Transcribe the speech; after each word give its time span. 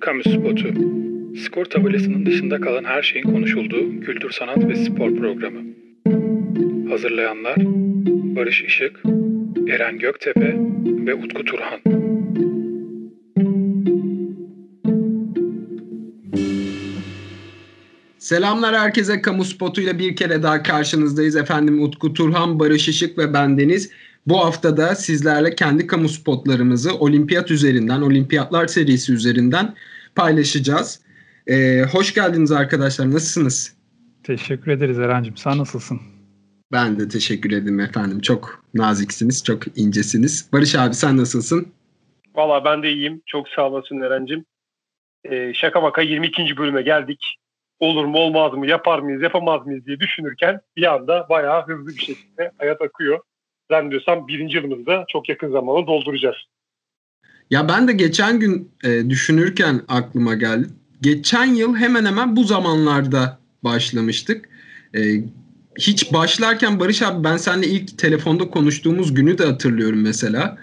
Kamu 0.00 0.22
Spotu. 0.22 0.68
Skor 1.36 1.64
tabelasının 1.64 2.26
dışında 2.26 2.60
kalan 2.60 2.84
her 2.84 3.02
şeyin 3.02 3.24
konuşulduğu 3.24 4.00
kültür, 4.00 4.30
sanat 4.30 4.68
ve 4.68 4.76
spor 4.76 5.16
programı. 5.16 5.60
Hazırlayanlar 6.90 7.56
Barış 8.36 8.62
Işık, 8.62 9.02
Eren 9.68 9.98
Göktepe 9.98 10.54
ve 11.06 11.14
Utku 11.14 11.44
Turhan. 11.44 11.80
Selamlar 18.18 18.76
herkese. 18.76 19.22
Kamu 19.22 19.44
spotuyla 19.44 19.98
bir 19.98 20.16
kere 20.16 20.42
daha 20.42 20.62
karşınızdayız. 20.62 21.36
Efendim 21.36 21.82
Utku 21.82 22.12
Turhan, 22.12 22.58
Barış 22.58 22.88
Işık 22.88 23.18
ve 23.18 23.34
bendeniz. 23.34 23.90
Bu 24.26 24.38
hafta 24.44 24.76
da 24.76 24.94
sizlerle 24.94 25.54
kendi 25.54 25.86
kamu 25.86 26.08
spotlarımızı 26.08 26.98
olimpiyat 26.98 27.50
üzerinden, 27.50 28.00
olimpiyatlar 28.00 28.66
serisi 28.66 29.12
üzerinden 29.12 29.74
paylaşacağız. 30.14 31.00
Ee, 31.46 31.82
hoş 31.92 32.14
geldiniz 32.14 32.52
arkadaşlar. 32.52 33.06
Nasılsınız? 33.06 33.76
Teşekkür 34.24 34.72
ederiz 34.72 34.98
Eren'cim. 34.98 35.36
Sen 35.36 35.58
nasılsın? 35.58 36.00
Ben 36.72 36.98
de 36.98 37.08
teşekkür 37.08 37.50
ederim 37.50 37.80
efendim. 37.80 38.20
Çok 38.20 38.64
naziksiniz, 38.74 39.44
çok 39.44 39.78
incesiniz. 39.78 40.48
Barış 40.52 40.74
abi 40.74 40.94
sen 40.94 41.16
nasılsın? 41.16 41.72
Valla 42.34 42.64
ben 42.64 42.82
de 42.82 42.92
iyiyim. 42.92 43.22
Çok 43.26 43.48
sağ 43.48 43.68
olasın 43.68 44.00
Eren'cim. 44.00 44.44
Ee, 45.24 45.52
şaka 45.54 45.80
maka 45.80 46.02
22. 46.02 46.56
bölüme 46.56 46.82
geldik. 46.82 47.36
Olur 47.80 48.04
mu 48.04 48.18
olmaz 48.18 48.52
mı, 48.52 48.66
yapar 48.66 48.98
mıyız, 48.98 49.22
yapamaz 49.22 49.66
mıyız 49.66 49.86
diye 49.86 50.00
düşünürken 50.00 50.60
bir 50.76 50.94
anda 50.94 51.26
bayağı 51.30 51.66
hızlı 51.66 51.86
bir 51.86 52.00
şekilde 52.00 52.50
hayat 52.58 52.82
akıyor. 52.82 53.20
Zannediyorsam 53.70 54.28
birinci 54.28 54.56
yılımızda 54.56 55.04
çok 55.08 55.28
yakın 55.28 55.50
zamanda 55.50 55.86
dolduracağız. 55.86 56.36
Ya 57.50 57.68
ben 57.68 57.88
de 57.88 57.92
geçen 57.92 58.40
gün 58.40 58.70
e, 58.84 59.10
düşünürken 59.10 59.80
aklıma 59.88 60.34
geldi. 60.34 60.68
Geçen 61.00 61.44
yıl 61.44 61.76
hemen 61.76 62.04
hemen 62.04 62.36
bu 62.36 62.44
zamanlarda 62.44 63.38
başlamıştık. 63.64 64.48
E, 64.94 65.00
hiç 65.78 66.12
başlarken 66.12 66.80
Barış 66.80 67.02
abi 67.02 67.24
ben 67.24 67.36
seninle 67.36 67.66
ilk 67.66 67.98
telefonda 67.98 68.50
konuştuğumuz 68.50 69.14
günü 69.14 69.38
de 69.38 69.44
hatırlıyorum 69.44 70.02
mesela. 70.02 70.58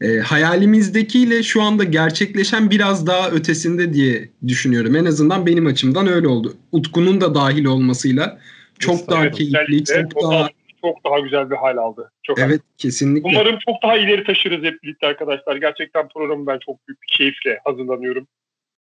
E, 0.00 0.18
hayalimizdekiyle 0.18 1.42
şu 1.42 1.62
anda 1.62 1.84
gerçekleşen 1.84 2.70
biraz 2.70 3.06
daha 3.06 3.30
ötesinde 3.30 3.92
diye 3.92 4.28
düşünüyorum. 4.46 4.96
En 4.96 5.04
azından 5.04 5.46
benim 5.46 5.66
açımdan 5.66 6.06
öyle 6.06 6.28
oldu. 6.28 6.56
Utku'nun 6.72 7.20
da 7.20 7.34
dahil 7.34 7.64
olmasıyla 7.64 8.38
çok 8.78 8.94
Evet, 8.94 9.10
daha 9.10 9.30
keyifli, 9.30 9.84
çok 9.84 10.22
daha 10.22 10.44
da 10.44 10.48
çok 10.84 11.04
daha 11.04 11.18
güzel 11.18 11.50
bir 11.50 11.56
hal 11.56 11.76
aldı. 11.76 12.12
Çok 12.22 12.38
evet 12.38 12.60
kesinlikle. 12.78 13.28
Umarım 13.28 13.58
çok 13.58 13.82
daha 13.82 13.96
ileri 13.96 14.24
taşırız 14.24 14.64
hep 14.64 14.82
birlikte 14.82 15.06
arkadaşlar. 15.06 15.56
Gerçekten 15.56 16.08
programı 16.08 16.46
ben 16.46 16.58
çok 16.58 16.88
büyük 16.88 17.02
bir 17.02 17.16
keyifle 17.16 17.60
hazırlanıyorum. 17.64 18.26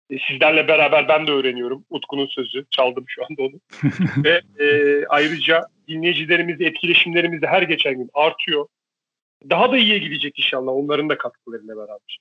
E, 0.09 0.19
Sizlerle 0.27 0.67
beraber 0.67 1.07
ben 1.07 1.27
de 1.27 1.31
öğreniyorum. 1.31 1.85
Utku'nun 1.89 2.25
sözü. 2.25 2.65
Çaldım 2.69 3.05
şu 3.07 3.21
anda 3.25 3.41
onu. 3.41 3.59
Ve 4.23 4.41
e, 4.59 4.65
ayrıca 5.09 5.65
dinleyicilerimizle 5.87 6.65
etkileşimlerimiz 6.65 7.41
de 7.41 7.47
her 7.47 7.61
geçen 7.61 7.93
gün 7.93 8.09
artıyor. 8.13 8.67
Daha 9.49 9.71
da 9.71 9.77
iyiye 9.77 9.97
gidecek 9.97 10.39
inşallah 10.39 10.71
onların 10.71 11.09
da 11.09 11.17
katkılarıyla 11.17 11.77
beraber. 11.77 12.19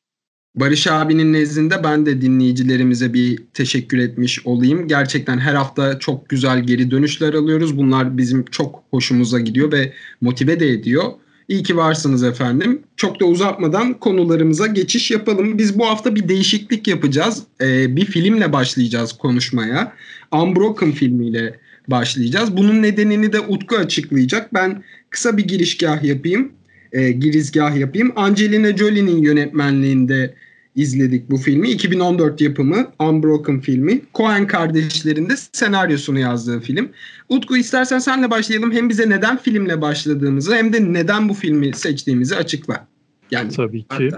Barış 0.55 0.87
abinin 0.87 1.33
nezdinde 1.33 1.85
ben 1.85 2.07
de 2.07 2.21
dinleyicilerimize 2.21 3.15
bir 3.15 3.39
teşekkür 3.55 3.99
etmiş 3.99 4.47
olayım. 4.47 4.89
Gerçekten 4.89 5.39
her 5.39 5.55
hafta 5.55 5.99
çok 5.99 6.29
güzel 6.29 6.63
geri 6.63 6.91
dönüşler 6.91 7.35
alıyoruz. 7.35 7.79
Bunlar 7.79 8.19
bizim 8.19 8.45
çok 8.45 8.83
hoşumuza 8.91 9.41
gidiyor 9.41 9.73
ve 9.73 9.93
motive 10.21 10.61
de 10.61 10.69
ediyor. 10.69 11.05
İyi 11.49 11.63
ki 11.63 11.77
varsınız 11.77 12.23
efendim. 12.23 12.83
Çok 12.97 13.21
da 13.21 13.25
uzatmadan 13.25 13.95
konularımıza 13.95 14.67
geçiş 14.67 15.11
yapalım. 15.11 15.59
Biz 15.59 15.79
bu 15.79 15.87
hafta 15.87 16.15
bir 16.15 16.29
değişiklik 16.29 16.89
yapacağız. 16.89 17.43
Ee, 17.61 17.97
bir 17.97 18.05
filmle 18.05 18.53
başlayacağız 18.53 19.13
konuşmaya. 19.13 19.93
Unbroken 20.33 20.93
filmiyle 20.93 21.61
başlayacağız. 21.89 22.57
Bunun 22.57 22.83
nedenini 22.83 23.33
de 23.33 23.41
Utku 23.41 23.77
açıklayacak. 23.77 24.55
Ben 24.55 24.83
kısa 25.11 25.37
bir 25.37 25.49
girişgah 25.49 26.03
yapayım 26.03 26.53
e, 26.93 27.11
girizgah 27.11 27.77
yapayım. 27.77 28.13
Angelina 28.17 28.77
Jolie'nin 28.77 29.23
yönetmenliğinde 29.23 30.35
izledik 30.77 31.31
bu 31.31 31.37
filmi. 31.37 31.71
2014 31.71 32.41
yapımı 32.41 32.87
Unbroken 32.99 33.61
filmi. 33.61 34.01
Coen 34.15 34.47
kardeşlerin 34.47 35.29
de 35.29 35.35
senaryosunu 35.53 36.19
yazdığı 36.19 36.61
film. 36.61 36.89
Utku 37.29 37.57
istersen 37.57 37.99
senle 37.99 38.31
başlayalım. 38.31 38.73
Hem 38.73 38.89
bize 38.89 39.11
neden 39.11 39.37
filmle 39.37 39.81
başladığımızı 39.81 40.55
hem 40.55 40.73
de 40.73 40.93
neden 40.93 41.29
bu 41.29 41.35
filmi 41.35 41.75
seçtiğimizi 41.75 42.37
açıkla. 42.37 42.87
Yani 43.31 43.51
Tabii 43.53 43.83
ki. 43.83 44.11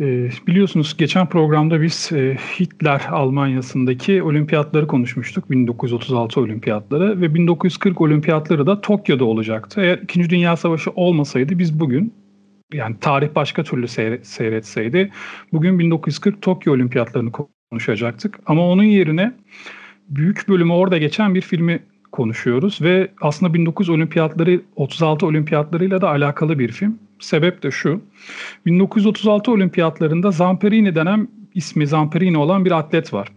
Ee, 0.00 0.30
biliyorsunuz 0.46 0.96
geçen 0.98 1.28
programda 1.28 1.82
biz 1.82 2.10
e, 2.12 2.36
Hitler 2.60 3.02
Almanya'sındaki 3.10 4.22
olimpiyatları 4.22 4.86
konuşmuştuk. 4.86 5.50
1936 5.50 6.40
olimpiyatları 6.40 7.20
ve 7.20 7.34
1940 7.34 8.00
olimpiyatları 8.00 8.66
da 8.66 8.80
Tokyo'da 8.80 9.24
olacaktı. 9.24 9.80
Eğer 9.80 9.98
2. 9.98 10.30
Dünya 10.30 10.56
Savaşı 10.56 10.90
olmasaydı 10.90 11.58
biz 11.58 11.80
bugün 11.80 12.12
yani 12.74 12.96
tarih 13.00 13.28
başka 13.34 13.64
türlü 13.64 13.88
seyret, 13.88 14.26
seyretseydi 14.26 15.10
bugün 15.52 15.78
1940 15.78 16.42
Tokyo 16.42 16.72
olimpiyatlarını 16.72 17.32
konuşacaktık. 17.70 18.38
Ama 18.46 18.68
onun 18.68 18.82
yerine 18.82 19.32
büyük 20.08 20.48
bölümü 20.48 20.72
orada 20.72 20.98
geçen 20.98 21.34
bir 21.34 21.40
filmi 21.40 21.82
konuşuyoruz 22.12 22.82
ve 22.82 23.08
aslında 23.20 23.58
19 23.58 23.88
olimpiyatları 23.88 24.60
36 24.76 25.26
olimpiyatlarıyla 25.26 26.00
da 26.00 26.10
alakalı 26.10 26.58
bir 26.58 26.72
film. 26.72 26.98
Sebep 27.20 27.62
de 27.62 27.70
şu. 27.70 28.00
1936 28.66 29.52
olimpiyatlarında 29.52 30.30
Zamperini 30.30 30.94
denen 30.94 31.28
ismi 31.54 31.86
Zamperini 31.86 32.38
olan 32.38 32.64
bir 32.64 32.70
atlet 32.70 33.12
var. 33.12 33.28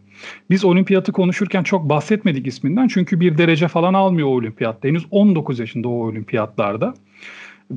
Biz 0.50 0.66
olimpiyatı 0.66 1.12
konuşurken 1.12 1.64
çok 1.64 1.90
bahsetmedik 1.90 2.48
isminden 2.48 2.88
çünkü 2.88 3.20
bir 3.20 3.38
derece 3.38 3.68
falan 3.68 3.94
almıyor 3.94 4.28
o 4.28 4.32
olimpiyatta. 4.32 4.88
Henüz 4.88 5.06
19 5.12 5.60
yaşında 5.60 5.90
o 5.90 5.92
olimpiyatlarda. 5.92 6.94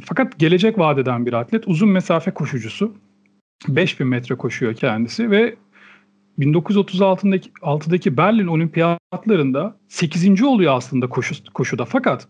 Fakat 0.04 0.38
gelecek 0.38 0.78
vadeden 0.78 1.26
bir 1.26 1.32
atlet. 1.32 1.68
Uzun 1.68 1.88
mesafe 1.88 2.30
koşucusu. 2.30 2.94
5000 3.68 4.06
metre 4.06 4.34
koşuyor 4.34 4.74
kendisi 4.74 5.30
ve 5.30 5.56
1936'daki 6.38 7.50
6'daki 7.50 8.16
Berlin 8.16 8.46
olimpiyatlarında 8.46 9.76
8. 9.88 10.42
oluyor 10.42 10.76
aslında 10.76 11.08
koşu, 11.08 11.34
koşuda. 11.54 11.84
Fakat 11.84 12.28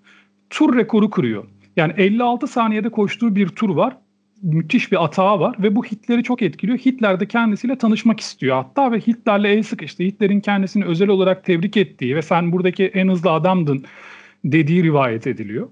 tur 0.51 0.77
rekoru 0.77 1.11
kırıyor. 1.11 1.45
Yani 1.77 1.93
56 1.97 2.47
saniyede 2.47 2.89
koştuğu 2.89 3.37
bir 3.37 3.49
tur 3.49 3.71
var. 3.71 3.97
Müthiş 4.43 4.93
bir 4.93 5.05
atağı 5.05 5.41
var 5.41 5.57
ve 5.59 5.77
bu 5.77 5.85
Hitler'i 5.85 6.23
çok 6.23 6.43
etkiliyor. 6.43 6.79
Hitler 6.79 7.21
de 7.21 7.29
kendisiyle 7.29 7.79
tanışmak 7.79 8.21
istiyor 8.21 8.57
hatta 8.57 8.93
ve 8.93 9.01
Hitler'le 9.01 9.45
el 9.45 9.63
sıkıştı. 9.63 10.03
Hitler'in 10.03 10.41
kendisini 10.41 10.85
özel 10.85 11.09
olarak 11.09 11.45
tebrik 11.45 11.77
ettiği 11.77 12.17
ve 12.17 12.23
sen 12.23 12.53
buradaki 12.53 12.87
en 12.87 13.09
hızlı 13.09 13.31
adamdın 13.31 13.85
dediği 14.45 14.83
rivayet 14.83 15.27
ediliyor. 15.27 15.69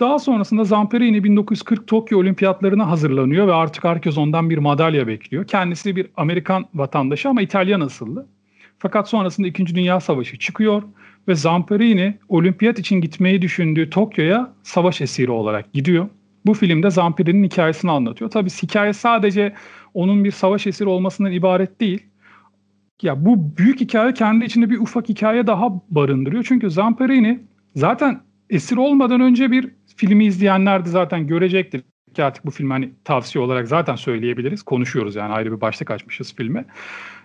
Daha 0.00 0.18
sonrasında 0.18 0.64
Zamperini 0.64 1.24
1940 1.24 1.86
Tokyo 1.86 2.18
Olimpiyatlarına 2.18 2.90
hazırlanıyor 2.90 3.46
ve 3.46 3.54
artık 3.54 3.84
herkes 3.84 4.18
ondan 4.18 4.50
bir 4.50 4.58
madalya 4.58 5.06
bekliyor. 5.06 5.46
Kendisi 5.46 5.96
bir 5.96 6.06
Amerikan 6.16 6.64
vatandaşı 6.74 7.28
ama 7.28 7.42
İtalyan 7.42 7.80
asıllı. 7.80 8.26
Fakat 8.78 9.08
sonrasında 9.08 9.46
2. 9.46 9.66
Dünya 9.74 10.00
Savaşı 10.00 10.38
çıkıyor 10.38 10.82
ve 11.28 11.34
Zamperini 11.34 12.18
olimpiyat 12.28 12.78
için 12.78 13.00
gitmeyi 13.00 13.42
düşündüğü 13.42 13.90
Tokyo'ya 13.90 14.52
savaş 14.62 15.00
esiri 15.00 15.30
olarak 15.30 15.72
gidiyor. 15.72 16.08
Bu 16.46 16.54
filmde 16.54 16.90
Zamperini'nin 16.90 17.44
hikayesini 17.44 17.90
anlatıyor. 17.90 18.30
Tabii 18.30 18.50
hikaye 18.50 18.92
sadece 18.92 19.54
onun 19.94 20.24
bir 20.24 20.30
savaş 20.30 20.66
esiri 20.66 20.88
olmasından 20.88 21.32
ibaret 21.32 21.80
değil. 21.80 22.02
Ya 23.02 23.24
bu 23.24 23.56
büyük 23.56 23.80
hikaye 23.80 24.14
kendi 24.14 24.44
içinde 24.44 24.70
bir 24.70 24.78
ufak 24.78 25.08
hikaye 25.08 25.46
daha 25.46 25.68
barındırıyor. 25.90 26.44
Çünkü 26.48 26.70
Zamperini 26.70 27.40
zaten 27.76 28.20
esir 28.50 28.76
olmadan 28.76 29.20
önce 29.20 29.50
bir 29.50 29.70
filmi 29.96 30.24
izleyenler 30.24 30.84
de 30.84 30.88
zaten 30.88 31.26
görecektir 31.26 31.82
ki 32.14 32.24
artık 32.24 32.46
bu 32.46 32.50
film 32.50 32.70
hani 32.70 32.90
tavsiye 33.04 33.44
olarak 33.44 33.68
zaten 33.68 33.96
söyleyebiliriz. 33.96 34.62
Konuşuyoruz 34.62 35.16
yani 35.16 35.32
ayrı 35.32 35.52
bir 35.52 35.60
başlık 35.60 35.90
açmışız 35.90 36.34
filme. 36.34 36.64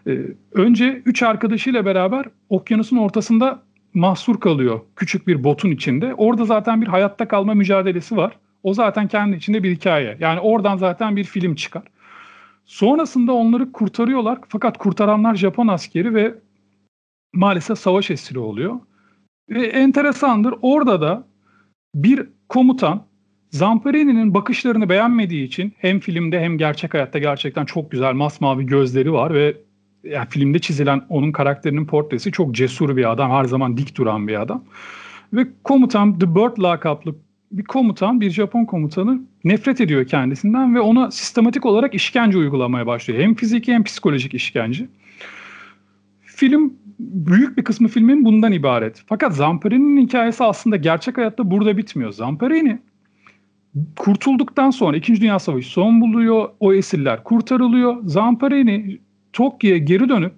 Ee, 0.07 0.19
önce 0.51 1.01
üç 1.05 1.23
arkadaşıyla 1.23 1.85
beraber 1.85 2.25
okyanusun 2.49 2.97
ortasında 2.97 3.63
mahsur 3.93 4.39
kalıyor 4.39 4.79
küçük 4.95 5.27
bir 5.27 5.43
botun 5.43 5.71
içinde. 5.71 6.13
Orada 6.13 6.45
zaten 6.45 6.81
bir 6.81 6.87
hayatta 6.87 7.27
kalma 7.27 7.53
mücadelesi 7.53 8.17
var. 8.17 8.37
O 8.63 8.73
zaten 8.73 9.07
kendi 9.07 9.37
içinde 9.37 9.63
bir 9.63 9.75
hikaye. 9.75 10.17
Yani 10.19 10.39
oradan 10.39 10.77
zaten 10.77 11.15
bir 11.15 11.23
film 11.23 11.55
çıkar. 11.55 11.83
Sonrasında 12.65 13.33
onları 13.33 13.71
kurtarıyorlar. 13.71 14.39
Fakat 14.47 14.77
kurtaranlar 14.77 15.35
Japon 15.35 15.67
askeri 15.67 16.13
ve 16.15 16.35
maalesef 17.33 17.77
savaş 17.77 18.11
esiri 18.11 18.39
oluyor. 18.39 18.79
Ve 19.49 19.67
enteresandır 19.67 20.53
orada 20.61 21.01
da 21.01 21.27
bir 21.95 22.29
komutan 22.49 23.07
Zamperini'nin 23.51 24.33
bakışlarını 24.33 24.89
beğenmediği 24.89 25.47
için 25.47 25.73
hem 25.77 25.99
filmde 25.99 26.39
hem 26.39 26.57
gerçek 26.57 26.93
hayatta 26.93 27.19
gerçekten 27.19 27.65
çok 27.65 27.91
güzel 27.91 28.13
masmavi 28.13 28.65
gözleri 28.65 29.13
var 29.13 29.33
ve 29.33 29.57
yani 30.03 30.27
filmde 30.29 30.59
çizilen 30.59 31.01
onun 31.09 31.31
karakterinin 31.31 31.85
portresi 31.85 32.31
çok 32.31 32.55
cesur 32.55 32.97
bir 32.97 33.11
adam. 33.11 33.31
Her 33.31 33.45
zaman 33.45 33.77
dik 33.77 33.97
duran 33.97 34.27
bir 34.27 34.41
adam. 34.41 34.63
Ve 35.33 35.47
komutan 35.63 36.19
The 36.19 36.35
Bird 36.35 36.63
lakaplı 36.63 37.15
bir 37.51 37.63
komutan, 37.63 38.21
bir 38.21 38.29
Japon 38.29 38.65
komutanı 38.65 39.21
nefret 39.43 39.81
ediyor 39.81 40.07
kendisinden 40.07 40.75
ve 40.75 40.79
ona 40.79 41.11
sistematik 41.11 41.65
olarak 41.65 41.93
işkence 41.93 42.37
uygulamaya 42.37 42.87
başlıyor. 42.87 43.21
Hem 43.21 43.35
fiziki 43.35 43.73
hem 43.73 43.83
psikolojik 43.83 44.33
işkence. 44.33 44.87
Film 46.21 46.73
büyük 46.99 47.57
bir 47.57 47.63
kısmı 47.63 47.87
filmin 47.87 48.25
bundan 48.25 48.51
ibaret. 48.51 49.03
Fakat 49.07 49.35
Zamperini'nin 49.35 50.01
hikayesi 50.01 50.43
aslında 50.43 50.75
gerçek 50.75 51.17
hayatta 51.17 51.51
burada 51.51 51.77
bitmiyor. 51.77 52.11
Zamperini 52.11 52.79
kurtulduktan 53.95 54.69
sonra 54.69 54.97
2. 54.97 55.21
Dünya 55.21 55.39
Savaşı 55.39 55.69
son 55.69 56.01
buluyor. 56.01 56.49
O 56.59 56.73
esirler 56.73 57.23
kurtarılıyor. 57.23 57.97
Zamperini 58.03 58.99
Tokyo'ya 59.33 59.77
geri 59.77 60.09
dönüp 60.09 60.33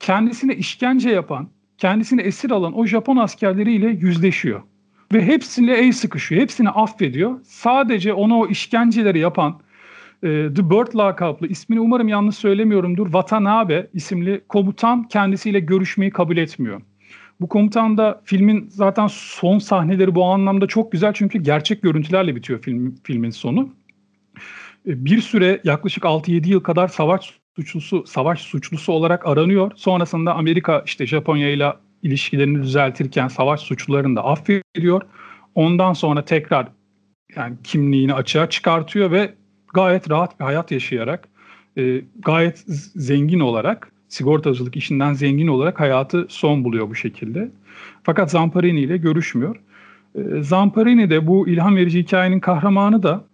kendisine 0.00 0.56
işkence 0.56 1.10
yapan, 1.10 1.48
kendisini 1.78 2.20
esir 2.20 2.50
alan 2.50 2.78
o 2.78 2.86
Japon 2.86 3.16
askerleriyle 3.16 3.88
yüzleşiyor. 3.88 4.62
Ve 5.12 5.26
hepsiyle 5.26 5.76
el 5.76 5.92
sıkışıyor. 5.92 6.42
Hepsini 6.42 6.70
affediyor. 6.70 7.40
Sadece 7.42 8.12
ona 8.12 8.38
o 8.38 8.48
işkenceleri 8.48 9.18
yapan 9.18 9.60
e, 10.22 10.28
The 10.28 10.70
Bird 10.70 10.96
lakaplı 10.96 11.46
ismini 11.46 11.80
umarım 11.80 12.08
yanlış 12.08 12.36
söylemiyorumdur. 12.36 13.06
Watanabe 13.06 13.86
isimli 13.94 14.40
komutan 14.48 15.08
kendisiyle 15.08 15.60
görüşmeyi 15.60 16.10
kabul 16.10 16.36
etmiyor. 16.36 16.80
Bu 17.40 17.48
komutan 17.48 17.98
da 17.98 18.20
filmin 18.24 18.68
zaten 18.68 19.06
son 19.10 19.58
sahneleri 19.58 20.14
bu 20.14 20.24
anlamda 20.24 20.66
çok 20.66 20.92
güzel 20.92 21.12
çünkü 21.12 21.38
gerçek 21.38 21.82
görüntülerle 21.82 22.36
bitiyor 22.36 22.62
film, 22.62 22.94
filmin 23.04 23.30
sonu. 23.30 23.68
E, 24.86 25.04
bir 25.04 25.20
süre 25.20 25.60
yaklaşık 25.64 26.04
6-7 26.04 26.48
yıl 26.48 26.60
kadar 26.60 26.88
savaş 26.88 27.40
suçlusu 27.56 28.06
savaş 28.06 28.40
suçlusu 28.40 28.92
olarak 28.92 29.26
aranıyor. 29.26 29.72
Sonrasında 29.76 30.34
Amerika 30.34 30.82
işte 30.86 31.06
Japonya 31.06 31.50
ile 31.50 31.72
ilişkilerini 32.02 32.62
düzeltirken 32.62 33.28
savaş 33.28 33.60
suçlularını 33.60 34.16
da 34.16 34.24
affediyor. 34.24 35.02
Ondan 35.54 35.92
sonra 35.92 36.24
tekrar 36.24 36.68
yani 37.36 37.56
kimliğini 37.64 38.14
açığa 38.14 38.50
çıkartıyor 38.50 39.10
ve 39.10 39.34
gayet 39.74 40.10
rahat 40.10 40.40
bir 40.40 40.44
hayat 40.44 40.70
yaşayarak 40.70 41.28
e, 41.78 42.02
gayet 42.18 42.58
zengin 42.94 43.40
olarak 43.40 43.92
sigortacılık 44.08 44.76
işinden 44.76 45.12
zengin 45.12 45.46
olarak 45.46 45.80
hayatı 45.80 46.26
son 46.28 46.64
buluyor 46.64 46.90
bu 46.90 46.94
şekilde. 46.94 47.50
Fakat 48.02 48.30
Zamparini 48.30 48.80
ile 48.80 48.96
görüşmüyor. 48.96 49.56
E, 50.14 50.42
Zamparini 50.42 51.10
de 51.10 51.26
bu 51.26 51.48
ilham 51.48 51.76
verici 51.76 51.98
hikayenin 51.98 52.40
kahramanı 52.40 53.02
da 53.02 53.24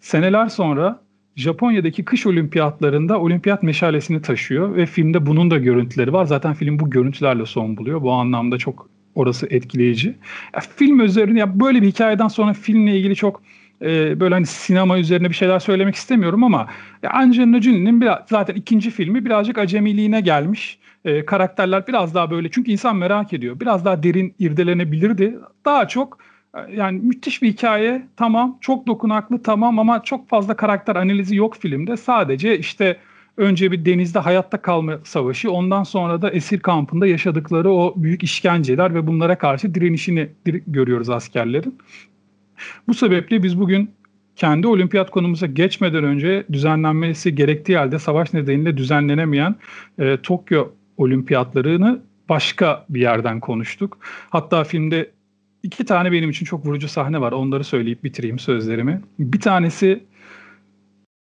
seneler 0.00 0.48
sonra 0.48 1.02
Japonya'daki 1.36 2.04
kış 2.04 2.26
olimpiyatlarında 2.26 3.20
olimpiyat 3.20 3.62
meşalesini 3.62 4.22
taşıyor 4.22 4.76
ve 4.76 4.86
filmde 4.86 5.26
bunun 5.26 5.50
da 5.50 5.58
görüntüleri 5.58 6.12
var. 6.12 6.24
Zaten 6.24 6.54
film 6.54 6.78
bu 6.78 6.90
görüntülerle 6.90 7.46
son 7.46 7.76
buluyor. 7.76 8.02
Bu 8.02 8.12
anlamda 8.12 8.58
çok 8.58 8.88
orası 9.14 9.46
etkileyici. 9.50 10.08
Ya, 10.54 10.60
film 10.76 11.00
üzerine 11.00 11.38
ya 11.38 11.60
böyle 11.60 11.82
bir 11.82 11.86
hikayeden 11.86 12.28
sonra 12.28 12.52
filmle 12.52 12.98
ilgili 12.98 13.16
çok 13.16 13.42
e, 13.82 14.20
böyle 14.20 14.34
hani 14.34 14.46
sinema 14.46 14.98
üzerine 14.98 15.28
bir 15.28 15.34
şeyler 15.34 15.58
söylemek 15.58 15.94
istemiyorum 15.94 16.44
ama 16.44 16.68
ya 17.02 17.10
Angelina 17.10 17.60
Jolie'nin 17.62 18.04
zaten 18.30 18.54
ikinci 18.54 18.90
filmi 18.90 19.24
birazcık 19.24 19.58
acemiliğine 19.58 20.20
gelmiş. 20.20 20.78
E, 21.04 21.26
karakterler 21.26 21.86
biraz 21.86 22.14
daha 22.14 22.30
böyle 22.30 22.50
çünkü 22.50 22.70
insan 22.70 22.96
merak 22.96 23.32
ediyor. 23.32 23.60
Biraz 23.60 23.84
daha 23.84 24.02
derin 24.02 24.34
irdelenebilirdi. 24.38 25.38
Daha 25.64 25.88
çok 25.88 26.18
yani 26.76 26.98
müthiş 26.98 27.42
bir 27.42 27.52
hikaye 27.52 28.06
tamam 28.16 28.58
çok 28.60 28.86
dokunaklı 28.86 29.42
tamam 29.42 29.78
ama 29.78 30.02
çok 30.02 30.28
fazla 30.28 30.56
karakter 30.56 30.96
analizi 30.96 31.36
yok 31.36 31.56
filmde. 31.56 31.96
Sadece 31.96 32.58
işte 32.58 32.96
önce 33.36 33.72
bir 33.72 33.84
denizde 33.84 34.18
hayatta 34.18 34.62
kalma 34.62 34.98
savaşı 35.04 35.50
ondan 35.50 35.82
sonra 35.82 36.22
da 36.22 36.30
esir 36.30 36.60
kampında 36.60 37.06
yaşadıkları 37.06 37.70
o 37.70 37.94
büyük 37.96 38.22
işkenceler 38.22 38.94
ve 38.94 39.06
bunlara 39.06 39.38
karşı 39.38 39.74
direnişini 39.74 40.28
görüyoruz 40.66 41.10
askerlerin. 41.10 41.78
Bu 42.88 42.94
sebeple 42.94 43.42
biz 43.42 43.60
bugün 43.60 43.90
kendi 44.36 44.66
olimpiyat 44.66 45.10
konumuza 45.10 45.46
geçmeden 45.46 46.04
önce 46.04 46.44
düzenlenmesi 46.52 47.34
gerektiği 47.34 47.76
halde 47.76 47.98
savaş 47.98 48.32
nedeniyle 48.32 48.76
düzenlenemeyen 48.76 49.54
e, 49.98 50.16
Tokyo 50.22 50.68
olimpiyatlarını 50.96 52.00
başka 52.28 52.86
bir 52.88 53.00
yerden 53.00 53.40
konuştuk. 53.40 53.98
Hatta 54.30 54.64
filmde 54.64 55.10
iki 55.62 55.84
tane 55.84 56.12
benim 56.12 56.30
için 56.30 56.46
çok 56.46 56.66
vurucu 56.66 56.88
sahne 56.88 57.20
var. 57.20 57.32
Onları 57.32 57.64
söyleyip 57.64 58.04
bitireyim 58.04 58.38
sözlerimi. 58.38 59.00
Bir 59.18 59.40
tanesi 59.40 60.04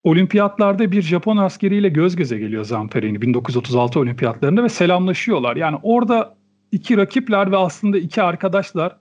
olimpiyatlarda 0.05 0.93
bir 0.93 1.03
Japon 1.03 1.37
askeriyle 1.37 1.89
göz 1.89 2.17
göze 2.17 2.39
geliyor 2.39 2.65
Zamperini 2.65 3.23
1936 3.23 4.01
olimpiyatlarında 4.01 4.65
ve 4.65 4.69
selamlaşıyorlar. 4.69 5.57
Yani 5.57 5.79
orada 5.83 6.35
iki 6.73 6.97
rakipler 6.97 7.53
ve 7.53 7.57
aslında 7.57 7.99
iki 7.99 8.23
arkadaşlar 8.23 8.97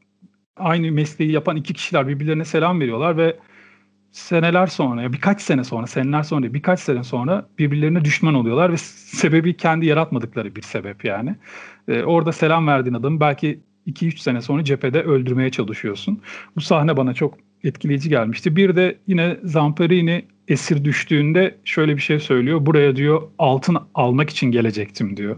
aynı 0.61 0.91
mesleği 0.91 1.31
yapan 1.31 1.55
iki 1.55 1.73
kişiler 1.73 2.07
birbirlerine 2.07 2.45
selam 2.45 2.79
veriyorlar 2.79 3.17
ve 3.17 3.37
seneler 4.11 4.67
sonra, 4.67 5.13
birkaç 5.13 5.41
sene 5.41 5.63
sonra, 5.63 5.87
seneler 5.87 6.23
sonra, 6.23 6.53
birkaç 6.53 6.79
sene 6.79 7.03
sonra 7.03 7.47
birbirlerine 7.59 8.05
düşman 8.05 8.33
oluyorlar 8.33 8.71
ve 8.71 8.77
sebebi 8.77 9.57
kendi 9.57 9.85
yaratmadıkları 9.85 10.55
bir 10.55 10.61
sebep 10.61 11.05
yani. 11.05 11.35
Ee, 11.87 12.03
orada 12.03 12.31
selam 12.31 12.67
verdiğin 12.67 12.95
adamı 12.95 13.19
belki 13.19 13.59
2-3 13.87 14.17
sene 14.17 14.41
sonra 14.41 14.63
cephede 14.63 15.03
öldürmeye 15.03 15.49
çalışıyorsun. 15.49 16.21
Bu 16.55 16.61
sahne 16.61 16.97
bana 16.97 17.13
çok 17.13 17.37
etkileyici 17.63 18.09
gelmişti. 18.09 18.55
Bir 18.55 18.75
de 18.75 18.97
yine 19.07 19.37
Zamperini 19.43 20.25
esir 20.51 20.85
düştüğünde 20.85 21.55
şöyle 21.65 21.95
bir 21.95 22.01
şey 22.01 22.19
söylüyor. 22.19 22.65
Buraya 22.65 22.95
diyor 22.95 23.21
altın 23.39 23.77
almak 23.95 24.29
için 24.29 24.51
gelecektim 24.51 25.17
diyor. 25.17 25.35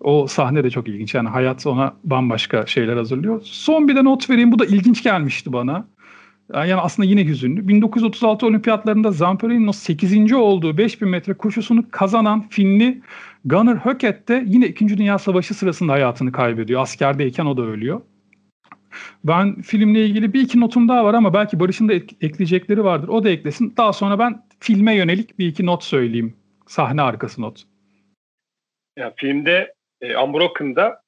O 0.00 0.26
sahne 0.26 0.64
de 0.64 0.70
çok 0.70 0.88
ilginç. 0.88 1.14
Yani 1.14 1.28
hayat 1.28 1.66
ona 1.66 1.94
bambaşka 2.04 2.66
şeyler 2.66 2.96
hazırlıyor. 2.96 3.40
Son 3.44 3.88
bir 3.88 3.96
de 3.96 4.04
not 4.04 4.30
vereyim. 4.30 4.52
Bu 4.52 4.58
da 4.58 4.66
ilginç 4.66 5.02
gelmişti 5.02 5.52
bana. 5.52 5.86
Yani 6.54 6.74
aslında 6.74 7.08
yine 7.08 7.24
hüzünlü. 7.24 7.68
1936 7.68 8.46
olimpiyatlarında 8.46 9.12
Zamperini'nin 9.12 9.66
o 9.66 9.72
8. 9.72 10.32
olduğu 10.32 10.78
5000 10.78 11.08
metre 11.08 11.34
koşusunu 11.34 11.84
kazanan 11.90 12.48
Finli 12.50 13.00
Gunnar 13.44 13.84
Höcket 13.84 14.28
de 14.28 14.44
yine 14.46 14.66
2. 14.66 14.98
Dünya 14.98 15.18
Savaşı 15.18 15.54
sırasında 15.54 15.92
hayatını 15.92 16.32
kaybediyor. 16.32 16.82
Askerdeyken 16.82 17.46
o 17.46 17.56
da 17.56 17.62
ölüyor. 17.62 18.00
Ben 19.24 19.62
filmle 19.62 20.06
ilgili 20.06 20.32
bir 20.32 20.40
iki 20.40 20.60
notum 20.60 20.88
daha 20.88 21.04
var 21.04 21.14
ama 21.14 21.34
belki 21.34 21.60
Barış'ın 21.60 21.88
da 21.88 21.92
ekleyecekleri 21.92 22.84
vardır. 22.84 23.08
O 23.08 23.24
da 23.24 23.30
eklesin. 23.30 23.74
Daha 23.76 23.92
sonra 23.92 24.18
ben 24.18 24.46
filme 24.60 24.94
yönelik 24.96 25.38
bir 25.38 25.46
iki 25.46 25.66
not 25.66 25.84
söyleyeyim. 25.84 26.36
Sahne 26.66 27.02
arkası 27.02 27.42
not. 27.42 27.64
Ya, 28.96 29.14
filmde 29.16 29.74
e, 30.00 30.16
Unbroken'da 30.16 31.02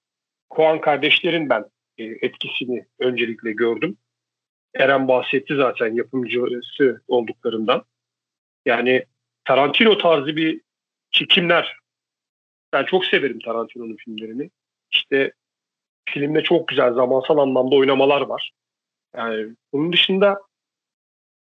Koan 0.48 0.80
kardeşlerin 0.80 1.48
ben 1.48 1.64
e, 1.98 2.04
etkisini 2.04 2.86
öncelikle 2.98 3.52
gördüm. 3.52 3.96
Eren 4.74 5.08
bahsetti 5.08 5.56
zaten 5.56 5.94
yapımcısı 5.94 7.02
olduklarından. 7.08 7.84
Yani 8.66 9.04
Tarantino 9.44 9.98
tarzı 9.98 10.36
bir 10.36 10.60
çekimler. 11.10 11.76
Ben 12.72 12.84
çok 12.84 13.04
severim 13.04 13.38
Tarantino'nun 13.38 13.96
filmlerini. 13.96 14.50
İşte 14.90 15.32
filmde 16.10 16.42
çok 16.42 16.68
güzel 16.68 16.92
zamansal 16.92 17.38
anlamda 17.38 17.76
oynamalar 17.76 18.20
var. 18.20 18.52
Yani 19.16 19.46
bunun 19.72 19.92
dışında 19.92 20.40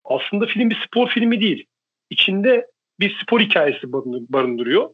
aslında 0.03 0.45
film 0.45 0.69
bir 0.69 0.83
spor 0.87 1.07
filmi 1.07 1.41
değil. 1.41 1.65
İçinde 2.09 2.67
bir 2.99 3.17
spor 3.21 3.39
hikayesi 3.39 3.93
barındırıyor. 4.33 4.89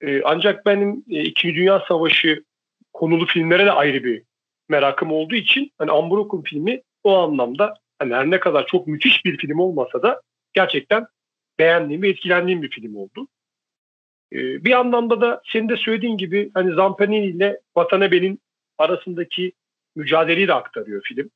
Ee, 0.00 0.22
ancak 0.24 0.66
benim 0.66 1.04
e, 1.10 1.22
İkinci 1.22 1.54
Dünya 1.54 1.84
Savaşı 1.88 2.44
konulu 2.92 3.26
filmlere 3.26 3.66
de 3.66 3.72
ayrı 3.72 4.04
bir 4.04 4.22
merakım 4.68 5.12
olduğu 5.12 5.34
için 5.34 5.70
hani 5.78 5.92
Unbroken 5.92 6.42
filmi 6.42 6.82
o 7.04 7.16
anlamda 7.16 7.74
hani 7.98 8.14
her 8.14 8.30
ne 8.30 8.40
kadar 8.40 8.66
çok 8.66 8.86
müthiş 8.86 9.24
bir 9.24 9.38
film 9.38 9.58
olmasa 9.58 10.02
da 10.02 10.20
gerçekten 10.52 11.06
beğendiğim 11.58 12.02
ve 12.02 12.08
etkilendiğim 12.08 12.62
bir 12.62 12.70
film 12.70 12.96
oldu. 12.96 13.28
Ee, 14.32 14.64
bir 14.64 14.72
anlamda 14.72 15.20
da 15.20 15.42
senin 15.52 15.68
de 15.68 15.76
söylediğin 15.76 16.16
gibi 16.16 16.50
hani 16.54 16.74
Zampanini 16.74 17.26
ile 17.26 17.60
Watanabe'nin 17.74 18.40
arasındaki 18.78 19.52
mücadeleyi 19.96 20.48
de 20.48 20.54
aktarıyor 20.54 21.02
film. 21.04 21.30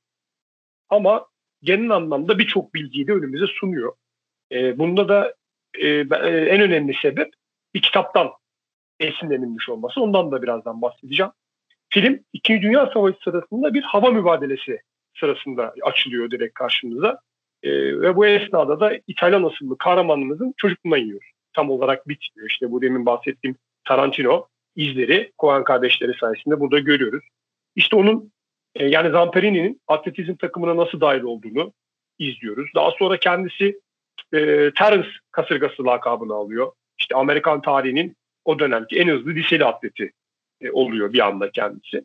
Ama 0.89 1.27
genel 1.63 1.91
anlamda 1.91 2.39
birçok 2.39 2.75
bilgiyi 2.75 3.07
de 3.07 3.13
önümüze 3.13 3.47
sunuyor. 3.47 3.93
E, 4.53 4.79
bunda 4.79 5.09
da 5.09 5.35
e, 5.79 5.89
e, 5.89 6.05
en 6.27 6.61
önemli 6.61 6.95
sebep 7.03 7.33
bir 7.75 7.83
kitaptan 7.83 8.31
esinlenilmiş 9.01 9.69
olması. 9.69 10.01
Ondan 10.01 10.33
da 10.33 10.43
birazdan 10.43 10.83
bahsedeceğim. 10.83 11.33
Film 11.89 12.21
İkinci 12.33 12.63
Dünya 12.63 12.91
Savaşı 12.95 13.19
sırasında 13.25 13.75
bir 13.75 13.83
hava 13.83 14.11
mübadelesi 14.11 14.81
sırasında 15.21 15.75
açılıyor 15.83 16.31
direkt 16.31 16.55
karşımıza. 16.55 17.19
E, 17.63 17.71
ve 18.01 18.17
bu 18.17 18.27
esnada 18.27 18.81
da 18.81 18.99
İtalyan 19.07 19.43
asıllı 19.43 19.79
kahramanımızın 19.79 20.55
çocukluğuna 20.57 20.99
iniyor. 20.99 21.31
Tam 21.53 21.71
olarak 21.71 22.09
bitmiyor. 22.09 22.51
İşte 22.51 22.71
bu 22.71 22.83
demin 22.83 23.07
bahsettiğim 23.07 23.57
Tarantino 23.85 24.47
izleri 24.77 25.33
Coen 25.39 25.65
kardeşleri 25.65 26.15
sayesinde 26.21 26.61
burada 26.61 26.79
görüyoruz. 26.79 27.25
İşte 27.77 27.97
onun 27.97 28.33
e, 28.75 28.87
yani 28.87 29.11
Zamperini'nin 29.11 29.81
atletizm 29.89 30.35
takımına 30.35 30.77
nasıl 30.77 31.01
dahil 31.01 31.23
olduğunu 31.23 31.73
izliyoruz. 32.19 32.71
Daha 32.75 32.91
sonra 32.91 33.17
kendisi 33.17 33.81
e, 34.33 34.71
Terence 34.79 35.09
kasırgası 35.31 35.85
lakabını 35.85 36.35
alıyor. 36.35 36.73
İşte 36.99 37.15
Amerikan 37.15 37.63
tarihinin 37.63 38.17
o 38.45 38.59
dönemki 38.59 39.01
en 39.01 39.09
hızlı 39.09 39.31
liseli 39.31 39.65
atleti 39.65 40.13
e, 40.61 40.71
oluyor 40.71 41.13
bir 41.13 41.27
anda 41.27 41.51
kendisi. 41.51 42.05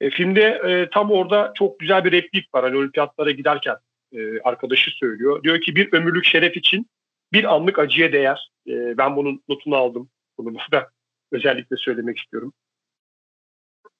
E, 0.00 0.10
filmde 0.10 0.42
e, 0.42 0.90
tam 0.90 1.10
orada 1.10 1.52
çok 1.54 1.78
güzel 1.78 2.04
bir 2.04 2.12
replik 2.12 2.54
var. 2.54 2.64
Hani 2.64 2.76
olimpiyatlara 2.76 3.30
giderken 3.30 3.76
e, 4.12 4.40
arkadaşı 4.40 4.90
söylüyor. 4.90 5.42
Diyor 5.42 5.60
ki 5.60 5.76
bir 5.76 5.92
ömürlük 5.92 6.24
şeref 6.24 6.56
için 6.56 6.86
bir 7.32 7.54
anlık 7.54 7.78
acıya 7.78 8.12
değer. 8.12 8.50
E, 8.68 8.98
ben 8.98 9.16
bunun 9.16 9.42
notunu 9.48 9.76
aldım. 9.76 10.10
Bunu 10.38 10.56
da 10.72 10.88
özellikle 11.32 11.76
söylemek 11.76 12.18
istiyorum. 12.18 12.52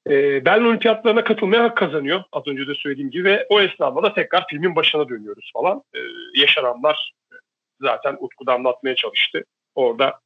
E, 0.06 0.44
Berlin 0.44 0.64
Olimpiyatlarına 0.64 1.25
katılmaya 1.25 1.62
hak 1.62 1.76
kazanıyor. 1.76 2.25
Az 2.32 2.42
önce 2.47 2.66
de 2.66 2.75
söylediğim 2.75 3.11
gibi 3.11 3.25
ve 3.25 3.47
o 3.49 3.61
esnada 3.61 4.02
da 4.02 4.14
tekrar 4.14 4.47
filmin 4.50 4.76
başına 4.76 5.08
dönüyoruz 5.08 5.50
falan. 5.54 5.82
E, 5.94 5.99
yaşananlar 6.35 7.12
zaten 7.80 8.16
Utku'da 8.20 8.54
anlatmaya 8.54 8.94
çalıştı. 8.94 9.44
Orada 9.75 10.20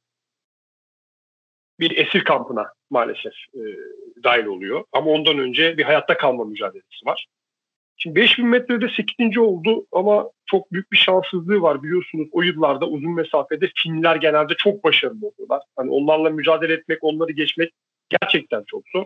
bir 1.79 1.97
esir 1.97 2.23
kampına 2.23 2.73
maalesef 2.89 3.33
e, 3.53 3.61
dahil 4.23 4.45
oluyor. 4.45 4.83
Ama 4.91 5.11
ondan 5.11 5.39
önce 5.39 5.77
bir 5.77 5.83
hayatta 5.83 6.17
kalma 6.17 6.43
mücadelesi 6.43 7.05
var. 7.05 7.27
Şimdi 7.97 8.15
5000 8.15 8.47
metrede 8.47 8.89
8. 9.19 9.37
oldu 9.37 9.85
ama 9.91 10.29
çok 10.45 10.71
büyük 10.71 10.91
bir 10.91 10.97
şanssızlığı 10.97 11.61
var 11.61 11.83
biliyorsunuz. 11.83 12.27
O 12.31 12.41
yıllarda 12.41 12.87
uzun 12.87 13.15
mesafede 13.15 13.69
Finler 13.75 14.15
genelde 14.15 14.53
çok 14.57 14.83
başarılı 14.83 15.27
oluyorlar. 15.27 15.61
Hani 15.75 15.91
onlarla 15.91 16.29
mücadele 16.29 16.73
etmek, 16.73 17.03
onları 17.03 17.31
geçmek 17.31 17.71
gerçekten 18.09 18.63
çok 18.67 18.83
zor. 18.93 19.05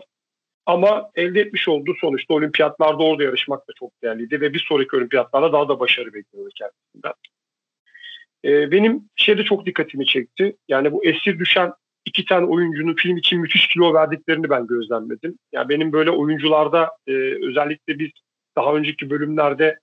Ama 0.66 1.10
elde 1.14 1.40
etmiş 1.40 1.68
olduğu 1.68 1.94
sonuçta 2.00 2.34
olimpiyatlarda 2.34 3.02
orada 3.02 3.22
yarışmak 3.22 3.68
da 3.68 3.72
çok 3.78 4.02
değerliydi 4.02 4.40
ve 4.40 4.54
bir 4.54 4.64
sonraki 4.68 4.96
olimpiyatlarda 4.96 5.52
daha 5.52 5.68
da 5.68 5.80
başarı 5.80 6.14
bekliyordu 6.14 6.50
kendisinden. 6.58 7.12
Ee, 8.44 8.70
benim 8.70 9.02
şeyde 9.16 9.44
çok 9.44 9.66
dikkatimi 9.66 10.06
çekti. 10.06 10.56
Yani 10.68 10.92
bu 10.92 11.04
esir 11.04 11.38
düşen 11.38 11.72
iki 12.04 12.24
tane 12.24 12.46
oyuncunun 12.46 12.94
film 12.94 13.16
için 13.16 13.40
müthiş 13.40 13.68
kilo 13.68 13.94
verdiklerini 13.94 14.50
ben 14.50 14.66
gözlemledim. 14.66 15.38
Yani 15.52 15.68
benim 15.68 15.92
böyle 15.92 16.10
oyuncularda 16.10 16.90
e, 17.06 17.12
özellikle 17.48 17.98
biz 17.98 18.10
daha 18.56 18.74
önceki 18.74 19.10
bölümlerde 19.10 19.78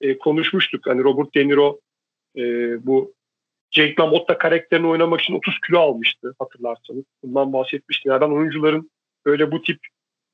e, 0.00 0.18
konuşmuştuk. 0.18 0.86
Hani 0.86 1.04
Robert 1.04 1.34
De 1.34 1.48
Niro 1.48 1.80
e, 2.36 2.42
bu 2.86 3.14
Jake 3.70 3.94
LaMotta 4.00 4.38
karakterini 4.38 4.86
oynamak 4.86 5.20
için 5.20 5.34
30 5.34 5.60
kilo 5.66 5.78
almıştı 5.78 6.34
hatırlarsanız. 6.38 7.04
Bundan 7.22 7.52
bahsetmişti. 7.52 8.08
Yani 8.08 8.20
ben 8.20 8.30
oyuncuların 8.30 8.90
böyle 9.26 9.52
bu 9.52 9.62
tip 9.62 9.78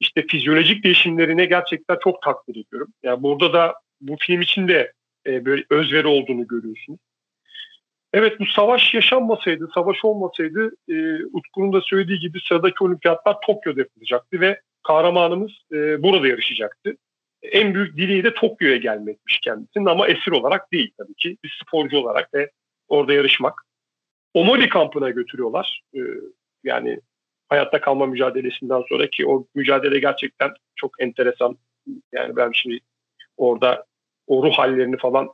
işte 0.00 0.26
fizyolojik 0.26 0.84
değişimlerine 0.84 1.44
gerçekten 1.44 1.98
çok 2.04 2.22
takdir 2.22 2.64
ediyorum. 2.66 2.92
Yani 3.02 3.22
burada 3.22 3.52
da 3.52 3.74
bu 4.00 4.16
film 4.20 4.40
için 4.40 4.68
de 4.68 4.92
e, 5.26 5.44
böyle 5.44 5.64
özveri 5.70 6.06
olduğunu 6.06 6.46
görüyorsunuz. 6.46 7.00
Evet 8.12 8.40
bu 8.40 8.46
savaş 8.46 8.94
yaşanmasaydı, 8.94 9.68
savaş 9.74 10.04
olmasaydı 10.04 10.70
e, 10.88 11.24
Utku'nun 11.32 11.72
da 11.72 11.80
söylediği 11.80 12.18
gibi 12.18 12.40
sıradaki 12.40 12.84
olimpiyatlar 12.84 13.36
Tokyo'da 13.46 13.80
yapılacaktı 13.80 14.40
ve 14.40 14.60
kahramanımız 14.82 15.52
e, 15.72 16.02
burada 16.02 16.28
yarışacaktı. 16.28 16.96
En 17.42 17.74
büyük 17.74 17.96
dileği 17.96 18.24
de 18.24 18.34
Tokyo'ya 18.34 18.76
gelmekmiş 18.76 19.40
kendisinin 19.40 19.86
ama 19.86 20.08
esir 20.08 20.32
olarak 20.32 20.72
değil 20.72 20.92
tabii 20.98 21.14
ki. 21.14 21.36
Bir 21.44 21.58
sporcu 21.62 21.98
olarak 21.98 22.34
ve 22.34 22.50
orada 22.88 23.12
yarışmak. 23.12 23.62
Omori 24.34 24.68
kampına 24.68 25.10
götürüyorlar. 25.10 25.82
E, 25.94 26.00
yani 26.64 27.00
hayatta 27.48 27.80
kalma 27.80 28.06
mücadelesinden 28.06 28.82
sonra 28.88 29.10
ki 29.10 29.26
o 29.26 29.46
mücadele 29.54 29.98
gerçekten 29.98 30.50
çok 30.76 31.02
enteresan. 31.02 31.58
Yani 32.12 32.36
ben 32.36 32.50
şimdi 32.52 32.78
orada 33.36 33.84
o 34.26 34.42
ruh 34.42 34.52
hallerini 34.52 34.96
falan 34.96 35.28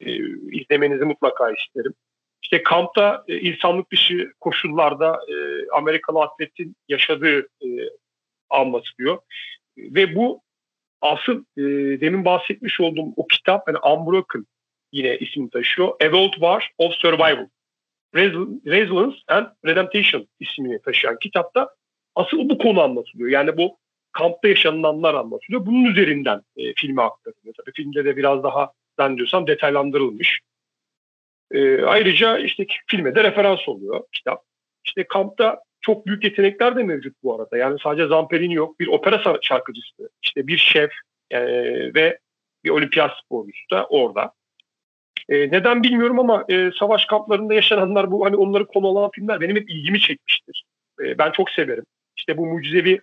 e, 0.00 0.16
izlemenizi 0.52 1.04
mutlaka 1.04 1.50
isterim. 1.50 1.94
İşte 2.42 2.62
kampta 2.62 3.24
e, 3.28 3.38
insanlık 3.38 3.92
dışı 3.92 4.32
koşullarda 4.40 5.20
e, 5.28 5.34
Amerikalı 5.72 6.22
atletin 6.22 6.76
yaşadığı 6.88 7.40
e, 7.40 7.68
anlatılıyor. 8.50 9.18
Ve 9.78 10.14
bu 10.14 10.43
asıl 11.04 11.44
e, 11.56 11.62
demin 12.00 12.24
bahsetmiş 12.24 12.80
olduğum 12.80 13.12
o 13.16 13.26
kitap 13.26 13.68
yani 13.68 13.78
Unbroken 13.78 14.46
yine 14.92 15.18
ismini 15.18 15.50
taşıyor. 15.50 15.88
A 15.88 16.04
World 16.04 16.32
War 16.32 16.70
of 16.78 16.94
Survival. 16.94 17.46
Resilience 18.14 19.16
and 19.28 19.46
Redemption 19.66 20.28
ismini 20.40 20.82
taşıyan 20.82 21.18
kitapta 21.18 21.68
asıl 22.14 22.48
bu 22.48 22.58
konu 22.58 22.80
anlatılıyor. 22.80 23.30
Yani 23.30 23.56
bu 23.56 23.78
kampta 24.12 24.48
yaşananlar 24.48 25.14
anlatılıyor. 25.14 25.66
Bunun 25.66 25.84
üzerinden 25.84 26.42
e, 26.56 26.74
filme 26.74 27.02
aktarılıyor. 27.02 27.54
Tabii 27.54 27.72
filmde 27.76 28.04
de 28.04 28.16
biraz 28.16 28.42
daha 28.42 28.72
ben 28.98 29.16
diyorsam 29.16 29.46
detaylandırılmış. 29.46 30.40
E, 31.50 31.82
ayrıca 31.82 32.38
işte 32.38 32.66
filme 32.86 33.14
de 33.14 33.24
referans 33.24 33.68
oluyor 33.68 34.04
kitap. 34.12 34.42
İşte 34.84 35.06
kampta 35.08 35.60
çok 35.84 36.06
büyük 36.06 36.24
yetenekler 36.24 36.76
de 36.76 36.82
mevcut 36.82 37.22
bu 37.22 37.34
arada. 37.34 37.56
Yani 37.56 37.78
sadece 37.82 38.06
Zamperini 38.06 38.54
yok. 38.54 38.80
Bir 38.80 38.86
opera 38.86 39.38
şarkıcısı, 39.42 40.10
işte 40.22 40.46
bir 40.46 40.58
şef 40.58 40.90
e, 41.30 41.40
ve 41.94 42.18
bir 42.64 42.70
olimpiyat 42.70 43.10
sporcusu 43.24 43.70
da 43.70 43.86
orada. 43.86 44.32
E, 45.28 45.34
neden 45.50 45.82
bilmiyorum 45.82 46.18
ama 46.18 46.44
e, 46.48 46.70
savaş 46.78 47.04
kamplarında 47.04 47.54
yaşananlar 47.54 48.10
bu 48.10 48.26
hani 48.26 48.36
onları 48.36 48.66
konu 48.66 48.88
alan 48.88 49.10
filmler 49.14 49.40
benim 49.40 49.56
hep 49.56 49.70
ilgimi 49.70 50.00
çekmiştir. 50.00 50.64
E, 51.00 51.18
ben 51.18 51.30
çok 51.30 51.50
severim. 51.50 51.84
İşte 52.16 52.36
bu 52.36 52.46
mucizevi 52.46 53.00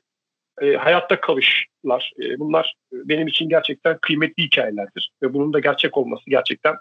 e, 0.61 0.73
hayatta 0.73 1.21
kalışlar 1.21 2.13
e, 2.19 2.39
bunlar 2.39 2.75
benim 2.91 3.27
için 3.27 3.49
gerçekten 3.49 3.97
kıymetli 4.01 4.43
hikayelerdir. 4.43 5.11
Ve 5.23 5.33
bunun 5.33 5.53
da 5.53 5.59
gerçek 5.59 5.97
olması 5.97 6.23
gerçekten 6.27 6.75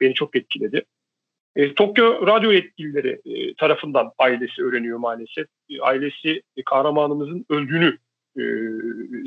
beni 0.00 0.14
çok 0.14 0.36
etkiledi. 0.36 0.84
E, 1.56 1.74
Tokyo 1.74 2.26
radyo 2.26 2.52
yetkilileri 2.52 3.20
e, 3.24 3.54
tarafından 3.54 4.12
ailesi 4.18 4.62
öğreniyor 4.64 4.98
maalesef. 4.98 5.46
E, 5.70 5.80
ailesi 5.80 6.42
e, 6.56 6.62
kahramanımızın 6.62 7.46
öldüğünü 7.48 7.98
e, 8.38 8.42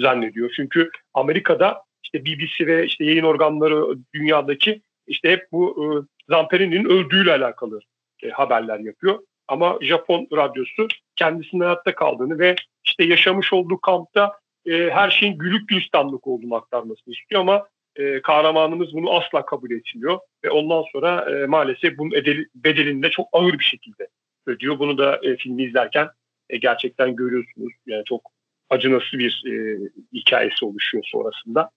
zannediyor. 0.02 0.52
Çünkü 0.56 0.90
Amerika'da 1.14 1.84
işte 2.04 2.26
BBC 2.26 2.68
ve 2.68 2.86
işte 2.86 3.06
yayın 3.06 3.24
organları 3.24 3.98
dünyadaki 4.14 4.82
işte 5.08 5.32
hep 5.32 5.48
bu 5.52 5.76
e, 5.84 5.88
Zamperini'nin 6.34 6.86
öldüğüyle 6.86 7.32
alakalı 7.32 7.80
e, 8.24 8.30
haberler 8.30 8.80
yapıyor. 8.80 9.20
Ama 9.48 9.78
Japon 9.82 10.28
radyosu 10.34 10.88
kendisinin 11.16 11.62
hayatta 11.62 11.96
kaldığını 11.96 12.40
ve 12.40 12.56
işte 12.86 13.04
yaşamış 13.04 13.54
olduğu 13.54 13.82
kampta 13.82 14.40
e, 14.66 14.90
her 14.90 15.10
şeyin 15.10 15.38
gülük 15.38 15.70
gülistanlık 15.70 16.28
olduğunu 16.28 16.56
aktarmasını 16.56 17.14
istiyor 17.14 17.42
ama 17.42 17.68
e, 18.00 18.22
kahramanımız 18.22 18.94
bunu 18.94 19.14
asla 19.14 19.46
kabul 19.46 19.72
etmiyor 19.72 20.20
ve 20.44 20.50
ondan 20.50 20.84
sonra 20.92 21.32
e, 21.32 21.46
maalesef 21.46 21.98
bunun 21.98 22.16
edeli, 22.16 22.48
bedelini 22.56 23.04
de 23.04 23.10
çok 23.10 23.28
ağır 23.32 23.60
bir 23.60 23.64
şekilde 23.64 24.08
ödüyor. 24.48 24.80
Bunu 24.80 24.98
da 24.98 25.20
e, 25.24 25.36
filmi 25.36 25.64
izlerken 25.64 26.10
e, 26.50 26.58
gerçekten 26.58 27.16
görüyorsunuz. 27.16 27.74
Yani 27.86 28.04
çok 28.06 28.32
acınası 28.70 29.20
bir 29.20 29.44
e, 29.48 29.80
hikayesi 30.14 30.66
oluşuyor 30.66 31.04
sonrasında. 31.08 31.70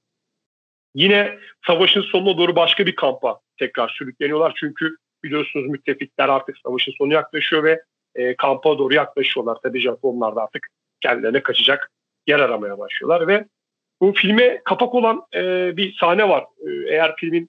Yine 0.94 1.38
savaşın 1.66 2.02
sonuna 2.02 2.38
doğru 2.38 2.56
başka 2.56 2.86
bir 2.86 2.96
kampa 2.96 3.40
tekrar 3.58 3.88
sürükleniyorlar. 3.88 4.52
Çünkü 4.56 4.96
biliyorsunuz 5.24 5.66
müttefikler 5.66 6.28
artık 6.28 6.58
savaşın 6.58 6.92
sonu 6.98 7.12
yaklaşıyor 7.12 7.64
ve 7.64 7.82
e, 8.14 8.36
kampa 8.36 8.78
doğru 8.78 8.94
yaklaşıyorlar. 8.94 9.58
Tabii 9.62 9.80
Japonlar 9.80 10.36
da 10.36 10.42
artık 10.42 10.66
kendilerine 11.00 11.42
kaçacak 11.42 11.90
yer 12.26 12.40
aramaya 12.40 12.78
başlıyorlar 12.78 13.28
ve 13.28 13.46
bu 14.02 14.12
filme 14.12 14.60
kapak 14.64 14.94
olan 14.94 15.22
e, 15.34 15.72
bir 15.76 15.94
sahne 15.94 16.28
var. 16.28 16.44
E, 16.66 16.70
eğer 16.94 17.16
filmin 17.16 17.48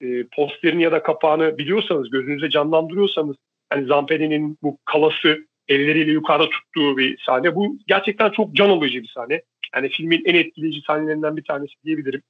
e, 0.00 0.24
posterini 0.36 0.82
ya 0.82 0.92
da 0.92 1.02
kapağını 1.02 1.58
biliyorsanız, 1.58 2.10
gözünüze 2.10 2.50
canlandırıyorsanız 2.50 3.36
hani 3.70 3.86
Zamperi'nin 3.86 4.58
bu 4.62 4.78
kalası 4.84 5.46
elleriyle 5.68 6.12
yukarıda 6.12 6.48
tuttuğu 6.50 6.96
bir 6.96 7.18
sahne. 7.26 7.54
Bu 7.54 7.78
gerçekten 7.86 8.30
çok 8.30 8.54
can 8.54 8.68
alıcı 8.70 9.02
bir 9.02 9.08
sahne. 9.14 9.42
Yani 9.74 9.88
filmin 9.88 10.22
en 10.24 10.34
etkileyici 10.34 10.80
sahnelerinden 10.80 11.36
bir 11.36 11.44
tanesi 11.44 11.74
diyebilirim. 11.84 12.22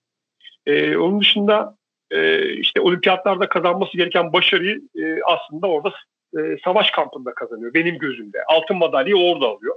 E, 0.67 0.97
onun 0.97 1.21
dışında 1.21 1.77
e, 2.11 2.53
işte 2.53 2.81
olimpiyatlarda 2.81 3.49
kazanması 3.49 3.97
gereken 3.97 4.33
başarıyı 4.33 4.81
e, 4.99 5.23
aslında 5.23 5.67
orada 5.67 5.95
e, 6.39 6.57
savaş 6.65 6.91
kampında 6.91 7.35
kazanıyor 7.35 7.75
benim 7.75 7.99
gözümde. 7.99 8.45
Altın 8.47 8.77
madalyayı 8.77 9.25
orada 9.25 9.47
alıyor. 9.47 9.75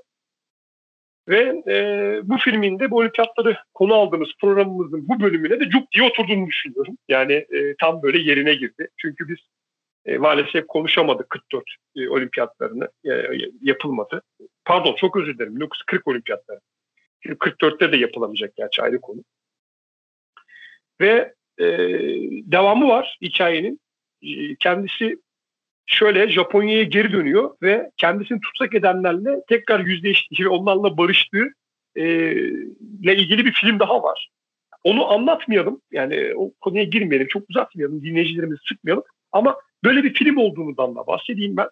Ve 1.27 1.63
e, 1.67 1.75
bu 2.23 2.37
filmin 2.37 2.79
de 2.79 2.91
bu 2.91 2.97
olimpiyatları 2.97 3.57
konu 3.73 3.93
aldığımız 3.93 4.29
programımızın 4.41 5.07
bu 5.07 5.19
bölümüne 5.19 5.59
de 5.59 5.69
cuk 5.69 5.91
diye 5.91 6.03
oturduğunu 6.03 6.47
düşünüyorum. 6.47 6.97
Yani 7.09 7.33
e, 7.33 7.75
tam 7.79 8.01
böyle 8.01 8.19
yerine 8.19 8.53
girdi. 8.53 8.87
Çünkü 8.97 9.27
biz 9.27 9.37
e, 10.05 10.17
maalesef 10.17 10.67
konuşamadık 10.67 11.29
44 11.29 11.63
e, 11.95 12.09
olimpiyatlarını 12.09 12.89
e, 13.05 13.11
yapılmadı. 13.61 14.21
Pardon 14.65 14.95
çok 14.95 15.17
özür 15.17 15.33
dilerim 15.37 15.55
1940 15.55 16.07
olimpiyatları. 16.07 16.59
Çünkü 17.21 17.37
44'te 17.37 17.91
de 17.91 17.97
yapılamayacak 17.97 18.55
gerçi 18.55 18.81
ayrı 18.81 19.01
konu. 19.01 19.23
Ve 21.01 21.33
e, 21.57 21.65
devamı 22.51 22.87
var 22.87 23.17
hikayenin. 23.21 23.79
E, 24.21 24.55
kendisi 24.55 25.17
şöyle 25.85 26.29
Japonya'ya 26.29 26.83
geri 26.83 27.11
dönüyor 27.11 27.55
ve 27.61 27.91
kendisini 27.97 28.41
tutsak 28.41 28.75
edenlerle 28.75 29.41
tekrar 29.49 29.79
yüzleştiği 29.79 30.45
ve 30.45 30.49
onlarla 30.49 30.97
barıştığı 30.97 31.47
e, 31.95 32.03
ile 33.01 33.15
ilgili 33.15 33.45
bir 33.45 33.51
film 33.51 33.79
daha 33.79 34.03
var. 34.03 34.29
Onu 34.83 35.11
anlatmayalım. 35.11 35.81
Yani 35.91 36.33
o 36.35 36.51
konuya 36.61 36.83
girmeyelim. 36.83 37.27
Çok 37.27 37.49
uzatmayalım. 37.49 38.03
Dinleyicilerimizi 38.03 38.61
sıkmayalım. 38.67 39.03
Ama 39.31 39.55
böyle 39.83 40.03
bir 40.03 40.13
film 40.13 40.37
olduğundan 40.37 40.95
da 40.95 41.07
bahsedeyim 41.07 41.57
ben. 41.57 41.67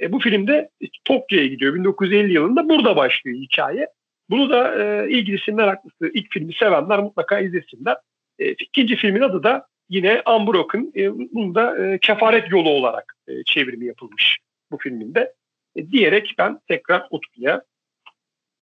E, 0.00 0.12
bu 0.12 0.20
filmde 0.20 0.70
Tokyo'ya 1.04 1.46
gidiyor. 1.46 1.74
1950 1.74 2.32
yılında 2.32 2.68
burada 2.68 2.96
başlıyor 2.96 3.38
hikaye. 3.38 3.86
Bunu 4.30 4.50
da 4.50 4.82
e, 4.82 5.10
ilgilisi 5.10 5.52
meraklısı 5.52 6.10
ilk 6.14 6.32
filmi 6.32 6.54
sevenler 6.54 6.98
mutlaka 6.98 7.38
izlesinler. 7.38 7.96
E, 8.38 8.50
ikinci 8.50 8.96
filmin 8.96 9.20
adı 9.20 9.42
da 9.42 9.66
yine 9.88 10.22
Unbroken 10.26 10.92
e, 10.96 11.12
bunu 11.34 11.54
da 11.54 11.86
e, 11.86 11.98
kefaret 11.98 12.50
yolu 12.50 12.68
olarak 12.68 13.16
e, 13.28 13.32
çevirimi 13.44 13.86
yapılmış 13.86 14.38
bu 14.70 14.78
filminde. 14.78 15.34
E, 15.76 15.90
diyerek 15.90 16.34
ben 16.38 16.60
tekrar 16.68 17.06
Utku'ya 17.10 17.62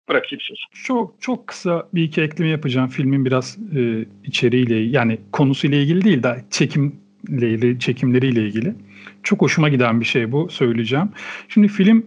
bırakayım 0.08 0.40
sözü. 0.40 0.60
Çok 0.84 1.14
çok 1.20 1.46
kısa 1.46 1.88
bir 1.94 2.02
iki 2.02 2.22
ekleme 2.22 2.50
yapacağım 2.50 2.88
filmin 2.88 3.24
biraz 3.24 3.58
e, 3.76 4.04
içeriğiyle 4.24 4.74
yani 4.74 5.18
konusuyla 5.32 5.78
ilgili 5.78 6.04
değil 6.04 6.22
de 6.22 6.44
çekimle 6.50 7.50
ilgili, 7.50 7.78
çekimleriyle 7.78 8.42
ilgili. 8.42 8.74
Çok 9.22 9.40
hoşuma 9.40 9.68
giden 9.68 10.00
bir 10.00 10.04
şey 10.04 10.32
bu 10.32 10.48
söyleyeceğim. 10.48 11.10
Şimdi 11.48 11.68
film 11.68 12.06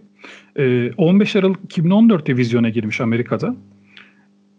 e, 0.56 0.92
15 0.92 1.36
Aralık 1.36 1.76
2014'te 1.76 2.36
vizyona 2.36 2.68
girmiş 2.68 3.00
Amerika'da. 3.00 3.56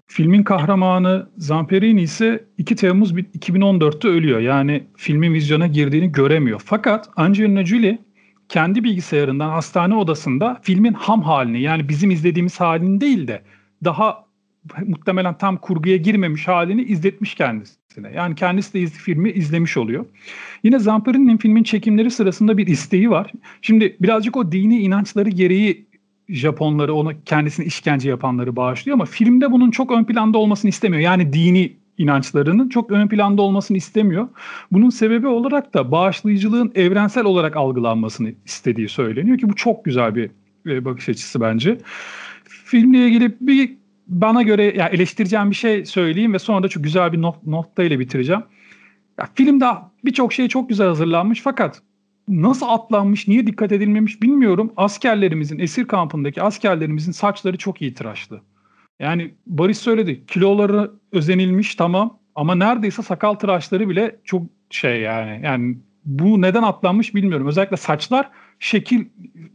Filmin 0.08 0.44
kahramanı 0.44 1.30
Zamperini 1.38 2.02
ise 2.02 2.46
2 2.58 2.76
Temmuz 2.76 3.12
2014'te 3.12 4.08
ölüyor. 4.08 4.40
Yani 4.40 4.84
filmin 4.98 5.34
vizyona 5.34 5.68
girdiğini 5.68 6.12
göremiyor. 6.12 6.62
Fakat 6.66 7.10
Angelina 7.16 7.66
Jolie 7.66 8.00
kendi 8.50 8.84
bilgisayarından 8.84 9.50
hastane 9.50 9.96
odasında 9.96 10.60
filmin 10.64 10.94
ham 10.94 11.22
halini 11.22 11.62
yani 11.62 11.90
bizim 11.90 12.12
izlediğimiz 12.12 12.60
halini 12.60 13.02
değil 13.02 13.28
de 13.28 13.42
daha 13.84 14.26
muhtemelen 14.86 15.38
tam 15.38 15.58
kurguya 15.58 15.98
girmemiş 15.98 16.48
halini 16.48 16.84
izletmiş 16.84 17.36
kendisine. 17.36 18.12
Yani 18.16 18.36
kendisi 18.36 18.74
de 18.74 18.80
iz, 18.80 18.94
filmi 18.94 19.32
izlemiş 19.32 19.78
oluyor. 19.78 20.06
Yine 20.64 20.80
Zamperini'nin 20.80 21.38
filmin 21.38 21.64
çekimleri 21.64 22.12
sırasında 22.12 22.58
bir 22.58 22.68
isteği 22.68 23.10
var. 23.10 23.32
Şimdi 23.62 23.98
birazcık 24.02 24.38
o 24.38 24.52
dini 24.52 24.80
inançları 24.80 25.30
gereği 25.30 25.88
Japonları 26.30 26.94
ona 26.94 27.24
kendisini 27.26 27.66
işkence 27.66 28.10
yapanları 28.10 28.56
bağışlıyor 28.56 28.98
ama 28.98 29.06
filmde 29.06 29.52
bunun 29.52 29.72
çok 29.72 29.92
ön 29.92 30.04
planda 30.04 30.38
olmasını 30.38 30.70
istemiyor. 30.70 31.02
Yani 31.02 31.34
dini 31.34 31.74
inançlarının 31.98 32.70
çok 32.70 32.92
ön 32.92 33.08
planda 33.08 33.42
olmasını 33.42 33.78
istemiyor. 33.78 34.28
Bunun 34.72 34.90
sebebi 34.90 35.28
olarak 35.28 35.74
da 35.74 35.92
bağışlayıcılığın 35.92 36.72
evrensel 36.76 37.26
olarak 37.26 37.56
algılanmasını 37.56 38.34
istediği 38.46 38.90
söyleniyor 38.90 39.38
ki 39.38 39.50
bu 39.50 39.56
çok 39.56 39.86
güzel 39.86 40.16
bir 40.16 40.32
e, 40.68 40.86
bakış 40.86 41.10
açısı 41.10 41.42
bence. 41.42 41.78
Filmle 42.44 43.08
ilgili 43.08 43.36
bir 43.42 43.78
bana 44.08 44.42
göre 44.42 44.74
ya 44.78 44.88
eleştireceğim 44.88 45.50
bir 45.50 45.56
şey 45.56 45.86
söyleyeyim 45.86 46.34
ve 46.34 46.40
sonra 46.40 46.64
da 46.64 46.68
çok 46.68 46.84
güzel 46.84 47.14
bir 47.14 47.22
not, 47.22 47.48
notta 47.48 47.84
ile 47.84 48.00
bitireceğim. 48.00 48.44
Ya, 49.20 49.30
filmde 49.36 49.66
birçok 50.06 50.34
şey 50.34 50.48
çok 50.48 50.70
güzel 50.70 50.88
hazırlanmış 50.88 51.42
fakat 51.42 51.82
nasıl 52.28 52.66
atlanmış, 52.70 53.28
niye 53.28 53.48
dikkat 53.48 53.72
edilmemiş 53.72 54.22
bilmiyorum. 54.22 54.74
Askerlerimizin, 54.78 55.60
esir 55.60 55.88
kampındaki 55.88 56.42
askerlerimizin 56.42 57.12
saçları 57.12 57.58
çok 57.58 57.82
iyi 57.82 57.94
tıraşlı. 57.94 58.42
Yani 59.00 59.34
Barış 59.48 59.78
söyledi. 59.78 60.26
Kiloları 60.26 60.92
özenilmiş 61.12 61.76
tamam 61.76 62.20
ama 62.36 62.56
neredeyse 62.56 63.02
sakal 63.02 63.34
tıraşları 63.34 63.90
bile 63.90 64.16
çok 64.24 64.44
şey 64.70 65.02
yani. 65.02 65.42
Yani 65.44 65.78
bu 66.06 66.42
neden 66.42 66.64
atlanmış 66.64 67.16
bilmiyorum. 67.16 67.48
Özellikle 67.48 67.78
saçlar 67.78 68.30
şekil 68.60 69.06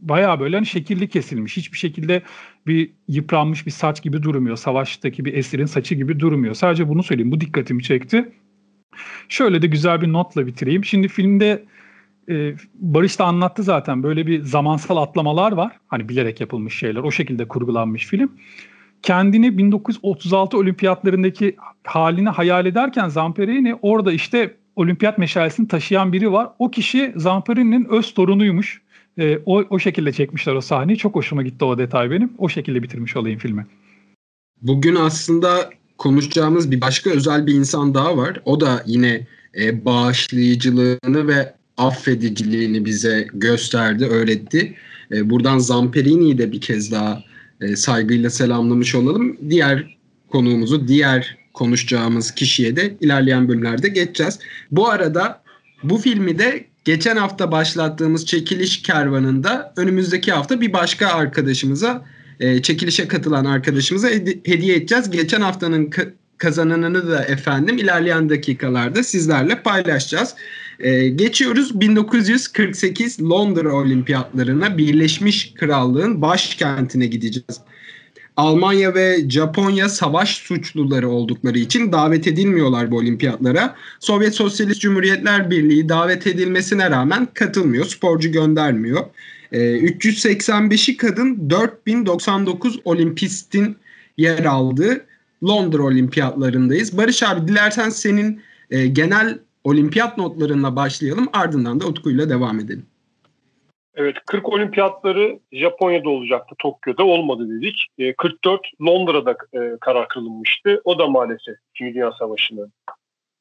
bayağı 0.01 0.39
böyle 0.39 0.55
hani 0.55 0.65
şekilli 0.65 1.09
kesilmiş. 1.09 1.57
Hiçbir 1.57 1.77
şekilde 1.77 2.21
bir 2.67 2.91
yıpranmış 3.07 3.65
bir 3.65 3.71
saç 3.71 4.03
gibi 4.03 4.23
durmuyor. 4.23 4.57
Savaştaki 4.57 5.25
bir 5.25 5.33
esirin 5.33 5.65
saçı 5.65 5.95
gibi 5.95 6.19
durmuyor. 6.19 6.53
Sadece 6.53 6.89
bunu 6.89 7.03
söyleyeyim. 7.03 7.31
Bu 7.31 7.41
dikkatimi 7.41 7.83
çekti. 7.83 8.31
Şöyle 9.29 9.61
de 9.61 9.67
güzel 9.67 10.01
bir 10.01 10.13
notla 10.13 10.47
bitireyim. 10.47 10.85
Şimdi 10.85 11.07
filmde 11.07 11.63
e, 12.31 12.55
Barış 12.73 13.19
da 13.19 13.25
anlattı 13.25 13.63
zaten. 13.63 14.03
Böyle 14.03 14.27
bir 14.27 14.43
zamansal 14.43 14.97
atlamalar 14.97 15.51
var. 15.51 15.71
Hani 15.87 16.09
bilerek 16.09 16.41
yapılmış 16.41 16.79
şeyler. 16.79 17.01
O 17.01 17.11
şekilde 17.11 17.47
kurgulanmış 17.47 18.07
film 18.07 18.31
kendini 19.01 19.57
1936 19.57 20.57
olimpiyatlarındaki 20.57 21.55
halini 21.83 22.29
hayal 22.29 22.65
ederken 22.65 23.09
Zamperini 23.09 23.75
orada 23.81 24.11
işte 24.11 24.55
olimpiyat 24.75 25.17
meşalesini 25.17 25.67
taşıyan 25.67 26.13
biri 26.13 26.31
var. 26.31 26.49
O 26.59 26.71
kişi 26.71 27.13
Zamperini'nin 27.15 27.85
öz 27.85 28.13
torunuymuş. 28.13 28.81
E, 29.17 29.39
o, 29.45 29.63
o 29.69 29.79
şekilde 29.79 30.11
çekmişler 30.11 30.53
o 30.53 30.61
sahneyi. 30.61 30.97
Çok 30.97 31.15
hoşuma 31.15 31.43
gitti 31.43 31.65
o 31.65 31.77
detay 31.77 32.11
benim. 32.11 32.33
O 32.37 32.49
şekilde 32.49 32.83
bitirmiş 32.83 33.17
olayım 33.17 33.39
filmi. 33.39 33.65
Bugün 34.61 34.95
aslında 34.95 35.69
konuşacağımız 35.97 36.71
bir 36.71 36.81
başka 36.81 37.09
özel 37.09 37.47
bir 37.47 37.53
insan 37.53 37.93
daha 37.93 38.17
var. 38.17 38.41
O 38.45 38.59
da 38.61 38.83
yine 38.85 39.27
e, 39.61 39.85
bağışlayıcılığını 39.85 41.27
ve 41.27 41.53
affediciliğini 41.87 42.85
bize 42.85 43.27
gösterdi, 43.33 44.05
öğretti. 44.05 44.75
E, 45.11 45.29
buradan 45.29 45.57
Zamperini'yi 45.57 46.37
de 46.37 46.51
bir 46.51 46.61
kez 46.61 46.91
daha 46.91 47.23
e, 47.61 47.75
saygıyla 47.75 48.29
selamlamış 48.29 48.95
olalım. 48.95 49.37
Diğer 49.49 49.97
konuğumuzu, 50.29 50.87
diğer 50.87 51.37
konuşacağımız 51.53 52.31
kişiye 52.31 52.75
de 52.75 52.97
ilerleyen 53.01 53.47
bölümlerde 53.47 53.87
geçeceğiz. 53.87 54.39
Bu 54.71 54.89
arada 54.89 55.43
bu 55.83 55.97
filmi 55.97 56.39
de 56.39 56.65
geçen 56.85 57.17
hafta 57.17 57.51
başlattığımız 57.51 58.25
çekiliş 58.25 58.81
kervanında 58.81 59.73
önümüzdeki 59.77 60.31
hafta 60.31 60.61
bir 60.61 60.73
başka 60.73 61.07
arkadaşımıza 61.07 62.05
e, 62.39 62.61
çekilişe 62.61 63.07
katılan 63.07 63.45
arkadaşımıza 63.45 64.07
hediye 64.45 64.75
edeceğiz. 64.75 65.11
Geçen 65.11 65.41
haftanın 65.41 65.89
kazananını 66.37 67.11
da 67.11 67.23
efendim 67.25 67.77
ilerleyen 67.77 68.29
dakikalarda 68.29 69.03
sizlerle 69.03 69.61
paylaşacağız. 69.63 70.35
Ee, 70.81 71.09
geçiyoruz 71.09 71.81
1948 71.81 73.21
Londra 73.21 73.73
Olimpiyatlarına 73.73 74.77
Birleşmiş 74.77 75.53
Krallığın 75.53 76.21
başkentine 76.21 77.05
gideceğiz. 77.05 77.61
Almanya 78.37 78.95
ve 78.95 79.29
Japonya 79.29 79.89
savaş 79.89 80.37
suçluları 80.37 81.09
oldukları 81.09 81.59
için 81.59 81.91
davet 81.91 82.27
edilmiyorlar 82.27 82.91
bu 82.91 82.97
olimpiyatlara. 82.97 83.75
Sovyet 83.99 84.35
Sosyalist 84.35 84.81
Cumhuriyetler 84.81 85.51
Birliği 85.51 85.89
davet 85.89 86.27
edilmesine 86.27 86.89
rağmen 86.89 87.27
katılmıyor, 87.33 87.85
sporcu 87.85 88.31
göndermiyor. 88.31 89.05
Ee, 89.51 89.59
385'i 89.59 90.97
kadın 90.97 91.49
4099 91.49 92.79
olimpistin 92.85 93.77
yer 94.17 94.45
aldığı 94.45 95.05
Londra 95.43 95.83
Olimpiyatlarındayız. 95.83 96.97
Barış 96.97 97.23
abi 97.23 97.47
dilersen 97.47 97.89
senin 97.89 98.41
e, 98.71 98.87
genel 98.87 99.37
olimpiyat 99.63 100.17
notlarına 100.17 100.75
başlayalım 100.75 101.27
ardından 101.33 101.79
da 101.79 101.85
Utku'yla 101.85 102.29
devam 102.29 102.59
edelim. 102.59 102.85
Evet 103.95 104.15
40 104.25 104.49
olimpiyatları 104.49 105.39
Japonya'da 105.51 106.09
olacaktı 106.09 106.55
Tokyo'da 106.59 107.03
olmadı 107.03 107.49
dedik. 107.49 107.87
44 108.17 108.61
e, 108.65 108.85
Londra'da 108.85 109.31
e, 109.31 109.77
karar 109.81 110.07
kılınmıştı. 110.07 110.81
O 110.83 110.99
da 110.99 111.07
maalesef 111.07 111.55
2. 111.75 111.93
Dünya 111.93 112.11
Savaşı'nın 112.11 112.73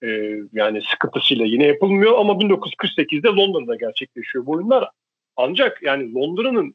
e, 0.03 0.09
yani 0.53 0.83
sıkıntısıyla 0.83 1.45
yine 1.45 1.67
yapılmıyor 1.67 2.19
ama 2.19 2.33
1948'de 2.33 3.29
Londra'da 3.29 3.75
gerçekleşiyor 3.77 4.47
bu 4.47 4.53
oyunlar. 4.53 4.91
Ancak 5.37 5.83
yani 5.83 6.15
Londra'nın 6.15 6.75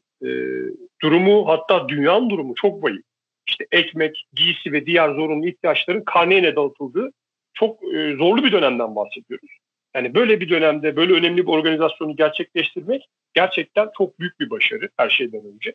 durumu 1.02 1.48
hatta 1.48 1.88
dünyanın 1.88 2.30
durumu 2.30 2.54
çok 2.54 2.84
vahim. 2.84 3.02
İşte 3.48 3.66
ekmek, 3.72 4.26
giysi 4.32 4.72
ve 4.72 4.86
diğer 4.86 5.08
zorunlu 5.14 5.48
ihtiyaçların 5.48 6.02
karneyle 6.04 6.56
dağıtıldığı 6.56 7.10
çok 7.56 7.94
e, 7.94 8.16
zorlu 8.16 8.44
bir 8.44 8.52
dönemden 8.52 8.96
bahsediyoruz. 8.96 9.50
Yani 9.94 10.14
böyle 10.14 10.40
bir 10.40 10.48
dönemde 10.48 10.96
böyle 10.96 11.12
önemli 11.12 11.46
bir 11.46 11.52
organizasyonu 11.52 12.16
gerçekleştirmek 12.16 13.08
gerçekten 13.34 13.88
çok 13.98 14.20
büyük 14.20 14.40
bir 14.40 14.50
başarı 14.50 14.88
her 14.96 15.10
şeyden 15.10 15.42
önce. 15.54 15.74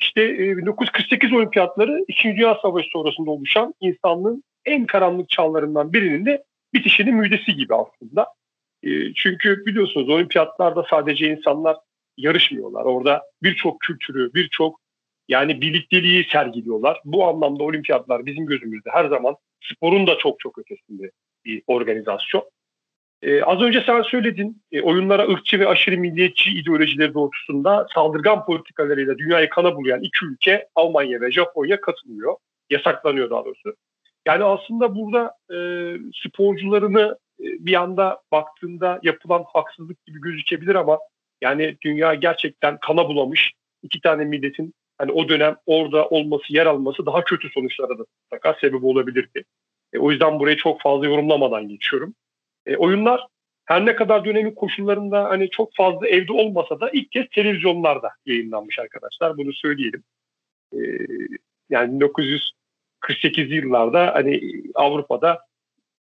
İşte 0.00 0.22
e, 0.22 0.56
1948 0.56 1.32
olimpiyatları 1.32 2.04
2. 2.08 2.28
Dünya 2.28 2.58
Savaşı 2.62 2.88
sonrasında 2.92 3.30
oluşan 3.30 3.74
insanlığın 3.80 4.44
en 4.64 4.86
karanlık 4.86 5.28
çağlarından 5.28 5.92
birinin 5.92 6.26
de 6.26 6.44
bitişinin 6.74 7.14
müjdesi 7.14 7.54
gibi 7.54 7.74
aslında. 7.74 8.26
E, 8.82 9.14
çünkü 9.14 9.66
biliyorsunuz 9.66 10.08
olimpiyatlarda 10.08 10.86
sadece 10.90 11.30
insanlar 11.30 11.76
yarışmıyorlar. 12.16 12.84
Orada 12.84 13.22
birçok 13.42 13.80
kültürü, 13.80 14.34
birçok 14.34 14.80
yani 15.28 15.60
birlikteliği 15.60 16.24
sergiliyorlar. 16.32 17.00
Bu 17.04 17.28
anlamda 17.28 17.64
olimpiyatlar 17.64 18.26
bizim 18.26 18.46
gözümüzde 18.46 18.90
her 18.90 19.04
zaman 19.04 19.36
sporun 19.62 20.06
da 20.06 20.18
çok 20.18 20.40
çok 20.40 20.58
ötesinde 20.58 21.10
bir 21.44 21.62
organizasyon. 21.66 22.44
Ee, 23.22 23.42
az 23.42 23.60
önce 23.60 23.82
sen 23.86 24.02
söyledin, 24.02 24.62
e, 24.72 24.82
oyunlara 24.82 25.28
ırkçı 25.28 25.60
ve 25.60 25.68
aşırı 25.68 25.98
milliyetçi 25.98 26.50
ideolojileri 26.50 27.14
doğrultusunda 27.14 27.86
saldırgan 27.94 28.44
politikalarıyla 28.44 29.18
dünyayı 29.18 29.48
kana 29.48 29.76
bulayan 29.76 30.02
iki 30.02 30.26
ülke 30.26 30.68
Almanya 30.74 31.20
ve 31.20 31.32
Japonya 31.32 31.80
katılıyor. 31.80 32.36
Yasaklanıyor 32.70 33.30
daha 33.30 33.44
doğrusu. 33.44 33.74
Yani 34.26 34.44
aslında 34.44 34.94
burada 34.94 35.34
e, 35.54 35.58
sporcularını 36.14 37.18
e, 37.40 37.44
bir 37.44 37.74
anda 37.74 38.20
baktığında 38.32 39.00
yapılan 39.02 39.44
haksızlık 39.52 40.06
gibi 40.06 40.20
gözükebilir 40.20 40.74
ama 40.74 40.98
yani 41.40 41.76
dünya 41.82 42.14
gerçekten 42.14 42.78
kana 42.78 43.08
bulamış 43.08 43.52
iki 43.82 44.00
tane 44.00 44.24
milletin 44.24 44.74
hani 45.02 45.12
o 45.12 45.28
dönem 45.28 45.56
orada 45.66 46.08
olması, 46.08 46.44
yer 46.48 46.66
alması 46.66 47.06
daha 47.06 47.24
kötü 47.24 47.48
sonuçlara 47.48 47.98
da 47.98 48.04
mutlaka 48.22 48.58
sebep 48.60 48.84
olabilirdi. 48.84 49.44
E, 49.92 49.98
o 49.98 50.10
yüzden 50.10 50.40
burayı 50.40 50.56
çok 50.56 50.80
fazla 50.80 51.06
yorumlamadan 51.06 51.68
geçiyorum. 51.68 52.14
E, 52.66 52.76
oyunlar 52.76 53.26
her 53.64 53.86
ne 53.86 53.96
kadar 53.96 54.24
dönemin 54.24 54.54
koşullarında 54.54 55.24
hani 55.24 55.50
çok 55.50 55.74
fazla 55.74 56.08
evde 56.08 56.32
olmasa 56.32 56.80
da 56.80 56.90
ilk 56.90 57.12
kez 57.12 57.26
televizyonlarda 57.34 58.10
yayınlanmış 58.26 58.78
arkadaşlar. 58.78 59.36
Bunu 59.36 59.52
söyleyelim. 59.52 60.02
E, 60.72 60.78
yani 61.70 62.00
1948 62.00 63.50
yıllarda 63.50 64.14
hani 64.14 64.40
Avrupa'da 64.74 65.40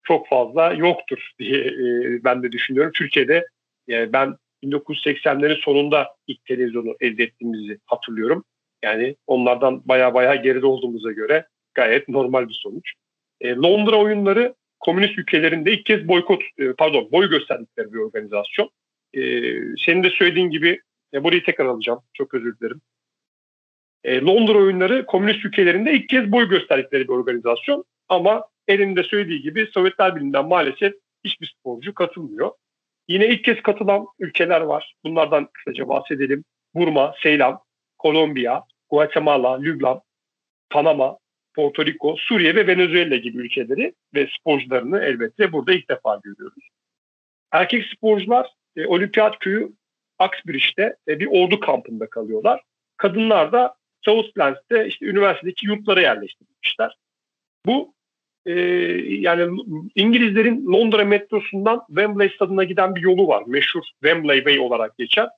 çok 0.03 0.29
fazla 0.29 0.73
yoktur 0.73 1.31
diye 1.39 1.59
e, 1.61 2.25
ben 2.25 2.43
de 2.43 2.53
düşünüyorum. 2.53 2.93
Türkiye'de 2.95 3.47
e, 3.89 4.13
ben 4.13 4.37
1980'lerin 4.65 5.61
sonunda 5.61 6.09
ilk 6.27 6.45
televizyonu 6.45 6.97
elde 7.01 7.23
ettiğimizi 7.23 7.79
hatırlıyorum. 7.87 8.45
Yani 8.85 9.17
onlardan 9.27 9.83
baya 9.85 10.15
baya 10.15 10.35
geride 10.35 10.67
olduğumuza 10.67 11.13
göre 11.13 11.47
gayet 11.75 12.09
normal 12.09 12.49
bir 12.49 12.61
sonuç. 12.63 12.93
E, 13.41 13.55
Londra 13.55 13.97
oyunları 13.97 14.55
komünist 14.81 15.19
ülkelerinde 15.19 15.73
ilk 15.73 15.87
kez 15.87 16.09
boykot, 16.09 16.43
e, 16.59 16.73
pardon 16.73 17.09
boy 17.13 17.31
gösterdikleri 17.31 17.93
bir 17.93 17.99
organizasyon. 17.99 18.71
E, 19.15 19.21
senin 19.87 20.03
de 20.03 20.11
söylediğin 20.11 20.51
gibi, 20.51 20.81
e, 21.15 21.25
burayı 21.25 21.45
tekrar 21.45 21.67
alacağım, 21.67 22.01
çok 22.15 22.35
özür 22.35 22.59
dilerim. 22.59 22.81
E, 24.05 24.21
Londra 24.21 24.59
oyunları 24.59 25.07
komünist 25.07 25.45
ülkelerinde 25.45 25.93
ilk 25.93 26.09
kez 26.09 26.33
boy 26.33 26.49
gösterdikleri 26.49 27.09
bir 27.09 27.13
organizasyon. 27.13 27.85
Ama 28.09 28.45
elinde 28.69 29.03
söylediği 29.03 29.43
gibi 29.43 29.67
Sovyetler 29.75 30.17
Birliği'nden 30.17 30.49
maalesef 30.49 30.95
hiçbir 31.25 31.55
sporcu 31.59 31.95
katılmıyor. 31.95 32.51
Yine 33.09 33.29
ilk 33.29 33.45
kez 33.45 33.63
katılan 33.63 34.07
ülkeler 34.19 34.61
var. 34.61 34.95
Bunlardan 35.05 35.49
kısaca 35.53 35.89
bahsedelim. 35.89 36.45
Burma, 36.75 37.15
Seylan, 37.23 37.59
Kolombiya, 37.99 38.65
Guatemala, 38.91 39.61
Lübnan, 39.61 40.01
Panama, 40.71 41.19
Porto 41.55 41.87
Rico, 41.87 42.17
Suriye 42.19 42.55
ve 42.55 42.67
Venezuela 42.67 43.17
gibi 43.17 43.39
ülkeleri 43.39 43.95
ve 44.15 44.29
sporcularını 44.39 45.01
elbette 45.01 45.53
burada 45.53 45.73
ilk 45.73 45.91
defa 45.91 46.21
görüyoruz. 46.23 46.69
Erkek 47.53 47.85
sporcular 47.87 48.53
e, 48.77 48.87
Olimpiyat 48.87 49.39
Köyü 49.39 49.73
Uxbridge'de 50.21 50.97
e, 51.09 51.21
bir 51.21 51.27
ordu 51.27 51.61
kampında 51.61 52.11
kalıyorlar. 52.11 52.63
Kadınlar 52.97 53.53
da 53.53 53.75
South 54.05 54.35
Plans'te 54.35 54.87
işte 54.87 55.07
üniversitedeki 55.07 55.67
yurtlara 55.67 56.01
yerleştirilmişler. 56.01 56.97
Bu 57.67 57.95
e, 58.47 58.53
yani 59.21 59.63
İngilizlerin 59.95 60.67
Londra 60.73 61.05
metrosundan 61.05 61.85
Wembley 61.87 62.29
stadına 62.29 62.65
giden 62.65 62.95
bir 62.95 63.01
yolu 63.01 63.29
var. 63.29 63.45
Meşhur 63.47 63.83
Wembley 64.03 64.39
Way 64.39 64.59
olarak 64.59 64.99
geçer. 64.99 65.29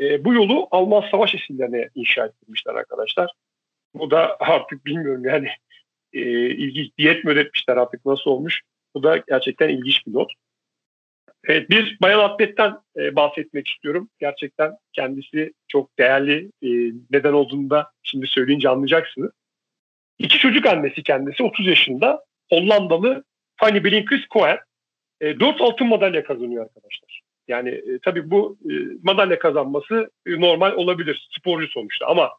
E, 0.00 0.24
bu 0.24 0.34
yolu 0.34 0.68
Alman 0.70 1.10
savaş 1.10 1.34
esirlerine 1.34 1.88
inşa 1.94 2.26
ettirmişler 2.26 2.74
arkadaşlar. 2.74 3.30
Bu 3.94 4.10
da 4.10 4.36
artık 4.40 4.86
bilmiyorum 4.86 5.24
yani 5.24 5.48
e, 6.12 6.20
ilginç 6.50 6.98
diyet 6.98 7.24
mi 7.24 7.30
ödetmişler 7.30 7.76
artık 7.76 8.06
nasıl 8.06 8.30
olmuş. 8.30 8.60
Bu 8.94 9.02
da 9.02 9.16
gerçekten 9.16 9.68
ilginç 9.68 10.06
bir 10.06 10.14
not. 10.14 10.32
Evet, 11.44 11.70
bir 11.70 11.98
bayan 12.02 12.18
atletten 12.18 12.78
e, 12.96 13.16
bahsetmek 13.16 13.68
istiyorum. 13.68 14.08
Gerçekten 14.18 14.72
kendisi 14.92 15.52
çok 15.68 15.98
değerli. 15.98 16.50
E, 16.62 16.68
neden 17.10 17.32
olduğunu 17.32 17.70
da 17.70 17.90
şimdi 18.02 18.26
söyleyince 18.26 18.68
anlayacaksınız. 18.68 19.30
İki 20.18 20.38
çocuk 20.38 20.66
annesi 20.66 21.02
kendisi 21.02 21.42
30 21.42 21.66
yaşında. 21.66 22.24
Hollandalı 22.50 23.24
Fanny 23.56 23.84
Blinkers 23.84 24.28
Cohen. 24.30 24.58
E, 25.20 25.40
4 25.40 25.60
altın 25.60 25.86
madalya 25.86 26.24
kazanıyor 26.24 26.64
arkadaşlar. 26.64 27.20
Yani 27.48 27.68
e, 27.68 27.98
tabii 28.04 28.30
bu 28.30 28.58
e, 28.64 28.72
madalya 29.02 29.38
kazanması 29.38 30.10
e, 30.26 30.40
normal 30.40 30.72
olabilir 30.72 31.28
sporcu 31.38 31.68
sonuçta 31.68 32.06
ama 32.06 32.30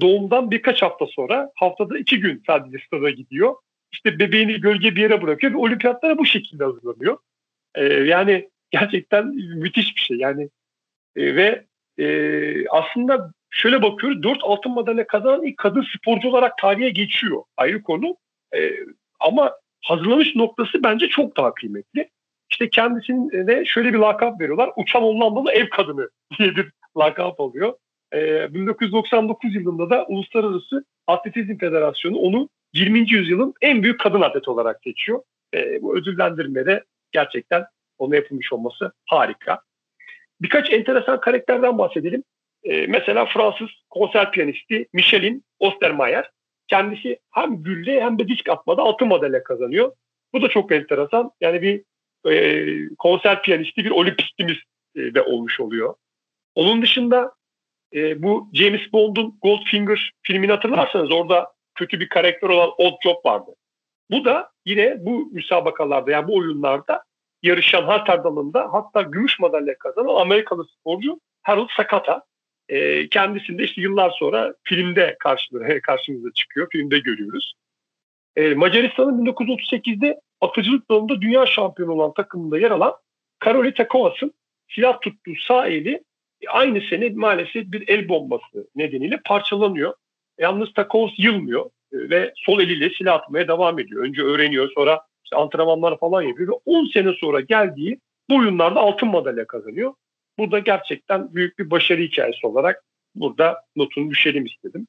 doğumdan 0.00 0.50
birkaç 0.50 0.82
hafta 0.82 1.06
sonra 1.06 1.50
haftada 1.54 1.98
iki 1.98 2.20
gün 2.20 2.42
sadece 2.46 2.84
stada 2.86 3.10
gidiyor. 3.10 3.54
İşte 3.92 4.18
bebeğini 4.18 4.60
gölge 4.60 4.96
bir 4.96 5.00
yere 5.00 5.22
bırakıyor 5.22 5.52
ve 5.52 5.56
olimpiyatlara 5.56 6.18
bu 6.18 6.26
şekilde 6.26 6.64
hazırlanıyor. 6.64 7.18
E, 7.74 7.84
yani 7.84 8.50
gerçekten 8.70 9.26
müthiş 9.34 9.96
bir 9.96 10.00
şey. 10.00 10.16
Yani 10.16 10.48
e, 11.16 11.36
ve 11.36 11.64
e, 11.98 12.68
aslında 12.68 13.32
şöyle 13.50 13.82
bakıyoruz 13.82 14.22
dört 14.22 14.38
altın 14.42 14.72
madalya 14.72 15.06
kazanan 15.06 15.44
ilk 15.44 15.56
kadın 15.56 15.86
sporcu 15.96 16.28
olarak 16.28 16.58
tarihe 16.58 16.90
geçiyor. 16.90 17.42
Ayrı 17.56 17.82
konu. 17.82 18.16
E, 18.56 18.72
ama 19.20 19.52
hazırlanış 19.84 20.36
noktası 20.36 20.82
bence 20.82 21.08
çok 21.08 21.36
daha 21.36 21.54
kıymetli. 21.54 22.10
İşte 22.50 22.70
kendisine 22.70 23.64
şöyle 23.64 23.92
bir 23.92 23.98
lakap 23.98 24.40
veriyorlar. 24.40 24.70
Uçan 24.76 25.02
Hollandalı 25.02 25.52
ev 25.52 25.68
kadını 25.68 26.08
diye 26.38 26.56
bir 26.56 26.72
lakap 26.98 27.40
alıyor. 27.40 27.74
Ee, 28.14 28.54
1999 28.54 29.54
yılında 29.54 29.90
da 29.90 30.06
Uluslararası 30.06 30.84
Atletizm 31.06 31.58
Federasyonu 31.58 32.18
onu 32.18 32.48
20. 32.72 33.10
yüzyılın 33.10 33.54
en 33.62 33.82
büyük 33.82 34.00
kadın 34.00 34.20
atlet 34.20 34.48
olarak 34.48 34.80
seçiyor. 34.84 35.22
Ee, 35.54 35.82
bu 35.82 35.96
ödüllendirmede 35.96 36.84
gerçekten 37.12 37.64
onu 37.98 38.14
yapılmış 38.14 38.52
olması 38.52 38.92
harika. 39.06 39.60
Birkaç 40.40 40.72
enteresan 40.72 41.20
karakterden 41.20 41.78
bahsedelim. 41.78 42.24
Ee, 42.64 42.86
mesela 42.86 43.26
Fransız 43.26 43.68
konser 43.90 44.30
piyanisti 44.30 44.86
Michelin 44.92 45.44
Ostermayer. 45.58 46.30
Kendisi 46.68 47.18
hem 47.30 47.62
gülle 47.62 48.00
hem 48.00 48.18
de 48.18 48.28
disk 48.28 48.48
atmada 48.48 48.82
altın 48.82 49.08
madalya 49.08 49.44
kazanıyor. 49.44 49.92
Bu 50.34 50.42
da 50.42 50.48
çok 50.48 50.72
enteresan. 50.72 51.30
Yani 51.40 51.62
bir 51.62 51.82
e, 52.30 52.66
konser 52.98 53.42
piyanisti 53.42 53.84
bir 53.84 53.90
olimpistimiz 53.90 54.56
e, 54.96 55.14
de 55.14 55.22
olmuş 55.22 55.60
oluyor. 55.60 55.94
Onun 56.54 56.82
dışında 56.82 57.32
e, 57.94 58.22
bu 58.22 58.50
James 58.52 58.92
Bond'un 58.92 59.38
Goldfinger 59.42 60.12
filmini 60.22 60.52
hatırlarsanız 60.52 61.12
orada 61.12 61.52
kötü 61.74 62.00
bir 62.00 62.08
karakter 62.08 62.48
olan 62.48 62.70
Odd 62.78 62.94
Job 63.02 63.24
vardı. 63.24 63.50
Bu 64.10 64.24
da 64.24 64.50
yine 64.64 65.06
bu 65.06 65.28
müsabakalarda 65.32 66.10
yani 66.10 66.28
bu 66.28 66.36
oyunlarda 66.36 67.02
yarışan 67.42 67.82
halter 67.82 68.24
dalında 68.24 68.68
hatta 68.72 69.02
gümüş 69.02 69.38
madalya 69.38 69.78
kazanan 69.78 70.20
Amerikalı 70.20 70.66
sporcu 70.68 71.20
Harold 71.42 71.68
Sakata. 71.76 72.22
E, 72.68 73.08
kendisinde 73.08 73.64
işte 73.64 73.80
yıllar 73.80 74.10
sonra 74.10 74.54
filmde 74.64 75.16
karşımıza 75.82 76.32
çıkıyor. 76.34 76.68
Filmde 76.72 76.98
görüyoruz. 76.98 77.54
E, 78.36 78.54
Macaristan'ın 78.54 79.26
1938'de 79.26 80.20
atıcılık 80.40 80.90
dalında 80.90 81.20
dünya 81.20 81.46
şampiyonu 81.46 81.92
olan 81.92 82.14
takımında 82.14 82.58
yer 82.58 82.70
alan 82.70 82.94
Karoli 83.38 83.74
Takovas'ın 83.74 84.32
silah 84.68 85.00
tuttuğu 85.00 85.34
sağ 85.48 85.66
eli 85.66 86.04
aynı 86.48 86.80
sene 86.80 87.08
maalesef 87.08 87.72
bir 87.72 87.88
el 87.88 88.08
bombası 88.08 88.68
nedeniyle 88.76 89.20
parçalanıyor. 89.24 89.94
Yalnız 90.38 90.72
Takovas 90.74 91.12
yılmıyor 91.18 91.64
e, 91.64 92.10
ve 92.10 92.32
sol 92.36 92.60
eliyle 92.60 92.90
silah 92.90 93.14
atmaya 93.14 93.48
devam 93.48 93.78
ediyor. 93.78 94.04
Önce 94.04 94.22
öğreniyor 94.22 94.70
sonra 94.74 95.00
işte 95.24 95.36
antrenmanlar 95.36 95.98
falan 95.98 96.22
yapıyor 96.22 96.48
ve 96.48 96.56
10 96.64 96.86
sene 96.86 97.12
sonra 97.12 97.40
geldiği 97.40 98.00
bu 98.30 98.36
oyunlarda 98.36 98.80
altın 98.80 99.08
madalya 99.08 99.46
kazanıyor. 99.46 99.94
Bu 100.38 100.50
da 100.50 100.58
gerçekten 100.58 101.34
büyük 101.34 101.58
bir 101.58 101.70
başarı 101.70 102.00
hikayesi 102.00 102.46
olarak 102.46 102.84
burada 103.14 103.62
notunu 103.76 104.10
düşelim 104.10 104.44
istedim. 104.44 104.86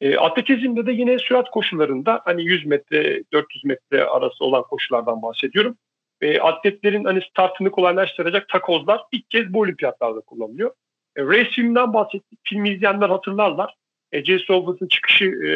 E, 0.00 0.16
atletizmde 0.16 0.86
de 0.86 0.92
yine 0.92 1.18
sürat 1.18 1.50
koşularında 1.50 2.22
hani 2.24 2.44
100 2.44 2.66
metre 2.66 3.22
400 3.32 3.64
metre 3.64 4.04
arası 4.04 4.44
olan 4.44 4.62
koşulardan 4.62 5.22
bahsediyorum. 5.22 5.76
E, 6.20 6.38
atletlerin 6.38 7.04
hani 7.04 7.22
startını 7.30 7.70
kolaylaştıracak 7.70 8.48
takozlar 8.48 9.00
ilk 9.12 9.30
kez 9.30 9.52
bu 9.52 9.60
olimpiyatlarda 9.60 10.20
kullanılıyor. 10.20 10.70
E, 11.16 11.22
race 11.22 11.50
filmden 11.50 11.94
bahsettik. 11.94 12.38
Filmi 12.44 12.70
izleyenler 12.70 13.08
hatırlarlar. 13.08 13.74
E, 14.12 14.24
Jesse 14.24 14.52
Owens'ın 14.52 14.88
çıkışı 14.88 15.24
e, 15.24 15.50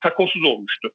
takosuz 0.00 0.44
olmuştu. 0.44 0.92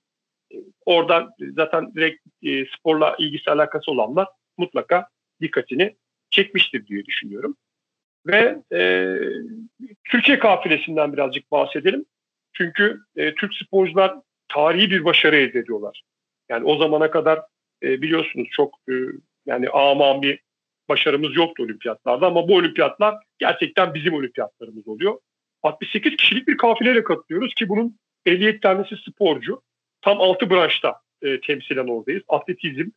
E, 0.53 0.55
oradan 0.85 1.31
zaten 1.55 1.93
direkt 1.95 2.25
e, 2.43 2.65
sporla 2.65 3.15
ilgisi 3.19 3.51
alakası 3.51 3.91
olanlar 3.91 4.27
mutlaka 4.57 5.07
dikkatini 5.41 5.95
çekmiştir 6.29 6.87
diye 6.87 7.05
düşünüyorum. 7.05 7.55
Ve 8.27 8.59
e, 8.73 9.15
Türkiye 10.03 10.39
kafilesinden 10.39 11.13
birazcık 11.13 11.51
bahsedelim. 11.51 12.05
Çünkü 12.53 12.99
e, 13.15 13.35
Türk 13.35 13.53
sporcular 13.53 14.13
tarihi 14.47 14.91
bir 14.91 15.05
başarı 15.05 15.35
elde 15.35 15.59
ediyorlar. 15.59 16.03
Yani 16.49 16.65
o 16.65 16.77
zamana 16.77 17.11
kadar 17.11 17.39
e, 17.83 18.01
biliyorsunuz 18.01 18.47
çok 18.51 18.75
e, 18.89 18.93
yani 19.45 19.69
aman 19.69 20.21
bir 20.21 20.39
başarımız 20.89 21.35
yoktu 21.35 21.63
olimpiyatlarda 21.63 22.27
ama 22.27 22.47
bu 22.47 22.55
olimpiyatlar 22.55 23.15
gerçekten 23.39 23.93
bizim 23.93 24.13
olimpiyatlarımız 24.13 24.87
oluyor. 24.87 25.19
68 25.63 26.15
kişilik 26.15 26.47
bir 26.47 26.57
kafileyle 26.57 27.03
katılıyoruz 27.03 27.53
ki 27.53 27.69
bunun 27.69 27.97
57 28.25 28.59
tanesi 28.59 28.95
sporcu. 28.97 29.61
Tam 30.01 30.21
6 30.21 30.49
branşta 30.49 30.95
e, 31.21 31.41
temsilen 31.41 31.87
oradayız. 31.87 32.23
Atletizm, 32.27 32.89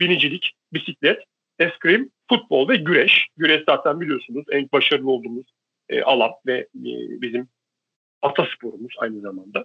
binicilik, 0.00 0.52
bisiklet, 0.72 1.24
eskrim, 1.58 2.10
futbol 2.28 2.68
ve 2.68 2.76
güreş. 2.76 3.28
Güreş 3.36 3.62
zaten 3.66 4.00
biliyorsunuz 4.00 4.44
en 4.50 4.68
başarılı 4.72 5.10
olduğumuz 5.10 5.46
e, 5.88 6.02
alan 6.02 6.30
ve 6.46 6.58
e, 6.58 6.92
bizim 7.22 7.48
atasporumuz 8.24 8.94
aynı 8.98 9.20
zamanda. 9.20 9.64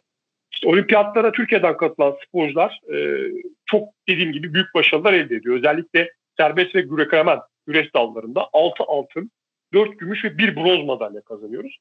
İşte 0.51 0.67
olimpiyatlara 0.67 1.31
Türkiye'den 1.31 1.77
katılan 1.77 2.15
sporcular 2.27 2.79
e, 2.93 3.27
çok 3.65 3.89
dediğim 4.09 4.31
gibi 4.31 4.53
büyük 4.53 4.73
başarılar 4.75 5.13
elde 5.13 5.35
ediyor. 5.35 5.55
Özellikle 5.55 6.11
serbest 6.37 6.75
ve 6.75 6.81
greco 6.81 7.39
güreş 7.67 7.95
dallarında 7.95 8.49
6 8.53 8.83
altın, 8.83 9.31
4 9.73 9.99
gümüş 9.99 10.23
ve 10.23 10.37
1 10.37 10.55
bronz 10.55 10.85
madalya 10.85 11.21
kazanıyoruz. 11.21 11.77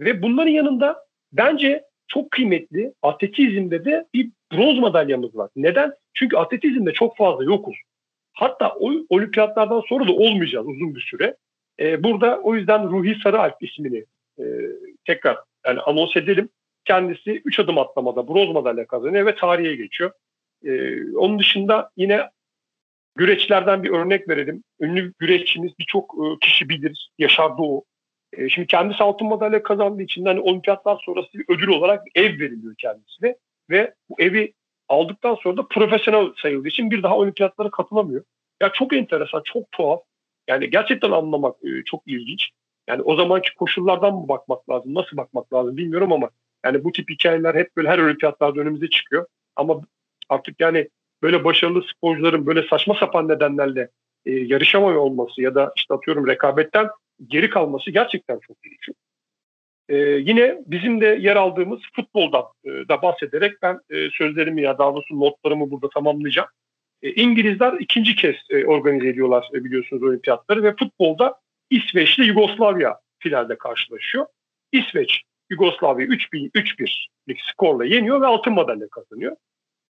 Ve 0.00 0.22
bunların 0.22 0.50
yanında 0.50 1.04
bence 1.32 1.84
çok 2.08 2.30
kıymetli 2.30 2.92
atletizmde 3.02 3.84
de 3.84 4.06
bir 4.14 4.30
bronz 4.52 4.78
madalyamız 4.78 5.36
var. 5.36 5.50
Neden? 5.56 5.92
Çünkü 6.14 6.36
atletizmde 6.36 6.92
çok 6.92 7.16
fazla 7.16 7.44
yokuz. 7.44 7.76
Hatta 8.32 8.74
o 8.80 8.92
olimpiyatlardan 9.08 9.82
sonra 9.88 10.08
da 10.08 10.12
olmayacağız 10.12 10.66
uzun 10.66 10.94
bir 10.94 11.00
süre. 11.00 11.36
Ee, 11.80 12.02
burada 12.02 12.40
o 12.40 12.54
yüzden 12.54 12.90
Ruhi 12.90 13.20
Sarıalp 13.22 13.62
ismini 13.62 14.04
e, 14.38 14.44
tekrar 15.06 15.38
yani 15.66 15.80
anons 15.80 16.16
edelim. 16.16 16.48
Kendisi 16.84 17.42
3 17.44 17.58
adım 17.58 17.78
atlamada 17.78 18.28
bronz 18.28 18.50
madalya 18.50 18.86
kazanıyor 18.86 19.26
ve 19.26 19.34
tarihe 19.34 19.74
geçiyor. 19.76 20.12
Ee, 20.64 21.16
onun 21.16 21.38
dışında 21.38 21.90
yine 21.96 22.30
güreçlerden 23.16 23.82
bir 23.82 23.90
örnek 23.90 24.28
verelim. 24.28 24.64
Ünlü 24.80 25.12
güreşçimiz 25.18 25.72
birçok 25.78 26.14
e, 26.14 26.38
kişi 26.40 26.68
bilir. 26.68 27.10
Yaşar 27.18 27.58
Doğu. 27.58 27.84
E, 28.32 28.48
şimdi 28.48 28.66
kendisi 28.66 29.02
altın 29.02 29.28
madalya 29.28 29.62
kazandığı 29.62 30.02
için 30.02 30.24
hani 30.24 30.40
olimpiyatlar 30.40 31.02
sonrası 31.04 31.28
ödül 31.48 31.68
olarak 31.68 32.02
ev 32.14 32.40
veriliyor 32.40 32.74
kendisine. 32.78 33.36
Ve 33.70 33.94
bu 34.08 34.14
evi 34.18 34.52
aldıktan 34.88 35.34
sonra 35.34 35.56
da 35.56 35.68
profesyonel 35.68 36.32
sayıldığı 36.42 36.68
için 36.68 36.90
bir 36.90 37.02
daha 37.02 37.16
olimpiyatlara 37.16 37.70
katılamıyor. 37.70 38.24
Ya 38.62 38.72
çok 38.72 38.92
enteresan, 38.92 39.42
çok 39.44 39.72
tuhaf. 39.72 40.00
Yani 40.48 40.70
gerçekten 40.70 41.10
anlamak 41.10 41.56
e, 41.64 41.84
çok 41.84 42.02
ilginç. 42.06 42.50
Yani 42.88 43.02
o 43.02 43.16
zamanki 43.16 43.54
koşullardan 43.54 44.14
mı 44.14 44.28
bakmak 44.28 44.70
lazım, 44.70 44.94
nasıl 44.94 45.16
bakmak 45.16 45.52
lazım 45.52 45.76
bilmiyorum 45.76 46.12
ama 46.12 46.30
yani 46.64 46.84
bu 46.84 46.92
tip 46.92 47.10
hikayeler 47.10 47.54
hep 47.54 47.76
böyle 47.76 47.88
her 47.88 47.98
olimpiyatlarda 47.98 48.60
önümüze 48.60 48.90
çıkıyor. 48.90 49.26
Ama 49.56 49.80
artık 50.28 50.60
yani 50.60 50.88
böyle 51.22 51.44
başarılı 51.44 51.82
sporcuların 51.82 52.46
böyle 52.46 52.68
saçma 52.68 52.94
sapan 52.94 53.28
nedenlerle 53.28 53.88
e, 54.26 54.32
yarışamıyor 54.32 54.98
olması 54.98 55.42
ya 55.42 55.54
da 55.54 55.72
işte 55.76 55.94
atıyorum 55.94 56.26
rekabetten 56.26 56.88
geri 57.26 57.50
kalması 57.50 57.90
gerçekten 57.90 58.38
çok 58.38 58.56
ilginç. 58.64 58.88
E, 59.88 59.96
yine 59.98 60.58
bizim 60.66 61.00
de 61.00 61.06
yer 61.06 61.36
aldığımız 61.36 61.80
futboldan 61.92 62.44
e, 62.64 62.70
da 62.70 63.02
bahsederek 63.02 63.62
ben 63.62 63.80
e, 63.90 64.10
sözlerimi 64.10 64.62
ya 64.62 64.78
daha 64.78 64.94
doğrusu 64.94 65.20
notlarımı 65.20 65.70
burada 65.70 65.88
tamamlayacağım. 65.88 66.48
E, 67.02 67.12
İngilizler 67.12 67.72
ikinci 67.72 68.16
kez 68.16 68.36
e, 68.50 68.64
organize 68.64 69.08
ediyorlar 69.08 69.48
e, 69.54 69.64
biliyorsunuz 69.64 70.02
olimpiyatları 70.02 70.62
ve 70.62 70.76
futbolda 70.76 71.43
İsveç 71.74 72.18
ile 72.18 72.26
Yugoslavya 72.26 73.00
finalde 73.18 73.58
karşılaşıyor. 73.58 74.26
İsveç 74.72 75.22
Yugoslavya 75.50 76.06
3-1'lik 76.06 77.40
skorla 77.40 77.84
yeniyor 77.84 78.20
ve 78.20 78.26
altın 78.26 78.52
madalya 78.52 78.88
kazanıyor. 78.88 79.36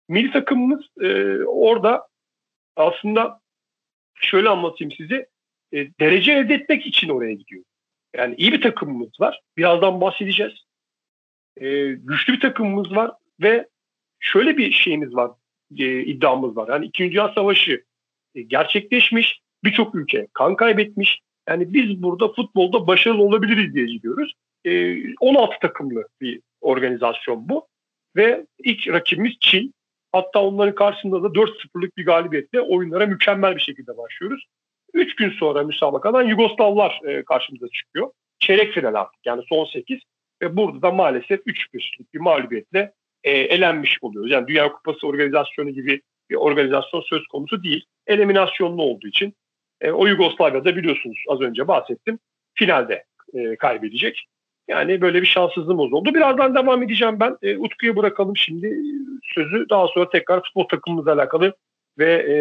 Milli 0.08 0.30
takımımız 0.30 0.86
e, 1.00 1.38
orada 1.44 2.08
aslında 2.76 3.40
şöyle 4.14 4.48
anlatayım 4.48 4.92
size 4.92 5.26
e, 5.72 5.98
derece 6.00 6.32
elde 6.32 6.54
etmek 6.54 6.86
için 6.86 7.08
oraya 7.08 7.32
gidiyor. 7.32 7.64
Yani 8.16 8.34
iyi 8.38 8.52
bir 8.52 8.62
takımımız 8.62 9.20
var. 9.20 9.40
Birazdan 9.56 10.00
bahsedeceğiz. 10.00 10.52
E, 11.56 11.86
güçlü 11.92 12.32
bir 12.32 12.40
takımımız 12.40 12.96
var 12.96 13.10
ve 13.42 13.68
şöyle 14.20 14.56
bir 14.56 14.72
şeyimiz 14.72 15.14
var, 15.14 15.30
e, 15.78 16.00
iddiamız 16.00 16.56
var. 16.56 16.68
Yani 16.68 16.86
İkinci 16.86 17.12
Dünya 17.12 17.32
Savaşı 17.34 17.84
e, 18.34 18.42
gerçekleşmiş, 18.42 19.40
birçok 19.64 19.94
ülke 19.94 20.26
kan 20.32 20.56
kaybetmiş. 20.56 21.20
Yani 21.48 21.74
biz 21.74 22.02
burada 22.02 22.32
futbolda 22.32 22.86
başarılı 22.86 23.22
olabiliriz 23.22 23.74
diye 23.74 23.86
gidiyoruz. 23.86 24.32
E, 24.64 24.96
16 25.20 25.58
takımlı 25.60 26.04
bir 26.20 26.40
organizasyon 26.60 27.48
bu. 27.48 27.66
Ve 28.16 28.46
ilk 28.64 28.88
rakibimiz 28.88 29.32
Çin. 29.40 29.74
Hatta 30.12 30.42
onların 30.42 30.74
karşısında 30.74 31.22
da 31.22 31.26
4-0'lık 31.26 31.96
bir 31.96 32.04
galibiyetle 32.04 32.60
oyunlara 32.60 33.06
mükemmel 33.06 33.56
bir 33.56 33.60
şekilde 33.60 33.96
başlıyoruz. 33.96 34.46
3 34.94 35.16
gün 35.16 35.30
sonra 35.30 35.62
müsabakadan 35.62 36.22
Yugoslavlar 36.22 37.00
e, 37.04 37.24
karşımıza 37.24 37.68
çıkıyor. 37.68 38.10
Çeyrek 38.38 38.72
final 38.72 38.94
artık 38.94 39.26
yani 39.26 39.42
son 39.48 39.64
8 39.64 40.00
ve 40.42 40.56
burada 40.56 40.82
da 40.82 40.90
maalesef 40.90 41.40
3-1'lik 41.40 42.14
bir 42.14 42.20
mağlubiyetle 42.20 42.92
e, 43.24 43.30
elenmiş 43.30 43.98
oluyoruz. 44.02 44.30
Yani 44.30 44.48
Dünya 44.48 44.72
Kupası 44.72 45.06
organizasyonu 45.06 45.70
gibi 45.70 46.00
bir 46.30 46.36
organizasyon 46.36 47.00
söz 47.00 47.26
konusu 47.26 47.62
değil. 47.62 47.84
Eliminasyonlu 48.06 48.82
olduğu 48.82 49.08
için 49.08 49.34
e, 49.80 49.90
o 49.90 50.06
Yugoslavya'da 50.06 50.76
biliyorsunuz 50.76 51.24
az 51.28 51.40
önce 51.40 51.68
bahsettim 51.68 52.18
finalde 52.54 53.04
e, 53.34 53.56
kaybedecek. 53.56 54.28
Yani 54.68 55.00
böyle 55.00 55.22
bir 55.22 55.26
şanssızlığımız 55.26 55.92
oldu. 55.92 56.14
Birazdan 56.14 56.54
devam 56.54 56.82
edeceğim 56.82 57.20
ben. 57.20 57.38
E, 57.42 57.56
Utku'ya 57.56 57.96
bırakalım 57.96 58.36
şimdi 58.36 58.78
sözü. 59.22 59.66
Daha 59.70 59.88
sonra 59.88 60.10
tekrar 60.10 60.42
futbol 60.42 60.68
takımımızla 60.68 61.12
alakalı 61.12 61.54
ve 61.98 62.12
e, 62.12 62.36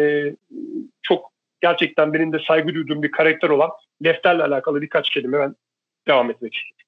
çok 1.02 1.32
gerçekten 1.60 2.12
benim 2.12 2.32
de 2.32 2.38
saygı 2.48 2.74
duyduğum 2.74 3.02
bir 3.02 3.10
karakter 3.10 3.48
olan 3.48 3.70
Lefter'le 4.04 4.40
alakalı 4.40 4.82
birkaç 4.82 5.10
kelime 5.10 5.38
ben 5.38 5.54
devam 6.08 6.30
etmek 6.30 6.54
istiyorum. 6.54 6.87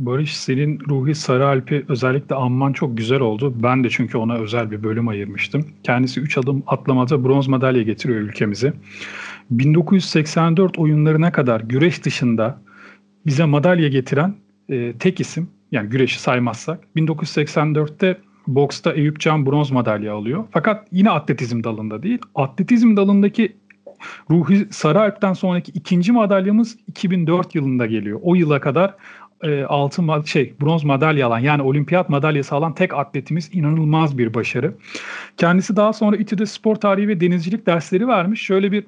Barış 0.00 0.36
senin 0.36 0.80
Ruhi 0.88 1.14
Sarıalp'i 1.14 1.84
özellikle 1.88 2.34
anman 2.34 2.72
çok 2.72 2.96
güzel 2.96 3.20
oldu. 3.20 3.54
Ben 3.62 3.84
de 3.84 3.90
çünkü 3.90 4.18
ona 4.18 4.34
özel 4.34 4.70
bir 4.70 4.82
bölüm 4.82 5.08
ayırmıştım. 5.08 5.66
Kendisi 5.82 6.20
3 6.20 6.38
adım 6.38 6.62
atlamada 6.66 7.24
bronz 7.24 7.48
madalya 7.48 7.82
getiriyor 7.82 8.20
ülkemize. 8.20 8.72
1984 9.50 10.78
oyunlarına 10.78 11.32
kadar 11.32 11.60
güreş 11.60 12.04
dışında 12.04 12.60
bize 13.26 13.44
madalya 13.44 13.88
getiren 13.88 14.34
e, 14.68 14.92
tek 14.98 15.20
isim 15.20 15.48
yani 15.72 15.88
güreşi 15.88 16.20
saymazsak 16.20 16.80
1984'te 16.96 18.18
boksta 18.46 18.92
Eyüp 18.92 19.20
Can 19.20 19.46
bronz 19.46 19.70
madalya 19.70 20.14
alıyor. 20.14 20.44
Fakat 20.50 20.88
yine 20.92 21.10
atletizm 21.10 21.64
dalında 21.64 22.02
değil. 22.02 22.18
Atletizm 22.34 22.96
dalındaki 22.96 23.52
Ruhi 24.30 24.66
Sarıalp'ten 24.70 25.32
sonraki 25.32 25.72
ikinci 25.72 26.12
madalyamız 26.12 26.76
2004 26.86 27.54
yılında 27.54 27.86
geliyor. 27.86 28.20
O 28.22 28.34
yıla 28.34 28.60
kadar 28.60 28.94
e, 29.42 29.64
altın 29.64 30.22
şey 30.22 30.54
bronz 30.60 30.84
madalya 30.84 31.26
alan 31.26 31.38
yani 31.38 31.62
olimpiyat 31.62 32.08
madalyası 32.08 32.54
alan 32.54 32.74
tek 32.74 32.94
atletimiz 32.94 33.50
inanılmaz 33.52 34.18
bir 34.18 34.34
başarı. 34.34 34.74
Kendisi 35.36 35.76
daha 35.76 35.92
sonra 35.92 36.16
İTÜ'de 36.16 36.46
spor 36.46 36.76
tarihi 36.76 37.08
ve 37.08 37.20
denizcilik 37.20 37.66
dersleri 37.66 38.08
vermiş. 38.08 38.40
Şöyle 38.40 38.72
bir 38.72 38.84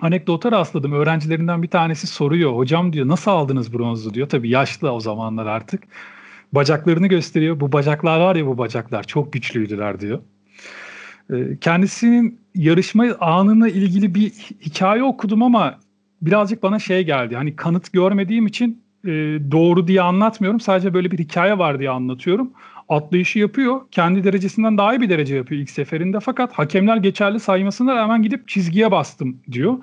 anekdota 0.00 0.52
rastladım. 0.52 0.92
Öğrencilerinden 0.92 1.62
bir 1.62 1.68
tanesi 1.68 2.06
soruyor. 2.06 2.56
Hocam 2.56 2.92
diyor 2.92 3.08
nasıl 3.08 3.30
aldınız 3.30 3.72
bronzu 3.72 4.14
diyor. 4.14 4.28
Tabii 4.28 4.48
yaşlı 4.48 4.92
o 4.92 5.00
zamanlar 5.00 5.46
artık. 5.46 5.82
Bacaklarını 6.52 7.06
gösteriyor. 7.06 7.60
Bu 7.60 7.72
bacaklar 7.72 8.20
var 8.20 8.36
ya 8.36 8.46
bu 8.46 8.58
bacaklar 8.58 9.02
çok 9.04 9.32
güçlüydüler 9.32 10.00
diyor. 10.00 10.20
Ee, 11.32 11.58
kendisinin 11.60 12.40
yarışma 12.54 13.04
anına 13.20 13.68
ilgili 13.68 14.14
bir 14.14 14.30
hikaye 14.66 15.02
okudum 15.02 15.42
ama 15.42 15.78
birazcık 16.22 16.62
bana 16.62 16.78
şey 16.78 17.04
geldi. 17.04 17.36
Hani 17.36 17.56
kanıt 17.56 17.92
görmediğim 17.92 18.46
için 18.46 18.83
e, 19.04 19.10
doğru 19.50 19.88
diye 19.88 20.02
anlatmıyorum. 20.02 20.60
Sadece 20.60 20.94
böyle 20.94 21.10
bir 21.10 21.18
hikaye 21.18 21.58
var 21.58 21.78
diye 21.78 21.90
anlatıyorum. 21.90 22.50
Atlayışı 22.88 23.38
yapıyor. 23.38 23.80
Kendi 23.90 24.24
derecesinden 24.24 24.78
daha 24.78 24.94
iyi 24.94 25.00
bir 25.00 25.08
derece 25.08 25.36
yapıyor 25.36 25.60
ilk 25.60 25.70
seferinde. 25.70 26.20
Fakat 26.20 26.52
hakemler 26.52 26.96
geçerli 26.96 27.40
saymasına 27.40 27.96
rağmen 27.96 28.22
gidip 28.22 28.48
çizgiye 28.48 28.90
bastım 28.90 29.36
diyor. 29.52 29.78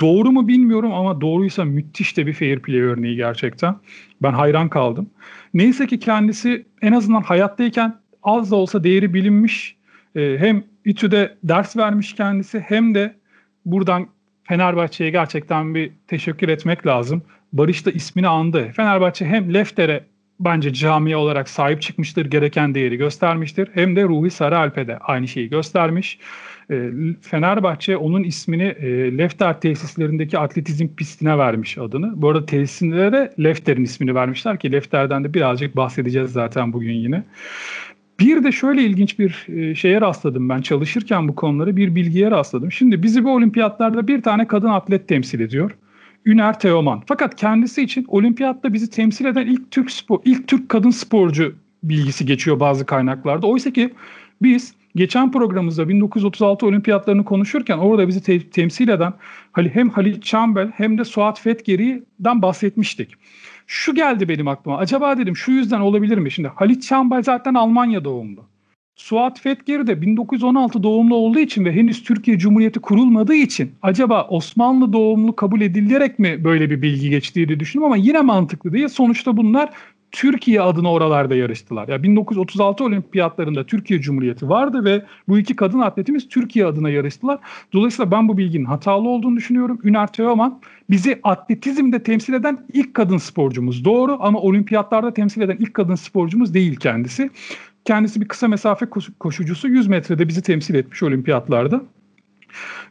Doğru 0.00 0.32
mu 0.32 0.48
bilmiyorum 0.48 0.92
ama 0.92 1.20
doğruysa 1.20 1.64
müthiş 1.64 2.16
de 2.16 2.26
bir 2.26 2.32
fair 2.32 2.58
play 2.58 2.80
örneği 2.80 3.16
gerçekten. 3.16 3.76
Ben 4.22 4.32
hayran 4.32 4.68
kaldım. 4.68 5.10
Neyse 5.54 5.86
ki 5.86 5.98
kendisi 5.98 6.66
en 6.82 6.92
azından 6.92 7.22
hayattayken 7.22 7.96
az 8.22 8.50
da 8.50 8.56
olsa 8.56 8.84
değeri 8.84 9.14
bilinmiş. 9.14 9.76
Ee, 10.16 10.36
hem 10.38 10.64
İTÜ'de 10.84 11.36
ders 11.44 11.76
vermiş 11.76 12.12
kendisi 12.12 12.60
hem 12.60 12.94
de 12.94 13.14
buradan 13.66 14.06
Fenerbahçe'ye 14.44 15.10
gerçekten 15.10 15.74
bir 15.74 15.92
teşekkür 16.06 16.48
etmek 16.48 16.86
lazım. 16.86 17.22
Barış 17.54 17.86
da 17.86 17.90
ismini 17.90 18.28
andı. 18.28 18.70
Fenerbahçe 18.76 19.26
hem 19.26 19.54
Lefter'e 19.54 20.04
bence 20.40 20.72
camiye 20.72 21.16
olarak 21.16 21.48
sahip 21.48 21.82
çıkmıştır, 21.82 22.26
gereken 22.26 22.74
değeri 22.74 22.96
göstermiştir. 22.96 23.68
Hem 23.74 23.96
de 23.96 24.02
Ruhi 24.02 24.30
Sarıalp'e 24.30 24.98
aynı 24.98 25.28
şeyi 25.28 25.50
göstermiş. 25.50 26.18
E, 26.70 26.90
Fenerbahçe 27.20 27.96
onun 27.96 28.22
ismini 28.22 28.62
e, 28.62 29.18
Lefter 29.18 29.60
tesislerindeki 29.60 30.38
atletizm 30.38 30.88
pistine 30.88 31.38
vermiş 31.38 31.78
adını. 31.78 32.22
Bu 32.22 32.28
arada 32.28 32.46
tesislere 32.46 33.12
de 33.12 33.34
Lefter'in 33.42 33.84
ismini 33.84 34.14
vermişler 34.14 34.58
ki 34.58 34.72
Lefter'den 34.72 35.24
de 35.24 35.34
birazcık 35.34 35.76
bahsedeceğiz 35.76 36.32
zaten 36.32 36.72
bugün 36.72 36.92
yine. 36.92 37.24
Bir 38.20 38.44
de 38.44 38.52
şöyle 38.52 38.82
ilginç 38.82 39.18
bir 39.18 39.46
e, 39.48 39.74
şeye 39.74 40.00
rastladım 40.00 40.48
ben 40.48 40.60
çalışırken 40.60 41.28
bu 41.28 41.34
konuları 41.34 41.76
bir 41.76 41.94
bilgiye 41.94 42.30
rastladım. 42.30 42.72
Şimdi 42.72 43.02
bizi 43.02 43.24
bu 43.24 43.34
olimpiyatlarda 43.34 44.08
bir 44.08 44.22
tane 44.22 44.46
kadın 44.46 44.68
atlet 44.68 45.08
temsil 45.08 45.40
ediyor. 45.40 45.70
Üner 46.26 46.58
Teoman. 46.58 47.02
Fakat 47.06 47.36
kendisi 47.36 47.82
için 47.82 48.04
olimpiyatta 48.08 48.72
bizi 48.72 48.90
temsil 48.90 49.24
eden 49.24 49.46
ilk 49.46 49.70
Türk 49.70 49.90
spor, 49.90 50.20
ilk 50.24 50.48
Türk 50.48 50.68
kadın 50.68 50.90
sporcu 50.90 51.54
bilgisi 51.82 52.26
geçiyor 52.26 52.60
bazı 52.60 52.86
kaynaklarda. 52.86 53.46
Oysa 53.46 53.70
ki 53.70 53.94
biz 54.42 54.74
geçen 54.96 55.32
programımızda 55.32 55.88
1936 55.88 56.66
olimpiyatlarını 56.66 57.24
konuşurken 57.24 57.78
orada 57.78 58.08
bizi 58.08 58.22
te- 58.22 58.50
temsil 58.50 58.88
eden 58.88 59.14
hem 59.52 59.88
Halit 59.88 60.22
Çambel 60.24 60.70
hem 60.70 60.98
de 60.98 61.04
Suat 61.04 61.40
Fetgeri'den 61.40 62.42
bahsetmiştik. 62.42 63.14
Şu 63.66 63.94
geldi 63.94 64.28
benim 64.28 64.48
aklıma. 64.48 64.78
Acaba 64.78 65.18
dedim 65.18 65.36
şu 65.36 65.52
yüzden 65.52 65.80
olabilir 65.80 66.18
mi? 66.18 66.30
Şimdi 66.30 66.48
Halit 66.48 66.82
Çambel 66.82 67.22
zaten 67.22 67.54
Almanya 67.54 68.04
doğumlu. 68.04 68.53
Suat 68.96 69.40
Fetgeri 69.40 69.86
de 69.86 70.02
1916 70.02 70.82
doğumlu 70.82 71.14
olduğu 71.14 71.38
için 71.38 71.64
ve 71.64 71.72
henüz 71.72 72.02
Türkiye 72.02 72.38
Cumhuriyeti 72.38 72.80
kurulmadığı 72.80 73.34
için 73.34 73.72
acaba 73.82 74.26
Osmanlı 74.30 74.92
doğumlu 74.92 75.36
kabul 75.36 75.60
edilerek 75.60 76.18
mi 76.18 76.44
böyle 76.44 76.70
bir 76.70 76.82
bilgi 76.82 77.10
geçtiği 77.10 77.48
diye 77.48 77.60
düşündüm 77.60 77.84
ama 77.84 77.96
yine 77.96 78.20
mantıklı 78.20 78.72
değil. 78.72 78.88
Sonuçta 78.88 79.36
bunlar 79.36 79.70
Türkiye 80.12 80.60
adına 80.60 80.92
oralarda 80.92 81.34
yarıştılar. 81.34 81.88
Ya 81.88 82.02
1936 82.02 82.84
olimpiyatlarında 82.84 83.66
Türkiye 83.66 84.00
Cumhuriyeti 84.00 84.48
vardı 84.48 84.84
ve 84.84 85.04
bu 85.28 85.38
iki 85.38 85.56
kadın 85.56 85.80
atletimiz 85.80 86.28
Türkiye 86.28 86.66
adına 86.66 86.90
yarıştılar. 86.90 87.38
Dolayısıyla 87.72 88.10
ben 88.10 88.28
bu 88.28 88.38
bilginin 88.38 88.64
hatalı 88.64 89.08
olduğunu 89.08 89.36
düşünüyorum. 89.36 89.78
Üner 89.84 90.06
Teoman 90.06 90.60
bizi 90.90 91.20
atletizmde 91.22 92.02
temsil 92.02 92.32
eden 92.32 92.58
ilk 92.72 92.94
kadın 92.94 93.18
sporcumuz. 93.18 93.84
Doğru 93.84 94.18
ama 94.20 94.40
olimpiyatlarda 94.40 95.14
temsil 95.14 95.40
eden 95.40 95.56
ilk 95.60 95.74
kadın 95.74 95.94
sporcumuz 95.94 96.54
değil 96.54 96.76
kendisi. 96.76 97.30
Kendisi 97.84 98.20
bir 98.20 98.28
kısa 98.28 98.48
mesafe 98.48 98.86
koşucusu 99.20 99.68
100 99.68 99.86
metrede 99.86 100.28
bizi 100.28 100.42
temsil 100.42 100.74
etmiş 100.74 101.02
olimpiyatlarda. 101.02 101.82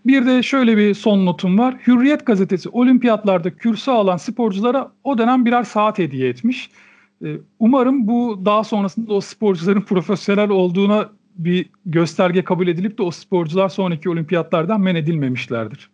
Bir 0.06 0.26
de 0.26 0.44
şöyle 0.44 0.78
bir 0.78 0.94
son 0.94 1.26
notum 1.26 1.60
var. 1.60 1.76
Hürriyet 1.88 2.26
gazetesi 2.26 2.70
olimpiyatlarda 2.70 3.56
kürse 3.56 3.92
alan 3.92 4.18
sporculara 4.18 4.92
o 5.04 5.18
dönem 5.18 5.46
birer 5.46 5.64
saat 5.64 6.00
hediye 6.00 6.30
etmiş. 6.30 6.70
Ee, 7.26 7.38
umarım 7.60 8.08
bu 8.08 8.42
daha 8.46 8.64
sonrasında 8.64 9.14
o 9.14 9.22
sporcuların 9.22 9.82
profesyonel 9.86 10.50
olduğuna 10.50 11.10
bir 11.36 11.70
gösterge 11.86 12.44
kabul 12.44 12.68
edilip 12.68 12.98
de 12.98 13.04
o 13.04 13.12
sporcular 13.12 13.70
sonraki 13.70 14.10
olimpiyatlardan 14.10 14.82
men 14.82 14.96
edilmemişlerdir. 14.96 15.90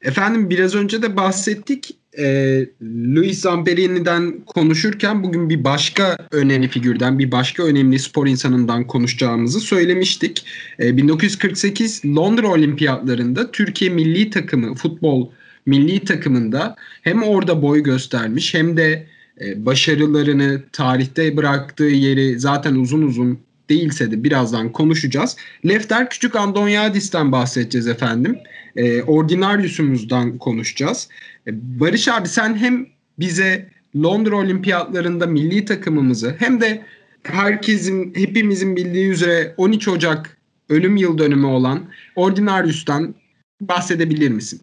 Efendim 0.00 0.50
biraz 0.50 0.74
önce 0.74 1.02
de 1.02 1.16
bahsettik. 1.16 2.01
E, 2.18 2.66
Luis 2.82 3.40
Zamperini'den 3.40 4.40
konuşurken 4.46 5.22
bugün 5.22 5.50
bir 5.50 5.64
başka 5.64 6.16
önemli 6.30 6.68
figürden, 6.68 7.18
bir 7.18 7.32
başka 7.32 7.62
önemli 7.62 7.98
spor 7.98 8.26
insanından 8.26 8.86
konuşacağımızı 8.86 9.60
söylemiştik. 9.60 10.44
E, 10.80 10.96
1948 10.96 12.04
Londra 12.04 12.46
Olimpiyatlarında 12.46 13.50
Türkiye 13.50 13.90
milli 13.90 14.30
takımı, 14.30 14.74
futbol 14.74 15.30
milli 15.66 16.04
takımında 16.04 16.76
hem 17.02 17.22
orada 17.22 17.62
boy 17.62 17.82
göstermiş 17.82 18.54
hem 18.54 18.76
de 18.76 19.06
e, 19.40 19.66
başarılarını, 19.66 20.62
tarihte 20.72 21.36
bıraktığı 21.36 21.84
yeri 21.84 22.40
zaten 22.40 22.74
uzun 22.74 23.02
uzun 23.02 23.38
değilse 23.70 24.10
de 24.10 24.24
birazdan 24.24 24.72
konuşacağız. 24.72 25.36
Lefter 25.68 26.10
Küçük 26.10 26.36
Andonyadis'ten 26.36 27.32
bahsedeceğiz 27.32 27.88
efendim. 27.88 28.38
E, 28.76 29.02
Ordinarius'umuzdan 29.02 30.38
konuşacağız. 30.38 31.08
E, 31.46 31.50
Barış 31.80 32.08
abi 32.08 32.28
sen 32.28 32.56
hem 32.56 32.86
bize 33.18 33.70
Londra 33.96 34.36
Olimpiyatlarında 34.36 35.26
milli 35.26 35.64
takımımızı 35.64 36.36
hem 36.38 36.60
de 36.60 36.82
herkesin 37.22 38.14
hepimizin 38.14 38.76
bildiği 38.76 39.08
üzere 39.08 39.54
13 39.56 39.88
Ocak 39.88 40.38
ölüm 40.68 40.96
yıl 40.96 41.18
dönümü 41.18 41.46
olan 41.46 41.90
Ordinarius'tan 42.16 43.14
bahsedebilir 43.60 44.30
misin? 44.30 44.62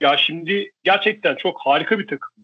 Ya 0.00 0.16
şimdi 0.16 0.70
gerçekten 0.84 1.36
çok 1.36 1.60
harika 1.60 1.98
bir 1.98 2.06
takım. 2.06 2.34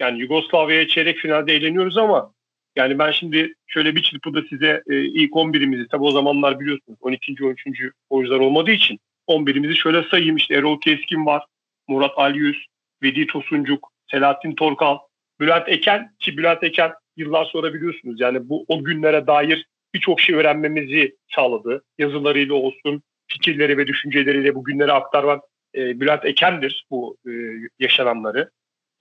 Yani 0.00 0.20
Yugoslavya'ya 0.20 0.88
çeyrek 0.88 1.16
finalde 1.18 1.52
eğleniyoruz 1.52 1.98
ama 1.98 2.32
yani 2.76 2.98
ben 2.98 3.10
şimdi 3.10 3.54
şöyle 3.66 3.96
bir 3.96 4.02
çırpıda 4.02 4.42
size 4.50 4.82
e, 4.90 5.00
ilk 5.00 5.32
11'imizi 5.32 5.88
tabi 5.88 6.04
o 6.04 6.10
zamanlar 6.10 6.60
biliyorsunuz 6.60 6.98
12. 7.00 7.44
13. 7.44 7.66
oyuncular 8.10 8.40
olmadığı 8.40 8.70
için 8.70 9.00
11'imizi 9.28 9.74
şöyle 9.74 10.02
sayayım 10.02 10.36
işte 10.36 10.54
Erol 10.54 10.80
Keskin 10.80 11.26
var, 11.26 11.44
Murat 11.88 12.18
Alyüz, 12.18 12.66
Vedi 13.02 13.26
Tosuncuk, 13.26 13.92
Selahattin 14.10 14.54
Torkal, 14.54 14.98
Bülent 15.40 15.68
Eken 15.68 16.14
ki 16.18 16.36
Bülent 16.36 16.64
Eken 16.64 16.92
yıllar 17.16 17.44
sonra 17.44 17.74
biliyorsunuz 17.74 18.20
yani 18.20 18.48
bu 18.48 18.64
o 18.68 18.84
günlere 18.84 19.26
dair 19.26 19.66
birçok 19.94 20.20
şey 20.20 20.34
öğrenmemizi 20.34 21.16
sağladı. 21.34 21.84
Yazılarıyla 21.98 22.54
olsun, 22.54 23.02
fikirleri 23.26 23.78
ve 23.78 23.86
düşünceleriyle 23.86 24.54
bu 24.54 24.64
günlere 24.64 24.92
aktaran 24.92 25.40
e, 25.74 26.00
Bülent 26.00 26.24
Eken'dir 26.24 26.86
bu 26.90 27.16
e, 27.26 27.30
yaşananları. 27.78 28.50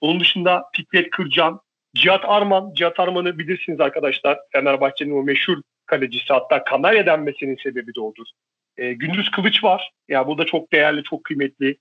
Onun 0.02 0.20
dışında 0.20 0.64
Fikret 0.76 1.10
Kırcan, 1.10 1.60
Cihat 1.96 2.26
Arman, 2.26 2.74
Cihat 2.74 3.00
Arman'ı 3.00 3.40
bilirsiniz 3.40 3.80
arkadaşlar. 3.80 4.40
Fenerbahçe'nin 4.52 5.12
o 5.12 5.24
meşhur 5.24 5.58
kalecisi 5.86 6.34
hatta 6.34 6.64
Kanarya 6.64 7.06
denmesinin 7.06 7.58
sebebi 7.64 7.96
de 7.96 8.02
odur. 8.02 8.26
E, 8.78 8.94
Gündüz 8.94 9.32
Kılıç 9.32 9.64
var. 9.64 9.92
Ya 10.08 10.18
yani 10.18 10.28
bu 10.28 10.38
da 10.38 10.46
çok 10.46 10.74
değerli, 10.74 11.04
çok 11.04 11.24
kıymetli. 11.24 11.78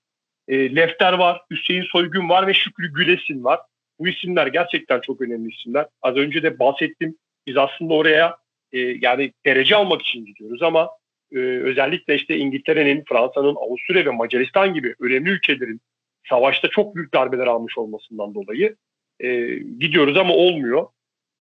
E, 0.49 0.77
Lefter 0.77 1.13
var, 1.13 1.43
Hüseyin 1.51 1.83
Soygun 1.83 2.29
var 2.29 2.47
ve 2.47 2.55
Şükrü 2.55 2.93
Gülesin 2.93 3.45
var. 3.45 3.61
Bu 3.99 4.09
isimler 4.09 4.47
gerçekten 4.47 5.01
çok 5.01 5.21
önemli 5.21 5.55
isimler. 5.55 5.87
Az 6.03 6.17
önce 6.17 6.43
de 6.43 6.59
bahsettim. 6.59 7.17
Biz 7.47 7.57
aslında 7.57 7.95
oraya 7.95 8.37
e, 8.73 8.79
yani 8.79 9.33
derece 9.47 9.77
almak 9.77 10.03
için 10.03 10.25
gidiyoruz 10.25 10.63
ama 10.63 10.91
e, 11.33 11.39
özellikle 11.39 12.15
işte 12.15 12.37
İngiltere'nin, 12.37 13.05
Fransa'nın, 13.09 13.57
Avusturya 13.57 14.05
ve 14.05 14.11
Macaristan 14.11 14.75
gibi 14.75 14.95
önemli 15.01 15.31
ülkelerin 15.31 15.81
savaşta 16.29 16.69
çok 16.69 16.97
büyük 16.97 17.15
darbeler 17.15 17.47
almış 17.47 17.79
olmasından 17.79 18.35
dolayı 18.35 18.77
e, 19.21 19.47
gidiyoruz 19.55 20.17
ama 20.17 20.35
olmuyor. 20.35 20.87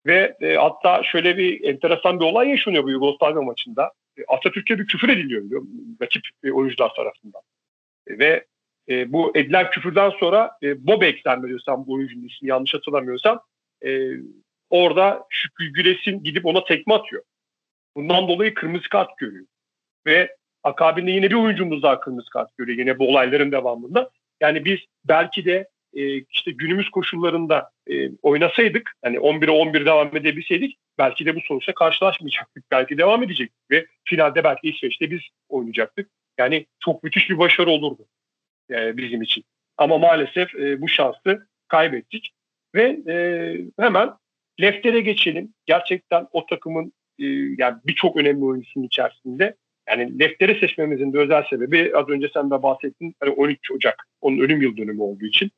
Ve 0.06 0.38
e, 0.42 0.56
hatta 0.56 1.04
şöyle 1.04 1.38
bir 1.38 1.64
enteresan 1.64 2.20
bir 2.20 2.26
olay 2.26 2.50
yaşanıyor 2.50 2.84
bu 2.84 2.92
Yugoslavya 2.92 3.42
maçında. 3.42 3.92
E, 4.18 4.24
Atatürk'e 4.28 4.80
bir 4.80 4.88
küfür 4.88 5.10
ediliyor 5.10 5.50
diyor, 5.50 5.66
rakip 6.02 6.24
e, 6.44 6.52
oyuncular 6.52 6.94
tarafından. 6.96 7.42
E, 8.08 8.20
ve 8.20 8.46
e, 8.90 9.14
bu 9.14 9.38
edilen 9.38 9.70
küfürden 9.70 10.10
sonra 10.10 10.52
e, 10.64 10.88
Bobek 10.88 11.22
zannediyorsam 11.22 11.88
bu 11.88 11.94
oyuncunun 11.94 12.28
ismini 12.28 12.50
yanlış 12.50 12.74
hatırlamıyorsam 12.74 13.42
e, 13.86 14.10
orada 14.70 15.24
Şükrü 15.30 15.74
Gülesin 15.74 16.24
gidip 16.24 16.46
ona 16.46 16.64
tekme 16.64 16.94
atıyor. 16.94 17.24
Bundan 17.96 18.28
dolayı 18.28 18.54
kırmızı 18.54 18.90
kart 18.90 19.18
görüyor. 19.18 19.46
Ve 20.06 20.36
akabinde 20.64 21.12
yine 21.12 21.30
bir 21.30 21.36
oyuncumuz 21.36 21.84
daha 21.84 22.00
kırmızı 22.00 22.30
kart 22.30 22.58
görüyor 22.58 22.80
yine 22.80 23.00
bu 23.00 23.10
olayların 23.10 23.52
devamında. 23.52 24.10
Yani 24.42 24.66
biz 24.66 24.80
belki 25.06 25.46
de 25.46 25.68
e, 25.94 26.18
işte 26.18 26.52
günümüz 26.52 26.90
koşullarında 26.90 27.72
e, 27.88 28.10
oynasaydık, 28.22 28.92
hani 29.04 29.18
11'e 29.18 29.52
11 29.52 29.86
devam 29.86 30.18
edebilseydik 30.18 30.78
belki 30.98 31.26
de 31.26 31.36
bu 31.36 31.42
sonuçla 31.42 31.74
karşılaşmayacaktık. 31.74 32.64
Belki 32.72 32.98
devam 32.98 33.24
edecektik 33.24 33.72
ve 33.72 33.86
finalde 34.06 34.44
belki 34.44 34.70
İsveç'te 34.70 35.12
biz 35.12 35.22
oynayacaktık. 35.50 36.10
Yani 36.38 36.66
çok 36.80 37.04
müthiş 37.04 37.30
bir 37.30 37.38
başarı 37.38 37.70
olurdu 37.70 38.08
e, 38.72 38.98
bizim 38.98 39.22
için. 39.22 39.44
Ama 39.78 39.98
maalesef 39.98 40.56
e, 40.56 40.82
bu 40.82 40.88
şansı 40.88 41.48
kaybettik. 41.68 42.32
Ve 42.76 43.00
e, 43.08 43.16
hemen 43.80 44.10
Lefter'e 44.62 45.02
geçelim. 45.02 45.54
Gerçekten 45.66 46.28
o 46.32 46.46
takımın 46.46 46.94
e, 47.20 47.26
yani 47.58 47.78
birçok 47.86 48.18
önemli 48.18 48.46
oyuncusunun 48.46 48.86
içerisinde 48.86 49.56
yani 49.90 50.20
Lefter'i 50.20 50.60
seçmemizin 50.60 51.14
de 51.14 51.18
özel 51.18 51.44
sebebi 51.50 51.92
az 51.96 52.10
önce 52.10 52.30
sen 52.34 52.52
de 52.52 52.64
bahsettin 52.64 53.16
hani 53.20 53.32
13 53.32 53.72
Ocak 53.72 54.08
onun 54.22 54.38
ölüm 54.38 54.62
yıl 54.62 54.78
dönümü 54.78 55.02
olduğu 55.02 55.26
için 55.26 55.52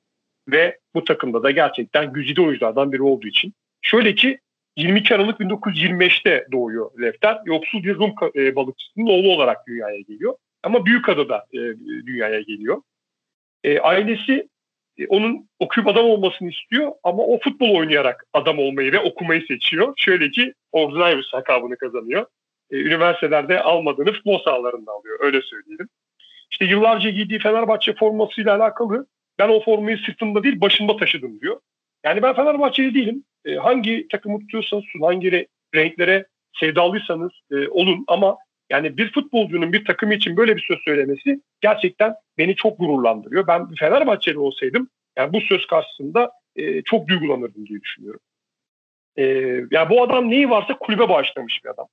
ve 0.52 0.78
bu 0.96 1.04
takımda 1.04 1.44
da 1.44 1.52
gerçekten 1.52 2.14
güzide 2.14 2.42
oyunculardan 2.42 2.92
biri 2.92 3.02
olduğu 3.04 3.28
için. 3.28 3.54
Şöyle 3.82 4.16
ki 4.16 4.40
22 4.78 5.16
Aralık 5.16 5.40
1925'te 5.40 6.48
doğuyor 6.52 7.02
Lefter. 7.02 7.38
Yoksul 7.46 7.84
bir 7.84 7.96
Rum 7.96 8.14
e, 8.36 8.56
balıkçısının 8.56 9.06
oğlu 9.06 9.32
olarak 9.32 9.68
dünyaya 9.68 10.00
geliyor. 10.00 10.36
Ama 10.64 10.86
Büyükada'da 10.86 11.46
e, 11.54 11.58
dünyaya 12.06 12.42
geliyor. 12.42 12.82
E, 13.64 13.80
ailesi 13.80 14.48
e, 14.98 15.08
onun 15.08 15.50
okuyup 15.60 15.88
adam 15.88 16.06
olmasını 16.06 16.50
istiyor 16.50 16.92
ama 17.04 17.24
o 17.24 17.40
futbol 17.40 17.76
oynayarak 17.76 18.26
adam 18.34 18.60
olmayı 18.60 18.92
ve 18.92 19.00
okumayı 19.00 19.46
seçiyor. 19.48 19.94
Şöyle 19.98 20.32
ki 20.32 20.54
Ordinarius 20.72 21.34
lakabını 21.34 21.78
kazanıyor. 21.78 22.26
E, 22.72 22.78
üniversitelerde 22.78 23.62
almadığını 23.62 24.14
futbol 24.14 24.44
sahalarında 24.44 24.92
alıyor 24.92 25.18
öyle 25.20 25.42
söyleyelim. 25.42 25.90
İşte 26.52 26.66
yıllarca 26.66 27.10
giydiği 27.10 27.40
Fenerbahçe 27.40 27.94
formasıyla 27.94 28.56
alakalı 28.56 29.06
ben 29.40 29.50
o 29.50 29.64
formayı 29.64 29.98
sırtımda 29.98 30.44
değil 30.44 30.62
başımda 30.62 30.98
taşıdım 30.98 31.42
diyor. 31.42 31.60
Yani 32.06 32.22
ben 32.22 32.36
Fenerbahçeli 32.36 32.96
değilim. 32.96 33.24
E, 33.46 33.56
hangi 33.56 34.08
takımı 34.12 34.40
tutuyorsanız 34.40 34.84
hangi 35.02 35.28
re- 35.28 35.48
renklere 35.76 36.26
sevdalıysanız 36.60 37.32
e, 37.52 37.68
olun 37.68 38.04
ama 38.08 38.38
yani 38.70 38.98
bir 38.98 39.12
futbolcunun 39.12 39.74
bir 39.74 39.86
takım 39.86 40.12
için 40.12 40.38
böyle 40.38 40.56
bir 40.56 40.62
söz 40.62 40.80
söylemesi 40.80 41.42
gerçekten 41.62 42.16
beni 42.38 42.56
çok 42.56 42.80
gururlandırıyor. 42.80 43.48
Ben 43.48 43.76
Fenerbahçeli 43.76 44.40
olsaydım 44.40 44.90
yani 45.18 45.34
bu 45.34 45.42
söz 45.42 45.68
karşısında 45.68 46.32
e, 46.56 46.82
çok 46.82 47.08
duygulanırdım 47.08 47.66
diye 47.66 47.82
düşünüyorum. 47.82 48.20
E, 49.16 49.24
yani 49.72 49.90
bu 49.90 50.04
adam 50.04 50.30
neyi 50.30 50.50
varsa 50.50 50.78
kulübe 50.78 51.10
bağışlamış 51.10 51.64
bir 51.64 51.70
adam. 51.70 51.88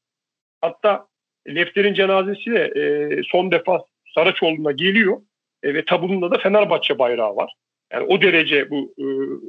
Hatta 0.61 1.07
Lefter'in 1.49 1.95
cenazesi 1.95 2.51
de 2.51 2.65
e, 2.65 2.83
son 3.23 3.51
defa 3.51 3.85
Saraçoğlu'na 4.15 4.73
geliyor 4.73 5.21
e, 5.63 5.75
ve 5.75 5.85
tabulunda 5.85 6.31
da 6.31 6.39
Fenerbahçe 6.39 6.99
bayrağı 6.99 7.37
var. 7.37 7.55
Yani 7.93 8.07
o 8.07 8.23
derece 8.23 8.71
bu 8.71 8.95
e, 8.99 9.05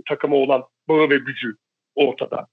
takıma 0.05 0.35
olan 0.35 0.63
bağı 0.87 1.09
ve 1.09 1.17
gücü 1.17 1.55
ortada. 1.95 2.47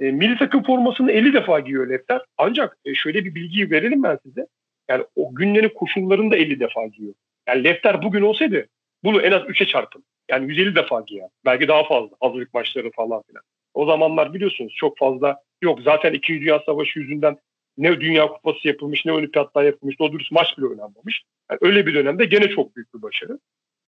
E, 0.00 0.10
milli 0.10 0.38
takım 0.38 0.62
formasını 0.62 1.12
50 1.12 1.34
defa 1.34 1.60
giyiyor 1.60 1.88
Lefter. 1.88 2.22
Ancak 2.38 2.78
e, 2.84 2.94
şöyle 2.94 3.24
bir 3.24 3.34
bilgiyi 3.34 3.70
verelim 3.70 4.02
ben 4.02 4.18
size. 4.22 4.46
Yani 4.88 5.04
o 5.16 5.34
günlerin 5.34 5.68
koşullarını 5.68 6.30
da 6.30 6.36
50 6.36 6.60
defa 6.60 6.86
giyiyor. 6.86 7.14
Yani 7.48 7.64
Lefter 7.64 8.02
bugün 8.02 8.22
olsaydı 8.22 8.66
bunu 9.04 9.22
en 9.22 9.32
az 9.32 9.42
3'e 9.42 9.66
çarpın. 9.66 10.04
Yani 10.30 10.48
150 10.48 10.74
defa 10.74 11.00
giyer. 11.00 11.28
Belki 11.44 11.68
daha 11.68 11.84
fazla. 11.84 12.16
Hazırlık 12.20 12.54
maçları 12.54 12.90
falan 12.90 13.22
filan. 13.22 13.42
O 13.74 13.86
zamanlar 13.86 14.34
biliyorsunuz 14.34 14.74
çok 14.76 14.98
fazla 14.98 15.42
yok. 15.62 15.80
Zaten 15.84 16.12
2. 16.12 16.40
Dünya 16.40 16.62
Savaşı 16.66 16.98
yüzünden 16.98 17.36
ne 17.78 18.00
Dünya 18.00 18.28
Kupası 18.28 18.68
yapılmış 18.68 19.04
ne 19.04 19.12
Olimpiyatlar 19.12 19.64
yapılmış. 19.64 19.98
Doğru 19.98 20.18
maç 20.30 20.58
bile 20.58 20.66
oynanmamış. 20.66 21.22
Yani 21.50 21.58
öyle 21.62 21.86
bir 21.86 21.94
dönemde 21.94 22.24
gene 22.24 22.48
çok 22.48 22.76
büyük 22.76 22.94
bir 22.94 23.02
başarı. 23.02 23.38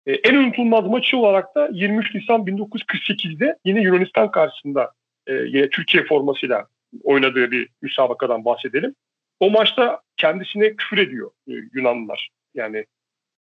Ee, 0.07 0.13
en 0.13 0.35
unutulmaz 0.35 0.87
maçı 0.87 1.17
olarak 1.17 1.55
da 1.55 1.69
23 1.73 2.15
Nisan 2.15 2.41
1948'de 2.41 3.59
yine 3.65 3.81
Yunanistan 3.81 4.31
karşısında 4.31 4.93
e, 5.27 5.35
yine 5.35 5.71
Türkiye 5.71 6.05
formasıyla 6.05 6.67
oynadığı 7.03 7.51
bir 7.51 7.69
müsabakadan 7.83 8.45
bahsedelim. 8.45 8.95
O 9.41 9.51
maçta 9.51 10.01
kendisine 10.17 10.77
küfür 10.77 10.99
ediyor 10.99 11.31
e, 11.49 11.53
Yunanlılar. 11.75 12.31
Yani 12.55 12.85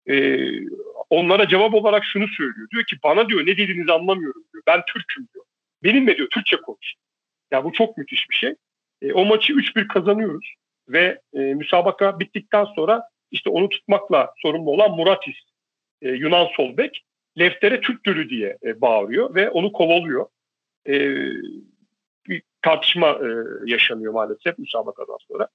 e, 0.09 0.38
onlara 1.09 1.47
cevap 1.47 1.73
olarak 1.73 2.03
şunu 2.05 2.28
söylüyor. 2.28 2.67
Diyor 2.71 2.84
ki 2.84 2.95
bana 3.03 3.30
diyor 3.30 3.41
ne 3.41 3.57
dediğinizi 3.57 3.91
anlamıyorum 3.91 4.43
diyor. 4.53 4.63
Ben 4.67 4.82
Türk'üm 4.88 5.28
diyor. 5.34 5.45
Benimle 5.84 6.17
diyor 6.17 6.30
Türkçe 6.30 6.57
konuş. 6.57 6.93
Ya 7.51 7.63
bu 7.63 7.71
çok 7.71 7.97
müthiş 7.97 8.30
bir 8.30 8.36
şey. 8.36 8.55
E, 9.01 9.13
o 9.13 9.25
maçı 9.25 9.53
3-1 9.53 9.87
kazanıyoruz 9.87 10.53
ve 10.89 11.21
e, 11.33 11.39
müsabaka 11.39 12.19
bittikten 12.19 12.65
sonra 12.65 13.03
işte 13.31 13.49
onu 13.49 13.69
tutmakla 13.69 14.33
sorumlu 14.37 14.71
olan 14.71 14.91
Muratis 14.91 15.35
e, 16.01 16.09
Yunan 16.09 16.47
sol 16.57 16.77
bek 16.77 17.03
Lefter'e 17.39 17.81
Türk 17.81 18.03
Gölü 18.03 18.29
diye 18.29 18.57
e, 18.63 18.81
bağırıyor 18.81 19.35
ve 19.35 19.49
onu 19.49 19.71
kovalıyor. 19.71 20.25
E, 20.87 20.95
bir 22.27 22.41
tartışma 22.61 23.07
e, 23.07 23.27
yaşanıyor 23.65 24.13
maalesef 24.13 24.59
müsabakadan 24.59 25.17
sonra. 25.31 25.47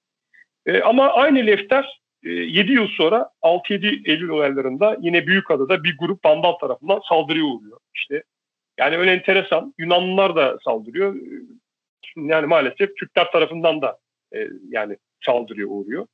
E, 0.66 0.80
ama 0.80 1.08
aynı 1.08 1.46
Lefter 1.46 2.00
e, 2.24 2.30
7 2.30 2.72
yıl 2.72 2.88
sonra 2.88 3.30
6-7 3.42 4.10
Eylül 4.10 4.28
olaylarında 4.28 4.96
yine 5.00 5.26
Büyükada'da 5.26 5.84
bir 5.84 5.98
grup 5.98 6.24
Vandal 6.24 6.52
tarafından 6.52 7.00
saldırıya 7.08 7.44
uğruyor. 7.44 7.78
İşte 7.94 8.22
yani 8.78 8.96
öyle 8.96 9.12
enteresan. 9.12 9.74
Yunanlılar 9.78 10.36
da 10.36 10.58
saldırıyor. 10.64 11.16
Yani 12.16 12.46
maalesef 12.46 12.96
Türkler 12.96 13.30
tarafından 13.32 13.82
da 13.82 13.98
e, 14.34 14.48
yani 14.68 14.96
saldırıya 15.20 15.66
uğruyor. 15.66 16.06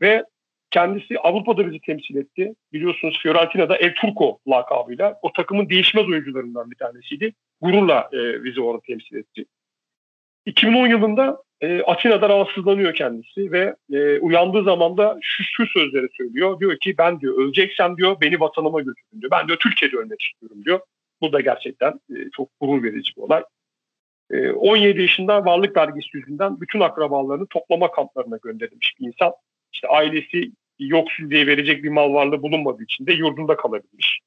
Ve 0.00 0.24
kendisi 0.70 1.18
Avrupa'da 1.18 1.66
bizi 1.66 1.80
temsil 1.80 2.16
etti. 2.16 2.54
Biliyorsunuz 2.72 3.18
Fiorentina'da 3.22 3.76
El 3.76 3.94
Turco 3.94 4.38
lakabıyla 4.48 5.18
o 5.22 5.32
takımın 5.32 5.68
değişmez 5.68 6.08
oyuncularından 6.08 6.70
bir 6.70 6.76
tanesiydi. 6.76 7.32
Gururla 7.60 8.10
e, 8.12 8.44
bizi 8.44 8.60
orada 8.60 8.82
temsil 8.86 9.16
etti. 9.16 9.44
2010 10.46 10.86
yılında 10.86 11.42
e, 11.60 11.82
Atina'da 11.82 12.28
rahatsızlanıyor 12.28 12.94
kendisi 12.94 13.52
ve 13.52 13.74
e, 13.92 14.18
uyandığı 14.18 14.62
zaman 14.64 14.96
da 14.96 15.18
şu, 15.22 15.42
şu 15.44 15.66
sözleri 15.66 16.08
söylüyor. 16.16 16.60
Diyor 16.60 16.78
ki 16.78 16.94
ben 16.98 17.20
diyor 17.20 17.38
öleceksem 17.38 17.96
diyor 17.96 18.16
beni 18.20 18.40
vatanıma 18.40 18.80
götürün 18.80 19.20
diyor. 19.20 19.30
Ben 19.30 19.48
diyor 19.48 19.58
Türkiye'de 19.58 19.96
ölmek 19.96 20.22
istiyorum 20.22 20.64
diyor. 20.64 20.80
Bu 21.20 21.32
da 21.32 21.40
gerçekten 21.40 22.00
e, 22.10 22.16
çok 22.36 22.48
gurur 22.60 22.82
verici 22.82 23.16
bir 23.16 23.22
olay. 23.22 23.44
E, 24.30 24.50
17 24.50 25.02
yaşında 25.02 25.44
varlık 25.44 25.76
vergisi 25.76 26.16
yüzünden 26.16 26.60
bütün 26.60 26.80
akrabalarını 26.80 27.46
toplama 27.46 27.90
kamplarına 27.90 28.36
gönderilmiş 28.42 28.94
bir 29.00 29.06
insan. 29.06 29.32
İşte 29.72 29.88
ailesi 29.88 30.52
yoksul 30.78 31.30
diye 31.30 31.46
verecek 31.46 31.84
bir 31.84 31.88
mal 31.88 32.14
varlığı 32.14 32.42
bulunmadığı 32.42 32.82
için 32.82 33.06
de 33.06 33.12
yurdunda 33.12 33.56
kalabilmiş. 33.56 34.20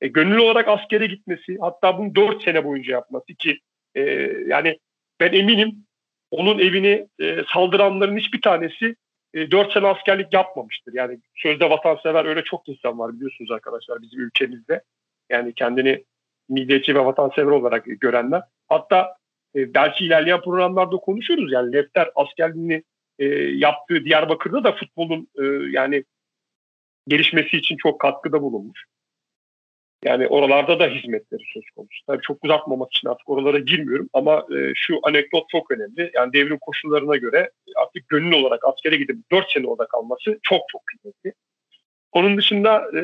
E, 0.00 0.08
gönüllü 0.08 0.40
olarak 0.40 0.68
askere 0.68 1.06
gitmesi 1.06 1.58
hatta 1.60 1.98
bunu 1.98 2.14
4 2.14 2.42
sene 2.42 2.64
boyunca 2.64 2.92
yapması 2.92 3.34
ki 3.34 3.58
e, 3.94 4.02
yani 4.46 4.78
ben 5.20 5.32
eminim 5.32 5.86
onun 6.30 6.58
evini 6.58 7.06
e, 7.20 7.44
saldıranların 7.54 8.16
hiçbir 8.16 8.42
tanesi 8.42 8.96
e, 9.34 9.50
4 9.50 9.72
sene 9.72 9.86
askerlik 9.86 10.32
yapmamıştır. 10.32 10.94
Yani 10.94 11.18
sözde 11.34 11.70
vatansever 11.70 12.24
öyle 12.24 12.44
çok 12.44 12.68
insan 12.68 12.98
var 12.98 13.14
biliyorsunuz 13.14 13.50
arkadaşlar 13.50 14.02
bizim 14.02 14.20
ülkemizde. 14.20 14.82
Yani 15.30 15.52
kendini 15.54 16.04
milliyetçi 16.48 16.94
ve 16.94 17.04
vatansever 17.04 17.50
olarak 17.50 17.84
görenler. 17.86 18.42
Hatta 18.68 19.15
e, 19.56 19.74
belki 19.74 20.04
ilerleyen 20.04 20.40
programlarda 20.40 20.96
konuşuruz. 20.96 21.52
Yani 21.52 21.72
Lefter 21.72 22.10
askerliğini 22.14 22.82
e, 23.18 23.24
yaptığı 23.34 24.04
Diyarbakır'da 24.04 24.64
da 24.64 24.72
futbolun 24.72 25.28
e, 25.38 25.44
yani 25.70 26.04
gelişmesi 27.08 27.56
için 27.56 27.76
çok 27.76 28.00
katkıda 28.00 28.42
bulunmuş. 28.42 28.84
Yani 30.04 30.26
oralarda 30.28 30.80
da 30.80 30.86
hizmetleri 30.86 31.42
söz 31.54 31.64
konusu. 31.76 32.06
Tabii 32.06 32.22
çok 32.22 32.44
uzatmamak 32.44 32.92
için 32.92 33.08
artık 33.08 33.28
oralara 33.28 33.58
girmiyorum 33.58 34.08
ama 34.12 34.46
e, 34.56 34.72
şu 34.74 34.98
anekdot 35.02 35.48
çok 35.48 35.70
önemli. 35.70 36.10
Yani 36.14 36.32
devrim 36.32 36.58
koşullarına 36.58 37.16
göre 37.16 37.50
artık 37.76 38.08
gönüllü 38.08 38.34
olarak 38.34 38.64
askere 38.64 38.96
gidip 38.96 39.16
4 39.30 39.52
sene 39.52 39.66
orada 39.66 39.86
kalması 39.86 40.38
çok 40.42 40.60
çok 40.68 40.82
kıymetli. 40.86 41.32
Onun 42.12 42.36
dışında 42.36 42.90
e, 42.94 43.00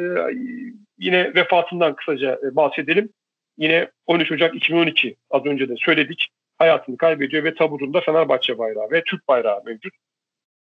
yine 0.99 1.35
vefatından 1.35 1.97
kısaca 1.97 2.41
e, 2.43 2.57
bahsedelim. 2.57 3.13
Yine 3.59 3.91
13 4.07 4.33
Ocak 4.33 4.55
2012 4.55 5.17
az 5.31 5.47
önce 5.47 5.69
de 5.69 5.75
söyledik 5.77 6.29
hayatını 6.63 6.97
kaybediyor 6.97 7.45
ve 7.45 7.55
taburunda 7.55 8.01
Fenerbahçe 8.01 8.59
bayrağı 8.59 8.91
ve 8.91 9.03
Türk 9.07 9.29
bayrağı 9.29 9.63
mevcut. 9.65 9.95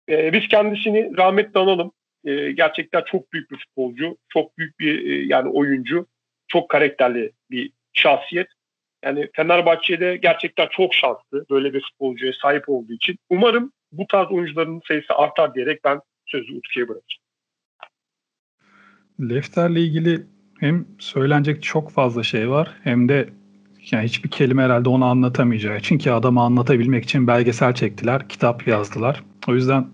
E, 0.09 0.33
biz 0.33 0.47
kendisini 0.47 1.17
rahmetle 1.17 1.59
analım. 1.59 1.91
E, 2.25 2.51
gerçekten 2.51 3.03
çok 3.11 3.33
büyük 3.33 3.51
bir 3.51 3.57
futbolcu, 3.57 4.17
çok 4.29 4.57
büyük 4.57 4.79
bir 4.79 5.09
e, 5.09 5.25
yani 5.25 5.49
oyuncu, 5.49 6.07
çok 6.47 6.69
karakterli 6.69 7.31
bir 7.51 7.71
şahsiyet. 7.93 8.47
Yani 9.03 9.29
Fenerbahçe'de 9.35 10.17
gerçekten 10.17 10.67
çok 10.71 10.93
şanslı 10.93 11.45
böyle 11.49 11.73
bir 11.73 11.81
futbolcuya 11.81 12.33
sahip 12.41 12.69
olduğu 12.69 12.93
için. 12.93 13.15
Umarım 13.29 13.71
bu 13.91 14.07
tarz 14.07 14.31
oyuncuların 14.31 14.81
sayısı 14.87 15.13
artar 15.13 15.55
diyerek 15.55 15.83
ben 15.83 15.99
sözü 16.25 16.57
Utku'ya 16.57 16.87
bırakacağım. 16.87 17.21
Lefter'le 19.19 19.75
ilgili 19.75 20.25
hem 20.59 20.85
söylenecek 20.99 21.63
çok 21.63 21.91
fazla 21.91 22.23
şey 22.23 22.49
var 22.49 22.77
hem 22.83 23.09
de 23.09 23.29
yani 23.91 24.05
hiçbir 24.05 24.29
kelime 24.29 24.63
herhalde 24.63 24.89
onu 24.89 25.05
anlatamayacağı 25.05 25.77
için 25.77 25.97
ki 25.97 26.11
adamı 26.11 26.41
anlatabilmek 26.41 27.03
için 27.03 27.27
belgesel 27.27 27.73
çektiler, 27.73 28.29
kitap 28.29 28.67
yazdılar. 28.67 29.23
O 29.47 29.55
yüzden 29.55 29.87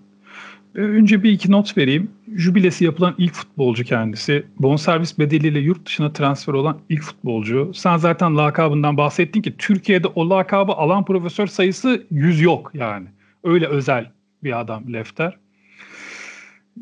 e, 0.75 0.79
önce 0.79 1.23
bir 1.23 1.31
iki 1.31 1.51
not 1.51 1.77
vereyim. 1.77 2.11
Jübilesi 2.35 2.85
yapılan 2.85 3.15
ilk 3.17 3.33
futbolcu 3.33 3.83
kendisi. 3.83 4.45
Bonservis 4.59 5.19
bedeliyle 5.19 5.59
yurt 5.59 5.85
dışına 5.85 6.13
transfer 6.13 6.53
olan 6.53 6.77
ilk 6.89 7.01
futbolcu. 7.01 7.71
Sen 7.73 7.97
zaten 7.97 8.37
lakabından 8.37 8.97
bahsettin 8.97 9.41
ki 9.41 9.57
Türkiye'de 9.57 10.07
o 10.07 10.29
lakabı 10.29 10.71
alan 10.71 11.05
profesör 11.05 11.47
sayısı 11.47 12.03
yüz 12.11 12.41
yok 12.41 12.71
yani. 12.73 13.07
Öyle 13.43 13.67
özel 13.67 14.11
bir 14.43 14.59
adam 14.59 14.93
Lefter. 14.93 15.37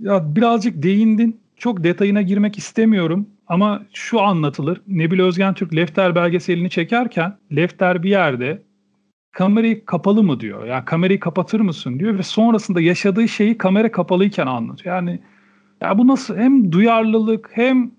Ya 0.01 0.35
birazcık 0.35 0.83
değindin. 0.83 1.39
Çok 1.57 1.83
detayına 1.83 2.21
girmek 2.21 2.57
istemiyorum. 2.57 3.27
Ama 3.47 3.85
şu 3.93 4.21
anlatılır. 4.21 4.81
Nebil 4.87 5.19
Özgen 5.19 5.53
Türk 5.53 5.75
Lefter 5.75 6.15
belgeselini 6.15 6.69
çekerken 6.69 7.37
Lefter 7.55 8.03
bir 8.03 8.09
yerde 8.09 8.61
kamerayı 9.31 9.85
kapalı 9.85 10.23
mı 10.23 10.39
diyor. 10.39 10.65
Yani 10.65 10.85
kamerayı 10.85 11.19
kapatır 11.19 11.59
mısın 11.59 11.99
diyor 11.99 12.17
ve 12.17 12.23
sonrasında 12.23 12.81
yaşadığı 12.81 13.27
şeyi 13.27 13.57
kamera 13.57 13.91
kapalıyken 13.91 14.47
anlatıyor. 14.47 14.95
Yani 14.95 15.19
ya 15.81 15.97
bu 15.97 16.07
nasıl 16.07 16.37
hem 16.37 16.71
duyarlılık 16.71 17.49
hem 17.53 17.91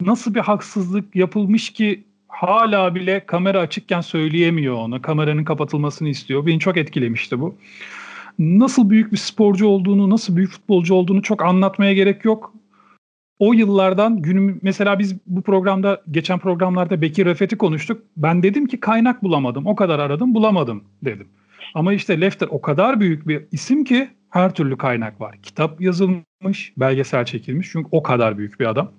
nasıl 0.00 0.34
bir 0.34 0.40
haksızlık 0.40 1.16
yapılmış 1.16 1.70
ki 1.70 2.04
hala 2.28 2.94
bile 2.94 3.26
kamera 3.26 3.60
açıkken 3.60 4.00
söyleyemiyor 4.00 4.74
onu. 4.74 5.02
Kameranın 5.02 5.44
kapatılmasını 5.44 6.08
istiyor. 6.08 6.46
Beni 6.46 6.58
çok 6.58 6.76
etkilemişti 6.76 7.40
bu. 7.40 7.54
Nasıl 8.38 8.90
büyük 8.90 9.12
bir 9.12 9.16
sporcu 9.16 9.66
olduğunu, 9.66 10.10
nasıl 10.10 10.36
büyük 10.36 10.50
futbolcu 10.50 10.94
olduğunu 10.94 11.22
çok 11.22 11.42
anlatmaya 11.42 11.92
gerek 11.92 12.24
yok 12.24 12.54
o 13.38 13.52
yıllardan 13.52 14.22
günüm 14.22 14.58
mesela 14.62 14.98
biz 14.98 15.16
bu 15.26 15.42
programda 15.42 16.02
geçen 16.10 16.38
programlarda 16.38 17.02
Bekir 17.02 17.26
Refet'i 17.26 17.58
konuştuk. 17.58 18.02
Ben 18.16 18.42
dedim 18.42 18.66
ki 18.66 18.80
kaynak 18.80 19.22
bulamadım. 19.22 19.66
O 19.66 19.76
kadar 19.76 19.98
aradım 19.98 20.34
bulamadım 20.34 20.84
dedim. 21.04 21.28
Ama 21.74 21.92
işte 21.92 22.20
Lefter 22.20 22.48
o 22.50 22.60
kadar 22.60 23.00
büyük 23.00 23.28
bir 23.28 23.44
isim 23.52 23.84
ki 23.84 24.08
her 24.30 24.54
türlü 24.54 24.76
kaynak 24.76 25.20
var. 25.20 25.36
Kitap 25.42 25.80
yazılmış, 25.80 26.72
belgesel 26.76 27.24
çekilmiş. 27.24 27.68
Çünkü 27.72 27.88
o 27.92 28.02
kadar 28.02 28.38
büyük 28.38 28.60
bir 28.60 28.66
adam. 28.66 28.90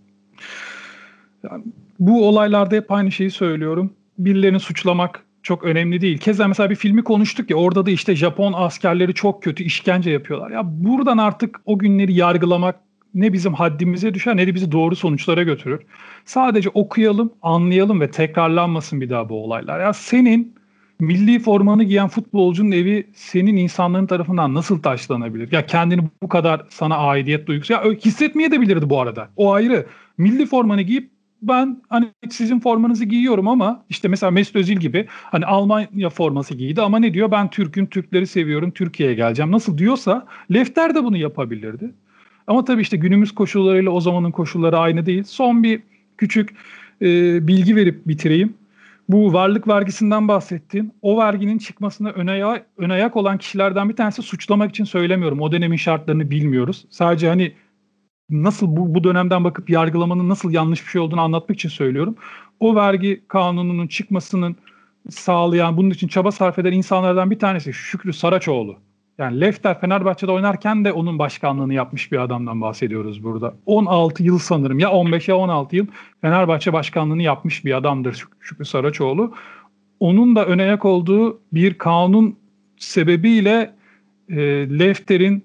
Yani 1.43 1.63
bu 1.99 2.27
olaylarda 2.27 2.75
hep 2.75 2.91
aynı 2.91 3.11
şeyi 3.11 3.31
söylüyorum. 3.31 3.93
Birilerini 4.17 4.59
suçlamak 4.59 5.25
çok 5.43 5.63
önemli 5.63 6.01
değil. 6.01 6.17
Keza 6.17 6.47
mesela 6.47 6.69
bir 6.69 6.75
filmi 6.75 7.03
konuştuk 7.03 7.49
ya 7.49 7.57
orada 7.57 7.85
da 7.85 7.91
işte 7.91 8.15
Japon 8.15 8.53
askerleri 8.55 9.13
çok 9.13 9.43
kötü 9.43 9.63
işkence 9.63 10.11
yapıyorlar. 10.11 10.51
Ya 10.51 10.61
buradan 10.65 11.17
artık 11.17 11.61
o 11.65 11.79
günleri 11.79 12.13
yargılamak 12.13 12.75
ne 13.13 13.33
bizim 13.33 13.53
haddimize 13.53 14.13
düşer 14.13 14.37
ne 14.37 14.47
de 14.47 14.55
bizi 14.55 14.71
doğru 14.71 14.95
sonuçlara 14.95 15.43
götürür. 15.43 15.81
Sadece 16.25 16.69
okuyalım, 16.69 17.33
anlayalım 17.41 18.01
ve 18.01 18.11
tekrarlanmasın 18.11 19.01
bir 19.01 19.09
daha 19.09 19.29
bu 19.29 19.43
olaylar. 19.43 19.79
Ya 19.79 19.93
senin 19.93 20.55
milli 20.99 21.39
formanı 21.39 21.83
giyen 21.83 22.07
futbolcunun 22.07 22.71
evi 22.71 23.07
senin 23.13 23.57
insanların 23.57 24.05
tarafından 24.07 24.53
nasıl 24.53 24.81
taşlanabilir? 24.81 25.51
Ya 25.51 25.65
kendini 25.65 26.01
bu 26.23 26.29
kadar 26.29 26.65
sana 26.69 26.97
aidiyet 26.97 27.47
duygusu 27.47 27.73
ya 27.73 27.83
hissetmeye 27.83 28.51
de 28.51 28.61
bilirdi 28.61 28.89
bu 28.89 29.01
arada. 29.01 29.29
O 29.37 29.53
ayrı. 29.53 29.85
Milli 30.17 30.45
formanı 30.45 30.81
giyip 30.81 31.09
ben 31.41 31.81
hani 31.89 32.07
sizin 32.29 32.59
formanızı 32.59 33.05
giyiyorum 33.05 33.47
ama 33.47 33.83
işte 33.89 34.07
mesela 34.07 34.31
Mesut 34.31 34.55
Özil 34.55 34.77
gibi 34.77 35.05
hani 35.09 35.45
Almanya 35.45 36.09
forması 36.09 36.55
giydi 36.55 36.81
ama 36.81 36.99
ne 36.99 37.13
diyor? 37.13 37.31
Ben 37.31 37.49
Türk'üm, 37.49 37.85
Türkleri 37.85 38.27
seviyorum, 38.27 38.71
Türkiye'ye 38.71 39.15
geleceğim. 39.15 39.51
Nasıl 39.51 39.77
diyorsa 39.77 40.25
Lefter 40.53 40.95
de 40.95 41.03
bunu 41.03 41.17
yapabilirdi. 41.17 41.91
Ama 42.49 42.65
tabii 42.65 42.81
işte 42.81 42.97
günümüz 42.97 43.35
koşullarıyla 43.35 43.91
o 43.91 44.01
zamanın 44.01 44.31
koşulları 44.31 44.77
aynı 44.77 45.05
değil. 45.05 45.23
Son 45.23 45.63
bir 45.63 45.81
küçük 46.17 46.55
e, 47.01 47.07
bilgi 47.47 47.75
verip 47.75 48.07
bitireyim. 48.07 48.53
Bu 49.09 49.33
varlık 49.33 49.67
vergisinden 49.67 50.27
bahsettin. 50.27 50.93
O 51.01 51.17
verginin 51.17 51.57
çıkmasına 51.57 52.09
ön, 52.09 52.27
aya, 52.27 52.65
ön 52.77 52.89
ayak 52.89 53.17
olan 53.17 53.37
kişilerden 53.37 53.89
bir 53.89 53.95
tanesi 53.95 54.21
suçlamak 54.21 54.69
için 54.69 54.83
söylemiyorum. 54.83 55.41
O 55.41 55.51
dönemin 55.51 55.77
şartlarını 55.77 56.31
bilmiyoruz. 56.31 56.85
Sadece 56.89 57.27
hani 57.27 57.53
nasıl 58.29 58.77
bu, 58.77 58.95
bu 58.95 59.03
dönemden 59.03 59.43
bakıp 59.43 59.69
yargılamanın 59.69 60.29
nasıl 60.29 60.51
yanlış 60.51 60.85
bir 60.85 60.91
şey 60.91 61.01
olduğunu 61.01 61.21
anlatmak 61.21 61.55
için 61.57 61.69
söylüyorum. 61.69 62.15
O 62.59 62.75
vergi 62.75 63.21
kanununun 63.27 63.87
çıkmasının 63.87 64.55
sağlayan, 65.09 65.77
bunun 65.77 65.89
için 65.89 66.07
çaba 66.07 66.31
sarf 66.31 66.59
eden 66.59 66.73
insanlardan 66.73 67.31
bir 67.31 67.39
tanesi 67.39 67.73
Şükrü 67.73 68.13
Saraçoğlu. 68.13 68.77
Yani 69.19 69.41
Lefter 69.41 69.81
Fenerbahçe'de 69.81 70.31
oynarken 70.31 70.85
de 70.85 70.91
onun 70.91 71.19
başkanlığını 71.19 71.73
yapmış 71.73 72.11
bir 72.11 72.17
adamdan 72.17 72.61
bahsediyoruz 72.61 73.23
burada. 73.23 73.53
16 73.65 74.23
yıl 74.23 74.39
sanırım 74.39 74.79
ya 74.79 74.91
15 74.91 75.27
ya 75.27 75.37
16 75.37 75.75
yıl 75.75 75.85
Fenerbahçe 76.21 76.73
başkanlığını 76.73 77.21
yapmış 77.21 77.65
bir 77.65 77.77
adamdır 77.77 78.25
Şükrü 78.39 78.65
Saraçoğlu. 78.65 79.33
Onun 79.99 80.35
da 80.35 80.45
öne 80.45 80.63
yak 80.63 80.85
olduğu 80.85 81.39
bir 81.53 81.73
kanun 81.73 82.35
sebebiyle 82.77 83.73
e, 84.29 84.37
Lefter'in 84.79 85.43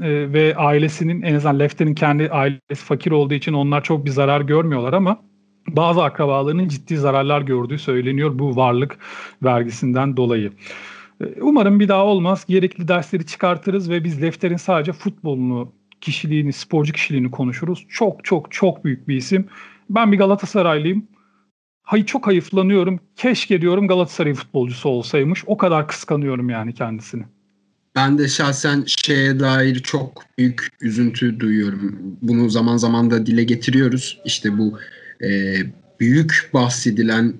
e, 0.00 0.32
ve 0.32 0.54
ailesinin 0.56 1.22
en 1.22 1.34
azından 1.34 1.58
Lefter'in 1.58 1.94
kendi 1.94 2.30
ailesi 2.30 2.84
fakir 2.84 3.10
olduğu 3.10 3.34
için 3.34 3.52
onlar 3.52 3.84
çok 3.84 4.04
bir 4.04 4.10
zarar 4.10 4.40
görmüyorlar 4.40 4.92
ama 4.92 5.20
bazı 5.68 6.02
akrabalarının 6.02 6.68
ciddi 6.68 6.96
zararlar 6.96 7.42
gördüğü 7.42 7.78
söyleniyor 7.78 8.38
bu 8.38 8.56
varlık 8.56 8.98
vergisinden 9.42 10.16
dolayı. 10.16 10.52
E, 11.20 11.40
umarım 11.40 11.80
bir 11.80 11.88
daha 11.88 12.04
olmaz. 12.04 12.44
Gerekli 12.48 12.88
dersleri 12.88 13.26
çıkartırız 13.26 13.90
ve 13.90 14.04
biz 14.04 14.22
Lefter'in 14.22 14.56
sadece 14.56 14.92
futbolunu, 14.92 15.72
kişiliğini, 16.00 16.52
sporcu 16.52 16.92
kişiliğini 16.92 17.30
konuşuruz. 17.30 17.86
Çok 17.88 18.24
çok 18.24 18.52
çok 18.52 18.84
büyük 18.84 19.08
bir 19.08 19.16
isim. 19.16 19.46
Ben 19.90 20.12
bir 20.12 20.18
Galatasaraylıyım. 20.18 21.06
Hay 21.82 22.06
çok 22.06 22.26
hayıflanıyorum. 22.26 23.00
Keşke 23.16 23.60
diyorum 23.60 23.88
Galatasaray 23.88 24.34
futbolcusu 24.34 24.88
olsaymış. 24.88 25.44
O 25.46 25.56
kadar 25.56 25.88
kıskanıyorum 25.88 26.50
yani 26.50 26.74
kendisini. 26.74 27.24
Ben 27.96 28.18
de 28.18 28.28
şahsen 28.28 28.84
şeye 28.86 29.40
dair 29.40 29.78
çok 29.78 30.24
büyük 30.38 30.68
üzüntü 30.80 31.40
duyuyorum. 31.40 31.98
Bunu 32.22 32.50
zaman 32.50 32.76
zaman 32.76 33.10
da 33.10 33.26
dile 33.26 33.44
getiriyoruz. 33.44 34.20
İşte 34.24 34.58
bu 34.58 34.78
e, 35.24 35.56
büyük 36.00 36.50
bahsedilen 36.54 37.34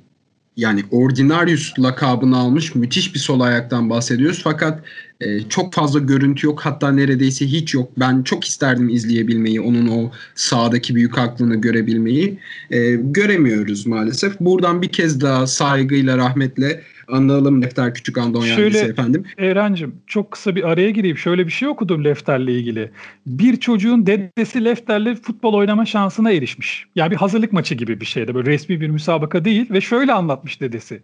yani 0.60 0.84
Ordinarius 0.90 1.78
lakabını 1.78 2.38
almış 2.38 2.74
müthiş 2.74 3.14
bir 3.14 3.18
sol 3.18 3.40
ayaktan 3.40 3.90
bahsediyoruz. 3.90 4.40
Fakat 4.44 4.82
e, 5.20 5.48
çok 5.48 5.74
fazla 5.74 5.98
görüntü 5.98 6.46
yok 6.46 6.60
hatta 6.60 6.92
neredeyse 6.92 7.46
hiç 7.46 7.74
yok. 7.74 7.92
Ben 7.98 8.22
çok 8.22 8.44
isterdim 8.44 8.88
izleyebilmeyi, 8.88 9.60
onun 9.60 9.88
o 9.88 10.10
sağdaki 10.34 10.94
büyük 10.94 11.18
aklını 11.18 11.56
görebilmeyi. 11.56 12.38
E, 12.70 12.92
göremiyoruz 12.94 13.86
maalesef. 13.86 14.40
Buradan 14.40 14.82
bir 14.82 14.88
kez 14.88 15.20
daha 15.20 15.46
saygıyla, 15.46 16.18
rahmetle 16.18 16.82
analım 17.12 17.62
Lefter 17.62 17.94
Küçük 17.94 18.18
Andon 18.18 18.40
Şöyle, 18.40 18.78
efendim. 18.78 19.24
Eren'cim 19.38 19.94
çok 20.06 20.30
kısa 20.30 20.54
bir 20.56 20.68
araya 20.68 20.90
gireyim. 20.90 21.18
Şöyle 21.18 21.46
bir 21.46 21.52
şey 21.52 21.68
okudum 21.68 22.04
Lefter'le 22.04 22.48
ilgili. 22.48 22.90
Bir 23.26 23.56
çocuğun 23.56 24.06
dedesi 24.06 24.64
Lefter'le 24.64 25.14
futbol 25.14 25.54
oynama 25.54 25.86
şansına 25.86 26.32
erişmiş. 26.32 26.86
Yani 26.94 27.10
bir 27.10 27.16
hazırlık 27.16 27.52
maçı 27.52 27.74
gibi 27.74 28.00
bir 28.00 28.06
şeydi. 28.06 28.34
Böyle 28.34 28.50
resmi 28.50 28.80
bir 28.80 28.88
müsabaka 28.88 29.44
değil 29.44 29.70
ve 29.70 29.80
şöyle 29.80 30.12
anlatmış 30.12 30.60
dedesi. 30.60 31.02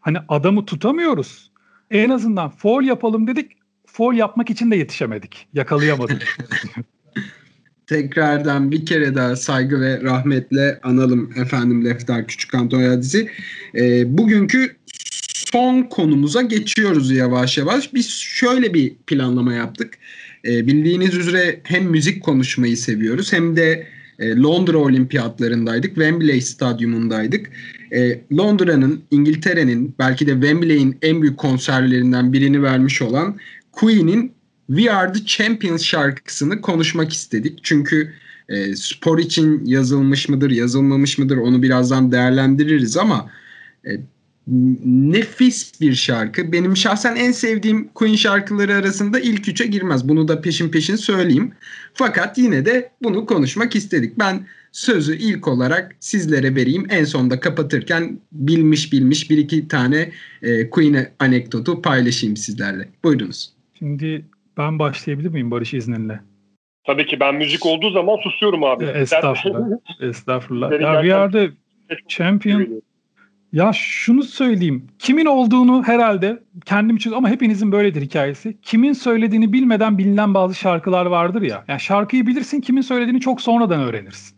Hani 0.00 0.18
adamı 0.28 0.66
tutamıyoruz. 0.66 1.50
En 1.90 2.10
azından 2.10 2.50
foul 2.50 2.82
yapalım 2.82 3.26
dedik. 3.26 3.52
Foul 3.86 4.14
yapmak 4.14 4.50
için 4.50 4.70
de 4.70 4.76
yetişemedik. 4.76 5.48
Yakalayamadık. 5.54 6.38
Tekrardan 7.86 8.70
bir 8.70 8.86
kere 8.86 9.14
daha 9.14 9.36
saygı 9.36 9.80
ve 9.80 10.02
rahmetle 10.02 10.80
analım 10.82 11.30
efendim 11.36 11.84
Lefter 11.84 12.26
Küçük 12.26 12.54
Antoyadiz'i. 12.54 13.30
E, 13.74 14.18
bugünkü 14.18 14.76
son 15.52 15.82
konumuza 15.82 16.42
geçiyoruz 16.42 17.10
yavaş 17.10 17.58
yavaş. 17.58 17.94
Biz 17.94 18.10
şöyle 18.10 18.74
bir 18.74 18.94
planlama 19.06 19.52
yaptık. 19.52 19.94
E, 20.44 20.66
bildiğiniz 20.66 21.14
üzere 21.14 21.60
hem 21.62 21.84
müzik 21.84 22.22
konuşmayı 22.22 22.76
seviyoruz 22.76 23.32
hem 23.32 23.56
de 23.56 23.86
e, 24.18 24.36
Londra 24.36 24.78
Olimpiyatlarındaydık. 24.78 25.94
Wembley 25.94 26.40
Stadyumundaydık. 26.40 27.50
E, 27.92 28.20
Londra'nın, 28.32 29.02
İngiltere'nin 29.10 29.94
belki 29.98 30.26
de 30.26 30.32
Wembley'in 30.32 30.98
en 31.02 31.22
büyük 31.22 31.38
konserlerinden 31.38 32.32
birini 32.32 32.62
vermiş 32.62 33.02
olan 33.02 33.36
Queen'in 33.72 34.32
We 34.66 34.92
Are 34.92 35.12
The 35.12 35.24
Champions 35.26 35.82
şarkısını 35.82 36.60
konuşmak 36.60 37.12
istedik. 37.12 37.58
Çünkü 37.62 38.12
e, 38.48 38.76
spor 38.76 39.18
için 39.18 39.66
yazılmış 39.66 40.28
mıdır, 40.28 40.50
yazılmamış 40.50 41.18
mıdır 41.18 41.36
onu 41.36 41.62
birazdan 41.62 42.12
değerlendiririz 42.12 42.96
ama 42.96 43.30
e, 43.86 43.90
nefis 44.84 45.80
bir 45.80 45.94
şarkı. 45.94 46.52
Benim 46.52 46.76
şahsen 46.76 47.16
en 47.16 47.32
sevdiğim 47.32 47.88
Queen 47.88 48.14
şarkıları 48.14 48.74
arasında 48.74 49.20
ilk 49.20 49.48
üçe 49.48 49.66
girmez. 49.66 50.08
Bunu 50.08 50.28
da 50.28 50.40
peşin 50.40 50.68
peşin 50.68 50.96
söyleyeyim. 50.96 51.52
Fakat 51.94 52.38
yine 52.38 52.64
de 52.64 52.90
bunu 53.02 53.26
konuşmak 53.26 53.76
istedik. 53.76 54.18
Ben 54.18 54.46
sözü 54.72 55.16
ilk 55.16 55.48
olarak 55.48 55.96
sizlere 56.00 56.54
vereyim. 56.54 56.86
En 56.90 57.04
sonda 57.04 57.40
kapatırken 57.40 58.20
bilmiş 58.32 58.92
bilmiş 58.92 59.30
bir 59.30 59.38
iki 59.38 59.68
tane 59.68 60.12
e, 60.42 60.70
Queen 60.70 61.06
anekdotu 61.18 61.82
paylaşayım 61.82 62.36
sizlerle. 62.36 62.88
Buyurunuz. 63.04 63.52
Şimdi 63.78 64.24
ben 64.56 64.78
başlayabilir 64.78 65.28
miyim 65.28 65.50
Barış 65.50 65.74
izninle? 65.74 66.20
Tabii 66.86 67.06
ki 67.06 67.20
ben 67.20 67.34
müzik 67.34 67.66
olduğu 67.66 67.90
zaman 67.90 68.16
susuyorum 68.16 68.64
abi. 68.64 68.84
Estağfurullah. 68.84 69.78
Estağfurullah. 70.00 70.80
ya 70.80 71.02
bir 71.02 71.08
yerde 71.08 71.50
Champion 72.08 72.82
ya 73.52 73.72
şunu 73.72 74.22
söyleyeyim. 74.22 74.86
Kimin 74.98 75.26
olduğunu 75.26 75.82
herhalde 75.82 76.42
kendim 76.64 76.96
için 76.96 77.12
ama 77.12 77.28
hepinizin 77.28 77.72
böyledir 77.72 78.02
hikayesi. 78.02 78.56
Kimin 78.62 78.92
söylediğini 78.92 79.52
bilmeden 79.52 79.98
bilinen 79.98 80.34
bazı 80.34 80.54
şarkılar 80.54 81.06
vardır 81.06 81.42
ya. 81.42 81.64
Yani 81.68 81.80
şarkıyı 81.80 82.26
bilirsin 82.26 82.60
kimin 82.60 82.82
söylediğini 82.82 83.20
çok 83.20 83.40
sonradan 83.40 83.80
öğrenirsin. 83.80 84.36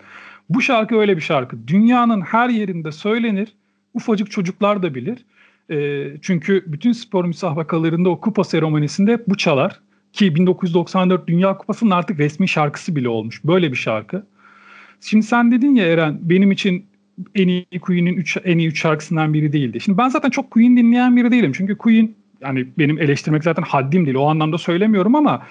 Bu 0.49 0.63
şarkı 0.63 0.97
öyle 0.97 1.17
bir 1.17 1.23
şarkı. 1.23 1.69
Dünyanın 1.69 2.21
her 2.21 2.49
yerinde 2.49 2.93
söylenir. 2.93 3.53
Ufacık 3.95 4.31
çocuklar 4.31 4.83
da 4.83 4.95
bilir. 4.95 5.25
E, 5.71 6.07
çünkü 6.23 6.65
bütün 6.67 6.93
spor 6.93 7.25
müsabakalarında 7.25 8.09
o 8.09 8.21
kupa 8.21 8.45
seremonisinde 8.45 9.25
bu 9.29 9.37
çalar. 9.37 9.81
Ki 10.13 10.35
1994 10.35 11.27
Dünya 11.27 11.59
Kupası'nın 11.59 11.91
artık 11.91 12.19
resmi 12.19 12.49
şarkısı 12.49 12.97
bile 12.97 13.09
olmuş. 13.09 13.45
Böyle 13.45 13.73
bir 13.73 13.77
şarkı. 13.77 14.27
Şimdi 15.01 15.27
sen 15.27 15.51
dedin 15.51 15.75
ya 15.75 15.87
Eren 15.87 16.19
benim 16.23 16.53
için 16.53 16.87
en 17.35 17.49
iyi 17.49 17.81
Queen'in 17.81 18.17
üç, 18.17 18.37
en 18.45 18.59
iyi 18.59 18.69
üç 18.69 18.81
şarkısından 18.81 19.35
biri 19.35 19.53
değildi. 19.53 19.81
Şimdi 19.81 19.99
ben 19.99 20.09
zaten 20.09 20.31
çok 20.31 20.51
Queen 20.51 20.77
dinleyen 20.77 21.17
biri 21.17 21.31
değilim. 21.31 21.53
Çünkü 21.53 21.79
Queen 21.79 22.15
yani 22.41 22.67
benim 22.79 22.99
eleştirmek 22.99 23.45
zaten 23.45 23.63
haddim 23.63 24.07
değil. 24.07 24.17
O 24.17 24.27
anlamda 24.27 24.59
söylemiyorum 24.59 25.15
ama 25.15 25.43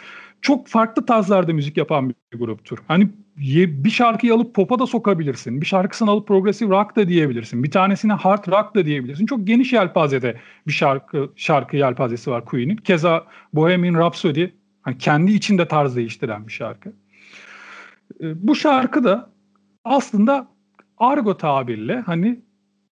çok 0.41 0.67
farklı 0.67 1.05
tarzlarda 1.05 1.53
müzik 1.53 1.77
yapan 1.77 2.09
bir 2.09 2.39
gruptur. 2.39 2.77
Hani 2.87 3.09
bir 3.37 3.89
şarkıyı 3.89 4.33
alıp 4.33 4.55
pop'a 4.55 4.79
da 4.79 4.87
sokabilirsin. 4.87 5.61
Bir 5.61 5.65
şarkısını 5.65 6.09
alıp 6.09 6.27
progressive 6.27 6.69
rock 6.69 6.95
da 6.95 7.07
diyebilirsin. 7.07 7.63
Bir 7.63 7.71
tanesine 7.71 8.13
hard 8.13 8.47
rock 8.47 8.75
da 8.75 8.85
diyebilirsin. 8.85 9.25
Çok 9.25 9.47
geniş 9.47 9.73
yelpazede 9.73 10.37
bir 10.67 10.71
şarkı 10.71 11.29
şarkı 11.35 11.77
yelpazesi 11.77 12.31
var 12.31 12.45
Queen'in. 12.45 12.75
Keza 12.75 13.25
Bohemian 13.53 13.93
Rhapsody 13.93 14.45
hani 14.81 14.97
kendi 14.97 15.31
içinde 15.31 15.67
tarz 15.67 15.95
değiştiren 15.95 16.47
bir 16.47 16.51
şarkı. 16.51 16.93
Ee, 18.21 18.47
bu 18.47 18.55
şarkı 18.55 19.03
da 19.03 19.29
aslında 19.83 20.47
argo 20.99 21.37
tabirle 21.37 21.99
hani 21.99 22.39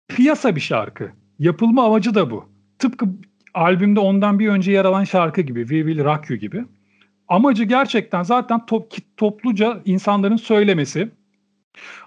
piyasa 0.09 0.57
bir 0.57 0.61
şarkı. 0.61 1.11
Yapılma 1.39 1.85
amacı 1.85 2.15
da 2.15 2.31
bu. 2.31 2.45
Tıpkı 2.79 3.07
albümde 3.55 4.01
ondan 4.01 4.39
bir 4.39 4.49
önce 4.49 4.73
yer 4.73 4.85
alan 4.85 5.05
şarkı 5.05 5.41
gibi 5.41 5.61
We 5.61 5.77
Will 5.77 6.05
Rock 6.05 6.31
You 6.31 6.39
gibi. 6.39 6.65
Amacı 7.29 7.65
gerçekten 7.65 8.23
zaten 8.23 8.67
top, 8.67 8.93
topluca 9.17 9.81
insanların 9.85 10.37
söylemesi. 10.37 11.09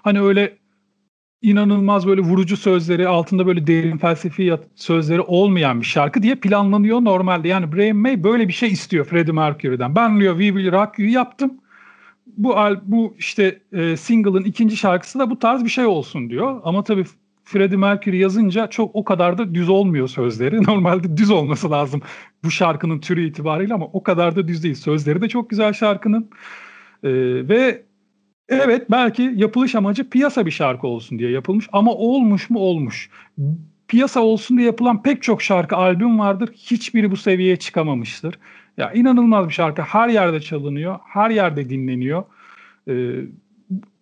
Hani 0.02 0.20
öyle 0.20 0.56
inanılmaz 1.42 2.06
böyle 2.06 2.20
vurucu 2.20 2.56
sözleri, 2.56 3.08
altında 3.08 3.46
böyle 3.46 3.66
derin 3.66 3.98
felsefi 3.98 4.54
sözleri 4.74 5.20
olmayan 5.20 5.80
bir 5.80 5.86
şarkı 5.86 6.22
diye 6.22 6.34
planlanıyor 6.34 7.04
normalde. 7.04 7.48
Yani 7.48 7.72
Brian 7.72 7.96
May 7.96 8.24
böyle 8.24 8.48
bir 8.48 8.52
şey 8.52 8.68
istiyor 8.68 9.04
Freddie 9.04 9.32
Mercury'den. 9.32 9.94
Ben 9.94 10.20
diyor 10.20 10.38
We 10.38 10.46
Will 10.46 10.72
Rock 10.72 10.98
You 10.98 11.08
yaptım 11.08 11.60
bu 12.36 12.56
al 12.56 12.76
bu 12.82 13.14
işte 13.18 13.60
e, 13.72 13.96
single'ın 13.96 14.44
ikinci 14.44 14.76
şarkısı 14.76 15.18
da 15.18 15.30
bu 15.30 15.38
tarz 15.38 15.64
bir 15.64 15.68
şey 15.68 15.86
olsun 15.86 16.30
diyor. 16.30 16.60
Ama 16.64 16.84
tabii 16.84 17.04
Freddie 17.44 17.76
Mercury 17.76 18.16
yazınca 18.16 18.66
çok 18.66 18.96
o 18.96 19.04
kadar 19.04 19.38
da 19.38 19.54
düz 19.54 19.68
olmuyor 19.68 20.08
sözleri. 20.08 20.62
Normalde 20.66 21.16
düz 21.16 21.30
olması 21.30 21.70
lazım 21.70 22.02
bu 22.44 22.50
şarkının 22.50 23.00
türü 23.00 23.28
itibariyle 23.28 23.74
ama 23.74 23.86
o 23.92 24.02
kadar 24.02 24.36
da 24.36 24.48
düz 24.48 24.62
değil. 24.62 24.74
Sözleri 24.74 25.20
de 25.20 25.28
çok 25.28 25.50
güzel 25.50 25.72
şarkının. 25.72 26.30
E, 27.02 27.10
ve 27.48 27.82
evet 28.48 28.90
belki 28.90 29.32
yapılış 29.36 29.74
amacı 29.74 30.10
piyasa 30.10 30.46
bir 30.46 30.50
şarkı 30.50 30.86
olsun 30.86 31.18
diye 31.18 31.30
yapılmış 31.30 31.68
ama 31.72 31.94
olmuş 31.94 32.50
mu 32.50 32.58
olmuş. 32.58 33.10
Piyasa 33.88 34.20
olsun 34.20 34.56
diye 34.56 34.66
yapılan 34.66 35.02
pek 35.02 35.22
çok 35.22 35.42
şarkı 35.42 35.76
albüm 35.76 36.18
vardır. 36.18 36.50
Hiçbiri 36.52 37.10
bu 37.10 37.16
seviyeye 37.16 37.56
çıkamamıştır. 37.56 38.38
Ya 38.76 38.92
inanılmaz 38.92 39.48
bir 39.48 39.52
şarkı. 39.52 39.82
Her 39.82 40.08
yerde 40.08 40.40
çalınıyor. 40.40 40.98
Her 41.04 41.30
yerde 41.30 41.70
dinleniyor. 41.70 42.24
Ee, 42.88 43.12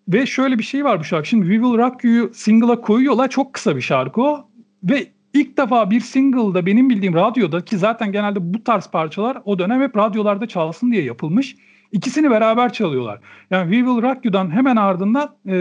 ve 0.09 0.27
şöyle 0.27 0.59
bir 0.59 0.63
şey 0.63 0.85
var 0.85 1.01
bu 1.01 1.05
şarkı. 1.05 1.29
Şimdi 1.29 1.47
We 1.47 1.63
Will 1.63 1.79
Rock 1.79 2.05
You'yu 2.05 2.31
single'a 2.35 2.81
koyuyorlar. 2.81 3.29
Çok 3.31 3.53
kısa 3.53 3.77
bir 3.77 3.81
şarkı 3.81 4.23
o. 4.23 4.49
Ve 4.83 5.07
ilk 5.35 5.59
defa 5.59 5.91
bir 5.91 6.01
single'da 6.01 6.67
benim 6.67 6.91
bildiğim 6.91 7.15
radyoda 7.15 7.61
ki 7.61 7.79
zaten 7.79 8.13
genelde 8.13 8.55
bu 8.55 8.65
tarz 8.65 8.87
parçalar 8.87 9.39
o 9.45 9.59
dönem 9.59 9.81
hep 9.81 9.97
radyolarda 9.97 10.47
çalsın 10.47 10.93
diye 10.93 11.03
yapılmış. 11.03 11.57
İkisini 11.93 12.31
beraber 12.31 12.73
çalıyorlar. 12.73 13.21
Yani 13.51 13.71
We 13.71 13.87
Will 13.87 14.03
Rock 14.03 14.25
You'dan 14.25 14.51
hemen 14.51 14.77
ardından 14.77 15.37
e, 15.47 15.53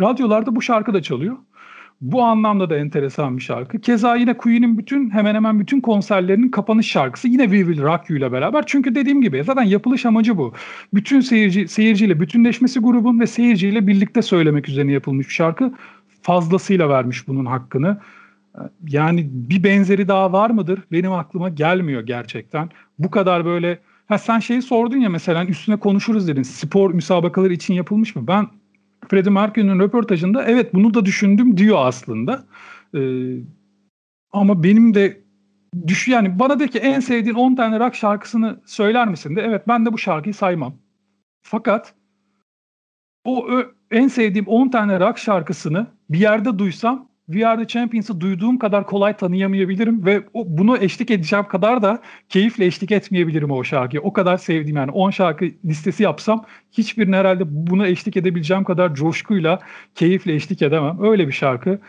radyolarda 0.00 0.56
bu 0.56 0.62
şarkı 0.62 0.94
da 0.94 1.02
çalıyor. 1.02 1.36
Bu 2.00 2.22
anlamda 2.22 2.70
da 2.70 2.76
enteresan 2.76 3.36
bir 3.36 3.42
şarkı. 3.42 3.80
Keza 3.80 4.16
yine 4.16 4.36
Queen'in 4.36 4.78
bütün 4.78 5.10
hemen 5.10 5.34
hemen 5.34 5.60
bütün 5.60 5.80
konserlerinin 5.80 6.48
kapanış 6.48 6.90
şarkısı 6.90 7.28
yine 7.28 7.42
We 7.42 7.58
Will 7.58 7.82
Rock 7.82 8.10
You 8.10 8.18
ile 8.18 8.32
beraber. 8.32 8.64
Çünkü 8.66 8.94
dediğim 8.94 9.22
gibi 9.22 9.44
zaten 9.44 9.62
yapılış 9.62 10.06
amacı 10.06 10.38
bu. 10.38 10.54
Bütün 10.94 11.20
seyirci 11.20 11.68
seyirciyle 11.68 12.20
bütünleşmesi 12.20 12.80
grubun 12.80 13.20
ve 13.20 13.26
seyirciyle 13.26 13.86
birlikte 13.86 14.22
söylemek 14.22 14.68
üzerine 14.68 14.92
yapılmış 14.92 15.28
bir 15.28 15.34
şarkı. 15.34 15.74
Fazlasıyla 16.22 16.88
vermiş 16.88 17.28
bunun 17.28 17.46
hakkını. 17.46 18.00
Yani 18.88 19.28
bir 19.32 19.64
benzeri 19.64 20.08
daha 20.08 20.32
var 20.32 20.50
mıdır? 20.50 20.82
Benim 20.92 21.12
aklıma 21.12 21.48
gelmiyor 21.48 22.02
gerçekten. 22.06 22.70
Bu 22.98 23.10
kadar 23.10 23.44
böyle 23.44 23.78
Ha 24.10 24.18
sen 24.18 24.38
şeyi 24.38 24.62
sordun 24.62 24.96
ya 24.96 25.08
mesela 25.08 25.44
üstüne 25.44 25.76
konuşuruz 25.76 26.28
dedin. 26.28 26.42
Spor 26.42 26.94
müsabakaları 26.94 27.52
için 27.52 27.74
yapılmış 27.74 28.16
mı? 28.16 28.26
Ben 28.26 28.46
Freddie 29.10 29.30
Mercury'nin 29.30 29.80
röportajında 29.80 30.44
evet 30.44 30.74
bunu 30.74 30.94
da 30.94 31.04
düşündüm 31.04 31.56
diyor 31.56 31.78
aslında. 31.80 32.44
Ee, 32.94 33.36
ama 34.32 34.62
benim 34.62 34.94
de 34.94 35.20
düş 35.86 36.08
yani 36.08 36.38
bana 36.38 36.60
de 36.60 36.68
ki 36.68 36.78
en 36.78 37.00
sevdiğin 37.00 37.36
10 37.36 37.54
tane 37.54 37.80
rock 37.80 37.94
şarkısını 37.94 38.60
söyler 38.66 39.08
misin 39.08 39.36
de 39.36 39.40
evet 39.40 39.68
ben 39.68 39.86
de 39.86 39.92
bu 39.92 39.98
şarkıyı 39.98 40.34
saymam. 40.34 40.74
Fakat 41.42 41.94
o 43.24 43.48
en 43.90 44.08
sevdiğim 44.08 44.46
10 44.46 44.68
tane 44.68 45.00
rock 45.00 45.18
şarkısını 45.18 45.86
bir 46.10 46.18
yerde 46.18 46.58
duysam 46.58 47.09
We 47.32 47.46
Are 47.46 47.58
The 47.58 47.66
Champions'ı 47.66 48.20
duyduğum 48.20 48.58
kadar 48.58 48.86
kolay 48.86 49.16
tanıyamayabilirim 49.16 50.06
ve 50.06 50.22
o, 50.34 50.44
bunu 50.46 50.78
eşlik 50.78 51.10
edeceğim 51.10 51.44
kadar 51.48 51.82
da 51.82 52.02
keyifle 52.28 52.66
eşlik 52.66 52.92
etmeyebilirim 52.92 53.50
o 53.50 53.64
şarkıyı. 53.64 54.02
O 54.02 54.12
kadar 54.12 54.36
sevdiğim 54.36 54.76
yani 54.76 54.90
10 54.90 55.10
şarkı 55.10 55.44
listesi 55.64 56.02
yapsam 56.02 56.44
hiçbirine 56.72 57.16
herhalde 57.16 57.42
buna 57.46 57.86
eşlik 57.86 58.16
edebileceğim 58.16 58.64
kadar 58.64 58.94
coşkuyla, 58.94 59.60
keyifle 59.94 60.34
eşlik 60.34 60.62
edemem. 60.62 60.98
Öyle 61.02 61.28
bir 61.28 61.32
şarkı. 61.32 61.80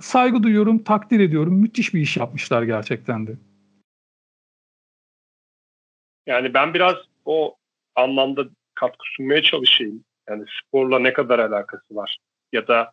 Saygı 0.00 0.42
duyuyorum, 0.42 0.84
takdir 0.84 1.20
ediyorum. 1.20 1.54
Müthiş 1.54 1.94
bir 1.94 2.00
iş 2.00 2.16
yapmışlar 2.16 2.62
gerçekten 2.62 3.26
de. 3.26 3.32
Yani 6.26 6.54
ben 6.54 6.74
biraz 6.74 6.94
o 7.24 7.56
anlamda 7.96 8.44
katkı 8.74 9.04
sunmaya 9.16 9.42
çalışayım. 9.42 10.04
Yani 10.28 10.44
sporla 10.60 10.98
ne 10.98 11.12
kadar 11.12 11.38
alakası 11.38 11.96
var? 11.96 12.18
Ya 12.52 12.68
da 12.68 12.92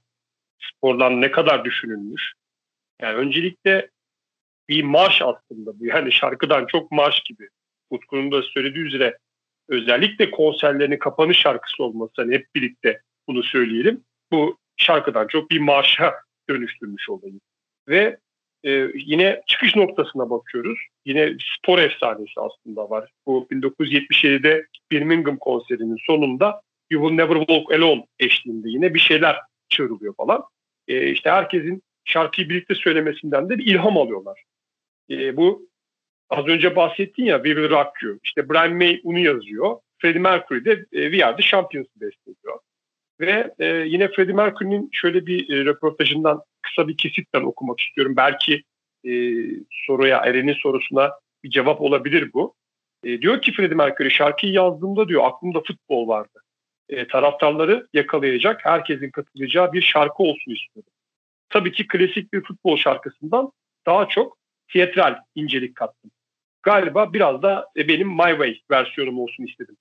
spordan 0.62 1.22
ne 1.22 1.32
kadar 1.32 1.66
düşünülmüş? 1.66 2.34
Yani 3.02 3.16
öncelikle 3.16 3.90
bir 4.70 4.84
marş 4.84 5.22
aslında 5.22 5.80
bu. 5.80 5.86
Yani 5.86 6.12
şarkıdan 6.12 6.66
çok 6.66 6.92
marş 6.92 7.24
gibi. 7.24 7.50
Utku'nun 7.90 8.32
da 8.32 8.42
söylediği 8.42 8.86
üzere 8.86 9.18
özellikle 9.70 10.32
konserlerinin 10.32 10.98
kapanış 10.98 11.38
şarkısı 11.38 11.84
olması 11.84 12.14
hani 12.16 12.34
hep 12.34 12.48
birlikte 12.56 13.02
bunu 13.28 13.44
söyleyelim. 13.44 14.04
Bu 14.32 14.58
şarkıdan 14.78 15.28
çok 15.28 15.52
bir 15.52 15.60
marşa 15.60 16.14
dönüştürmüş 16.50 17.10
olayı. 17.10 17.40
Ve 17.88 18.18
e, 18.64 18.72
yine 18.96 19.42
çıkış 19.48 19.76
noktasına 19.76 20.30
bakıyoruz. 20.30 20.80
Yine 21.06 21.34
spor 21.58 21.80
efsanesi 21.80 22.34
aslında 22.38 22.90
var. 22.90 23.12
Bu 23.26 23.48
1977'de 23.52 24.66
Birmingham 24.92 25.38
konserinin 25.38 25.98
sonunda 26.08 26.62
You 26.90 27.10
Will 27.10 27.18
Never 27.18 27.36
Walk 27.36 27.72
Alone 27.72 28.06
eşliğinde 28.20 28.70
yine 28.70 28.94
bir 28.94 29.00
şeyler 29.00 29.38
çığırılıyor 29.72 30.16
falan. 30.16 30.44
E, 30.88 31.12
işte 31.12 31.30
herkesin 31.30 31.84
şarkıyı 32.06 32.50
birlikte 32.50 32.76
söylemesinden 32.76 33.50
de 33.50 33.58
bir 33.58 33.66
ilham 33.66 33.98
alıyorlar. 33.98 34.44
E, 35.10 35.38
bu 35.38 35.70
az 36.30 36.48
önce 36.48 36.76
bahsettin 36.76 37.26
ya 37.26 37.36
We 37.36 37.50
Will 37.50 37.70
Rock 37.70 38.04
You. 38.04 38.20
İşte 38.24 38.50
Brian 38.50 38.74
May 38.74 39.02
bunu 39.04 39.20
yazıyor. 39.20 39.78
Freddie 39.98 40.22
Mercury 40.22 40.66
de 40.66 40.72
e, 40.92 41.12
We 41.12 41.26
Are 41.26 41.36
The 41.36 41.44
Champions'ı 41.44 42.02
besteliyor. 42.02 42.60
Ve 43.20 43.54
e, 43.60 43.66
yine 43.66 44.08
Freddie 44.08 44.34
Mercury'nin 44.34 44.90
şöyle 44.92 45.26
bir 45.26 45.50
e, 45.50 45.66
röportajından 45.66 46.42
kısa 46.62 46.88
bir 46.88 46.98
kesitten 46.98 47.42
okumak 47.42 47.80
istiyorum. 47.80 48.14
Belki 48.18 48.64
e, 49.08 49.12
soruya, 49.70 50.18
Eren'in 50.18 50.54
sorusuna 50.54 51.12
bir 51.44 51.50
cevap 51.50 51.82
olabilir 51.82 52.34
bu. 52.34 52.56
E, 53.04 53.22
diyor 53.22 53.42
ki 53.42 53.52
Freddie 53.52 53.76
Mercury 53.76 54.10
şarkıyı 54.10 54.54
yazdığımda 54.54 55.08
diyor 55.08 55.24
aklımda 55.26 55.62
futbol 55.68 56.08
vardı 56.08 56.42
e, 56.90 57.08
taraftarları 57.08 57.88
yakalayacak, 57.94 58.66
herkesin 58.66 59.12
katılacağı 59.12 59.74
bir 59.74 59.82
şarkı 59.82 60.24
olsun 60.24 60.52
istiyorum. 60.52 60.92
Tabii 61.50 61.72
ki 61.72 61.88
klasik 61.88 62.34
bir 62.34 62.44
futbol 62.44 62.78
şarkısından 62.78 63.52
daha 63.86 64.08
çok 64.08 64.38
tiyatral 64.68 65.16
incelik 65.36 65.76
kattım. 65.76 66.12
Galiba 66.64 67.14
biraz 67.14 67.42
da 67.42 67.68
e, 67.78 67.88
benim 67.88 68.10
My 68.10 68.32
Way 68.32 68.60
versiyonum 68.72 69.20
olsun 69.20 69.46
istedim. 69.46 69.78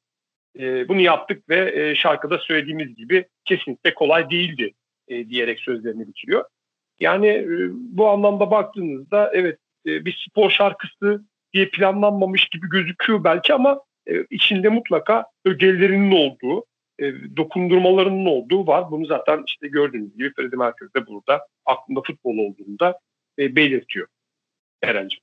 E, 0.58 0.88
bunu 0.88 1.00
yaptık 1.00 1.48
ve 1.48 1.90
e, 1.90 1.94
şarkıda 1.94 2.38
söylediğimiz 2.38 2.94
gibi 2.96 3.26
kesinlikle 3.44 3.94
kolay 3.94 4.30
değildi 4.30 4.74
e, 5.08 5.28
diyerek 5.28 5.60
sözlerini 5.60 6.08
bitiriyor. 6.08 6.44
Yani 7.00 7.28
e, 7.28 7.68
bu 7.72 8.08
anlamda 8.08 8.50
baktığınızda 8.50 9.30
evet 9.34 9.58
e, 9.86 10.04
bir 10.04 10.26
spor 10.28 10.50
şarkısı 10.50 11.24
diye 11.52 11.68
planlanmamış 11.68 12.48
gibi 12.48 12.68
gözüküyor 12.68 13.24
belki 13.24 13.54
ama 13.54 13.80
e, 14.08 14.24
içinde 14.30 14.68
mutlaka 14.68 15.26
ögelerinin 15.44 16.12
olduğu, 16.12 16.64
e, 17.00 17.36
dokundurmalarının 17.36 18.26
olduğu 18.26 18.66
var. 18.66 18.90
Bunu 18.90 19.06
zaten 19.06 19.42
işte 19.46 19.68
gördüğünüz 19.68 20.16
gibi 20.16 20.32
Freddie 20.36 20.58
Mercury 20.58 20.88
de 20.96 21.06
burada 21.06 21.40
aklında 21.66 22.00
futbol 22.06 22.38
olduğunda 22.38 22.98
e, 23.38 23.56
belirtiyor. 23.56 24.06
Eren'ciğim. 24.82 25.22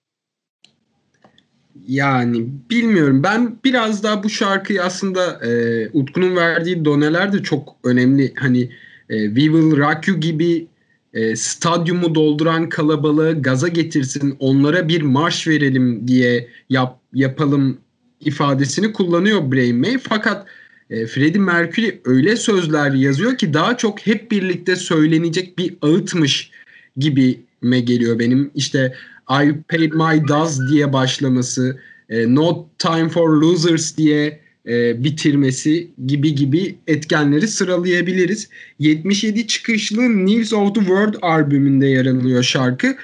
Yani 1.87 2.47
bilmiyorum. 2.69 3.23
Ben 3.23 3.57
biraz 3.63 4.03
daha 4.03 4.23
bu 4.23 4.29
şarkıyı 4.29 4.83
aslında 4.83 5.45
e, 5.45 5.49
Utku'nun 5.93 6.35
verdiği 6.35 6.85
doneler 6.85 7.33
de 7.33 7.43
çok 7.43 7.75
önemli. 7.83 8.33
Hani 8.39 8.61
e, 9.09 9.25
We 9.25 9.41
Will 9.41 9.77
Rock 9.77 10.07
You 10.07 10.19
gibi 10.19 10.67
e, 11.13 11.35
stadyumu 11.35 12.15
dolduran 12.15 12.69
kalabalığı 12.69 13.41
gaza 13.41 13.67
getirsin, 13.67 14.35
onlara 14.39 14.87
bir 14.87 15.01
marş 15.01 15.47
verelim 15.47 16.07
diye 16.07 16.47
yap, 16.69 16.99
yapalım 17.13 17.77
ifadesini 18.19 18.93
kullanıyor 18.93 19.51
Brain 19.51 19.75
May. 19.75 19.97
Fakat 19.97 20.47
e, 20.89 21.07
Freddie 21.07 21.41
Mercury 21.41 22.01
öyle 22.05 22.35
sözler 22.35 22.91
yazıyor 22.91 23.37
ki 23.37 23.53
daha 23.53 23.77
çok 23.77 24.07
hep 24.07 24.31
birlikte 24.31 24.75
söylenecek 24.75 25.57
bir 25.57 25.73
ağıtmış 25.81 26.51
gibi 26.97 27.39
me 27.61 27.79
geliyor 27.79 28.19
benim. 28.19 28.51
İşte 28.55 28.93
I 29.29 29.53
paid 29.69 29.93
my 29.93 30.27
dues 30.27 30.59
diye 30.71 30.93
başlaması, 30.93 31.79
e, 32.09 32.35
No 32.35 32.69
time 32.77 33.09
for 33.09 33.29
losers 33.29 33.97
diye 33.97 34.39
e, 34.67 35.03
bitirmesi 35.03 35.91
gibi 36.05 36.35
gibi 36.35 36.77
etkenleri 36.87 37.47
sıralayabiliriz. 37.47 38.49
77 38.79 39.47
çıkışlı 39.47 40.25
News 40.25 40.53
of 40.53 40.75
the 40.75 40.81
World 40.81 41.13
albümünde 41.21 41.85
yer 41.85 42.05
alıyor 42.05 42.43
şarkı. 42.43 42.95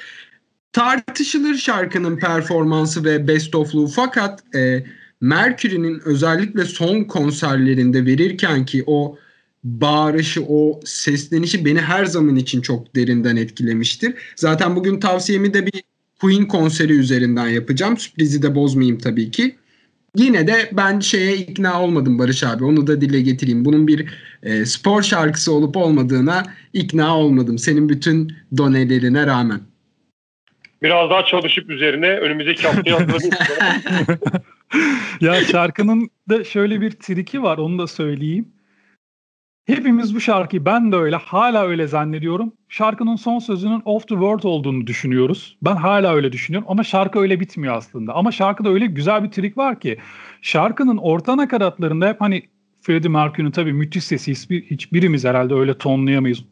Tartışılır 0.74 1.56
şarkının 1.56 2.18
performansı 2.18 3.04
ve 3.04 3.28
best 3.28 3.56
of'luğu 3.56 3.88
fakat 3.88 4.56
e, 4.56 4.84
Mercury'nin 5.24 6.02
özellikle 6.06 6.66
son 6.66 7.04
konserlerinde 7.04 8.06
verirken 8.06 8.66
ki 8.66 8.84
o 8.88 9.18
bağırışı, 9.64 10.44
o 10.48 10.80
seslenişi 10.86 11.66
beni 11.66 11.82
her 11.82 12.06
zaman 12.06 12.36
için 12.36 12.62
çok 12.62 12.96
derinden 12.96 13.36
etkilemiştir. 13.36 14.14
Zaten 14.36 14.76
bugün 14.76 15.00
tavsiyemi 15.00 15.54
de 15.54 15.66
bir 15.66 15.84
Queen 16.22 16.46
konseri 16.46 16.94
üzerinden 16.94 17.48
yapacağım. 17.48 17.98
Sürprizi 17.98 18.44
de 18.44 18.56
bozmayayım 18.56 18.98
tabii 18.98 19.32
ki. 19.32 19.56
Yine 20.16 20.48
de 20.48 20.70
ben 20.72 21.00
şeye 21.00 21.38
ikna 21.38 21.82
olmadım 21.82 22.20
Barış 22.20 22.44
abi. 22.44 22.64
Onu 22.64 22.88
da 22.88 23.02
dile 23.02 23.22
getireyim. 23.22 23.66
Bunun 23.66 23.88
bir 23.88 24.06
e, 24.44 24.66
spor 24.66 25.02
şarkısı 25.02 25.54
olup 25.54 25.78
olmadığına 25.78 26.44
ikna 26.74 27.18
olmadım. 27.18 27.58
Senin 27.58 27.90
bütün 27.90 28.36
donelerine 28.58 29.28
rağmen. 29.28 29.60
Biraz 30.82 31.10
daha 31.10 31.26
çalışıp 31.26 31.70
üzerine 31.70 32.08
önümüzdeki 32.08 32.68
haftaya 32.68 32.96
hazırlayayım. 33.14 34.20
ya 35.22 35.36
şarkının 35.36 36.10
da 36.30 36.44
şöyle 36.44 36.82
bir 36.82 36.92
triki 36.92 37.44
var 37.44 37.58
onu 37.58 37.80
da 37.80 37.88
söyleyeyim. 37.88 38.54
Hepimiz 39.66 40.16
bu 40.16 40.20
şarkıyı 40.20 40.66
ben 40.66 40.92
de 40.92 40.96
öyle 40.96 41.16
hala 41.16 41.68
öyle 41.68 41.88
zannediyorum. 41.88 42.54
Şarkının 42.70 43.16
son 43.16 43.40
sözünün 43.40 43.82
off 43.86 44.08
the 44.08 44.16
world 44.16 44.44
olduğunu 44.44 44.88
düşünüyoruz. 44.88 45.58
Ben 45.62 45.76
hala 45.76 46.14
öyle 46.16 46.32
düşünüyorum 46.32 46.68
ama 46.72 46.84
şarkı 46.84 47.20
öyle 47.20 47.40
bitmiyor 47.40 47.76
aslında. 47.76 48.14
Ama 48.14 48.32
şarkıda 48.32 48.70
öyle 48.70 48.86
güzel 48.86 49.24
bir 49.24 49.32
trik 49.32 49.58
var 49.58 49.80
ki 49.80 49.98
şarkının 50.42 50.98
orta 50.98 51.38
nakaratlarında 51.38 52.08
hep 52.08 52.22
hani 52.22 52.44
Freddie 52.82 53.10
Mercury'nin 53.10 53.52
tabii 53.52 53.74
müthiş 53.74 54.04
sesi 54.04 54.32
hiçbir, 54.32 54.64
hiçbirimiz 54.64 55.26
herhalde 55.26 55.54
öyle 55.54 55.78
tonlayamayız. 55.78 56.46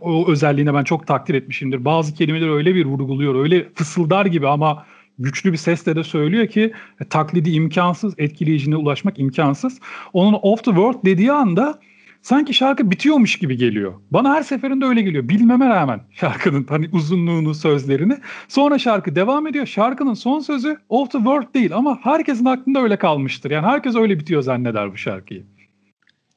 O 0.00 0.30
özelliğine 0.30 0.74
ben 0.74 0.84
çok 0.84 1.06
takdir 1.06 1.34
etmişimdir. 1.34 1.84
Bazı 1.84 2.14
kelimeleri 2.14 2.50
öyle 2.50 2.74
bir 2.74 2.84
vurguluyor, 2.84 3.34
öyle 3.34 3.68
fısıldar 3.74 4.26
gibi 4.26 4.48
ama 4.48 4.86
güçlü 5.20 5.52
bir 5.52 5.56
sesle 5.56 5.96
de 5.96 6.04
söylüyor 6.04 6.46
ki 6.46 6.72
e, 7.00 7.04
taklidi 7.04 7.50
imkansız, 7.50 8.14
etkileyicine 8.18 8.76
ulaşmak 8.76 9.18
imkansız. 9.18 9.78
Onun 10.12 10.38
off 10.42 10.64
the 10.64 10.70
world 10.70 11.04
dediği 11.04 11.32
anda 11.32 11.78
sanki 12.22 12.54
şarkı 12.54 12.90
bitiyormuş 12.90 13.36
gibi 13.36 13.56
geliyor. 13.56 13.94
Bana 14.10 14.34
her 14.34 14.42
seferinde 14.42 14.84
öyle 14.84 15.02
geliyor. 15.02 15.28
Bilmeme 15.28 15.68
rağmen 15.68 16.00
şarkının 16.10 16.66
hani 16.68 16.88
uzunluğunu, 16.92 17.54
sözlerini. 17.54 18.18
Sonra 18.48 18.78
şarkı 18.78 19.16
devam 19.16 19.46
ediyor. 19.46 19.66
Şarkının 19.66 20.14
son 20.14 20.40
sözü 20.40 20.76
off 20.88 21.10
the 21.10 21.18
world 21.18 21.54
değil 21.54 21.74
ama 21.74 21.98
herkesin 22.02 22.44
aklında 22.44 22.82
öyle 22.82 22.96
kalmıştır. 22.96 23.50
Yani 23.50 23.66
herkes 23.66 23.96
öyle 23.96 24.18
bitiyor 24.18 24.42
zanneder 24.42 24.92
bu 24.92 24.96
şarkıyı. 24.96 25.44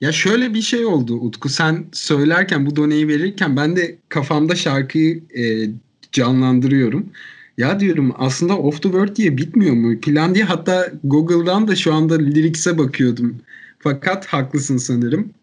Ya 0.01 0.11
şöyle 0.11 0.53
bir 0.53 0.61
şey 0.61 0.85
oldu 0.85 1.13
Utku 1.13 1.49
sen 1.49 1.85
söylerken 1.93 2.65
bu 2.65 2.75
doneyi 2.75 3.07
verirken 3.07 3.57
ben 3.57 3.75
de 3.75 3.99
kafamda 4.09 4.55
şarkıyı 4.55 5.23
e, 5.37 5.43
canlandırıyorum. 6.11 7.09
Ya 7.57 7.79
diyorum 7.79 8.13
aslında 8.17 8.57
Off 8.57 8.81
the 8.81 8.89
World 8.89 9.15
diye 9.15 9.37
bitmiyor 9.37 9.73
mu? 9.73 10.01
Plan 10.01 10.35
diye 10.35 10.43
hatta 10.43 10.91
Google'dan 11.03 11.67
da 11.67 11.75
şu 11.75 11.93
anda 11.93 12.15
Lyrics'e 12.15 12.77
bakıyordum. 12.77 13.35
Fakat 13.79 14.25
haklısın 14.25 14.77
sanırım. 14.77 15.33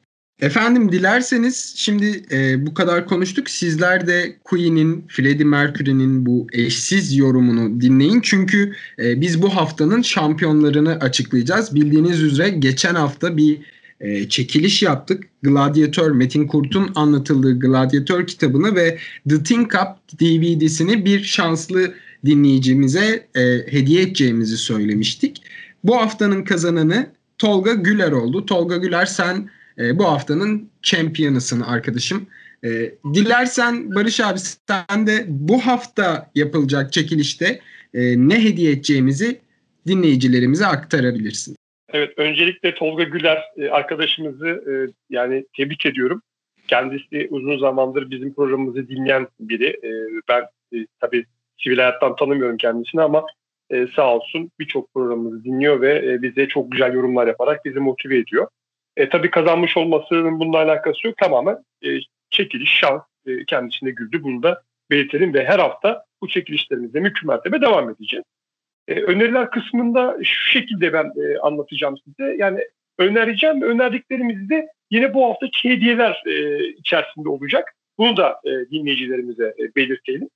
Efendim 0.40 0.92
dilerseniz 0.92 1.74
şimdi 1.76 2.22
e, 2.30 2.66
bu 2.66 2.74
kadar 2.74 3.06
konuştuk. 3.06 3.50
Sizler 3.50 4.06
de 4.06 4.36
Queen'in, 4.44 5.04
Freddie 5.08 5.44
Mercury'nin 5.44 6.26
bu 6.26 6.46
eşsiz 6.52 7.16
yorumunu 7.16 7.80
dinleyin. 7.80 8.20
Çünkü 8.20 8.72
e, 8.98 9.20
biz 9.20 9.42
bu 9.42 9.56
haftanın 9.56 10.02
şampiyonlarını 10.02 10.90
açıklayacağız. 11.00 11.74
Bildiğiniz 11.74 12.22
üzere 12.22 12.48
geçen 12.50 12.94
hafta 12.94 13.36
bir 13.36 13.58
e, 14.00 14.28
çekiliş 14.28 14.82
yaptık. 14.82 15.24
Gladiator, 15.42 16.10
Metin 16.10 16.46
Kurt'un 16.46 16.90
anlatıldığı 16.94 17.58
Gladiator 17.58 18.26
kitabını 18.26 18.74
ve 18.74 18.98
The 19.28 19.42
Think 19.42 19.74
Up 19.74 20.20
DVD'sini 20.20 21.04
bir 21.04 21.22
şanslı 21.22 21.94
dinleyicimize 22.26 23.26
e, 23.34 23.40
hediye 23.66 24.02
edeceğimizi 24.02 24.56
söylemiştik. 24.56 25.42
Bu 25.84 25.96
haftanın 25.96 26.44
kazananı 26.44 27.10
Tolga 27.38 27.74
Güler 27.74 28.12
oldu. 28.12 28.46
Tolga 28.46 28.76
Güler 28.76 29.06
sen 29.06 29.50
e, 29.78 29.98
bu 29.98 30.04
haftanın 30.04 30.68
champion'ısın 30.82 31.60
arkadaşım. 31.60 32.26
E, 32.64 32.94
dilersen 33.14 33.94
Barış 33.94 34.20
abi 34.20 34.38
sen 34.68 35.06
de 35.06 35.26
bu 35.28 35.58
hafta 35.58 36.30
yapılacak 36.34 36.92
çekilişte 36.92 37.60
e, 37.94 38.28
ne 38.28 38.44
hediye 38.44 38.72
edeceğimizi 38.72 39.40
dinleyicilerimize 39.86 40.66
aktarabilirsin. 40.66 41.56
Evet, 41.92 42.12
öncelikle 42.16 42.74
Tolga 42.74 43.02
Güler 43.02 43.44
e, 43.56 43.68
arkadaşımızı 43.68 44.48
e, 44.48 44.72
yani 45.10 45.44
tebrik 45.56 45.86
ediyorum. 45.86 46.22
Kendisi 46.68 47.28
uzun 47.30 47.58
zamandır 47.58 48.10
bizim 48.10 48.34
programımızı 48.34 48.88
dinleyen 48.88 49.28
biri. 49.40 49.66
E, 49.66 49.90
ben 50.28 50.44
tabii 51.00 51.24
sivil 51.58 51.78
hayattan 51.78 52.16
tanımıyorum 52.16 52.56
kendisini 52.56 53.02
ama 53.02 53.26
sağ 53.96 54.14
olsun 54.16 54.50
birçok 54.58 54.94
programımızı 54.94 55.44
dinliyor 55.44 55.80
ve 55.80 56.22
bize 56.22 56.48
çok 56.48 56.72
güzel 56.72 56.94
yorumlar 56.94 57.26
yaparak 57.26 57.64
bizi 57.64 57.78
motive 57.78 58.18
ediyor. 58.18 58.48
E, 58.96 59.08
tabii 59.08 59.30
kazanmış 59.30 59.76
olmasının 59.76 60.40
bununla 60.40 60.58
alakası 60.58 61.06
yok. 61.06 61.16
Tamamen 61.16 61.56
e, 61.84 61.88
çekiliş, 62.30 62.70
şans 62.70 63.02
e, 63.26 63.44
kendisine 63.44 63.90
güldü. 63.90 64.22
Bunu 64.22 64.42
da 64.42 64.62
belirtelim 64.90 65.34
ve 65.34 65.44
her 65.44 65.58
hafta 65.58 66.04
bu 66.22 66.28
çekilişlerimizde 66.28 67.00
mümkün 67.00 67.28
mertebe 67.28 67.60
devam 67.60 67.90
edeceğiz. 67.90 68.24
E, 68.90 68.94
öneriler 68.94 69.50
kısmında 69.50 70.16
şu 70.22 70.50
şekilde 70.50 70.92
ben 70.92 71.04
e, 71.04 71.38
anlatacağım 71.38 71.94
size. 71.98 72.36
Yani 72.38 72.60
önereceğim 72.98 73.62
önerdiklerimiz 73.62 74.50
de 74.50 74.68
yine 74.90 75.14
bu 75.14 75.26
haftaki 75.26 75.70
hediyeler 75.70 76.22
e, 76.26 76.64
içerisinde 76.68 77.28
olacak. 77.28 77.74
Bunu 77.98 78.16
da 78.16 78.40
e, 78.44 78.50
dinleyicilerimize 78.70 79.54
e, 79.58 79.74
belirtelim. 79.76 80.28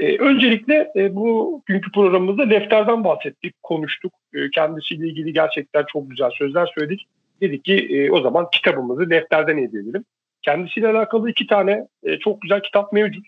E, 0.00 0.18
öncelikle 0.18 0.92
e, 0.96 1.14
bu 1.14 1.62
günkü 1.66 1.92
programımızda 1.92 2.42
Lefter'den 2.42 3.04
bahsettik, 3.04 3.62
konuştuk. 3.62 4.12
E, 4.34 4.50
kendisiyle 4.50 5.06
ilgili 5.06 5.32
gerçekten 5.32 5.84
çok 5.92 6.10
güzel 6.10 6.30
sözler 6.30 6.72
söyledik. 6.74 7.06
Dedik 7.40 7.64
ki 7.64 7.74
e, 7.90 8.10
o 8.10 8.20
zaman 8.20 8.46
kitabımızı 8.52 9.10
Lefter'den 9.10 9.58
hediye 9.58 9.82
edelim. 9.82 10.04
Kendisiyle 10.42 10.88
alakalı 10.88 11.30
iki 11.30 11.46
tane 11.46 11.86
e, 12.02 12.18
çok 12.18 12.42
güzel 12.42 12.62
kitap 12.62 12.92
mevcut. 12.92 13.26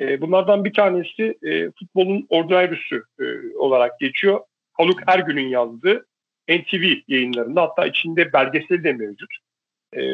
E, 0.00 0.20
bunlardan 0.20 0.64
bir 0.64 0.72
tanesi 0.72 1.38
e, 1.42 1.70
futbolun 1.70 2.26
ordinarüsü 2.28 3.02
e, 3.20 3.24
olarak 3.56 4.00
geçiyor. 4.00 4.40
Haluk 4.72 5.00
Ergün'ün 5.06 5.48
yazdığı 5.48 6.06
NTV 6.48 6.84
yayınlarında 7.08 7.62
hatta 7.62 7.86
içinde 7.86 8.32
belgeseli 8.32 8.84
de 8.84 8.92
mevcut. 8.92 9.30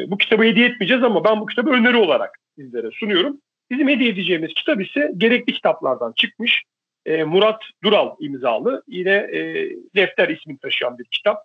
Bu 0.07 0.17
kitabı 0.17 0.43
hediye 0.43 0.67
etmeyeceğiz 0.67 1.03
ama 1.03 1.23
ben 1.23 1.41
bu 1.41 1.45
kitabı 1.45 1.69
öneri 1.69 1.95
olarak 1.97 2.39
sizlere 2.55 2.91
sunuyorum. 2.91 3.41
Bizim 3.71 3.87
hediye 3.87 4.09
edeceğimiz 4.09 4.53
kitap 4.53 4.81
ise 4.81 5.11
gerekli 5.17 5.53
kitaplardan 5.53 6.13
çıkmış. 6.15 6.63
Murat 7.25 7.61
Dural 7.83 8.15
imzalı 8.19 8.83
yine 8.87 9.27
Defter 9.95 10.29
ismini 10.29 10.57
taşıyan 10.57 10.97
bir 10.97 11.05
kitap. 11.05 11.37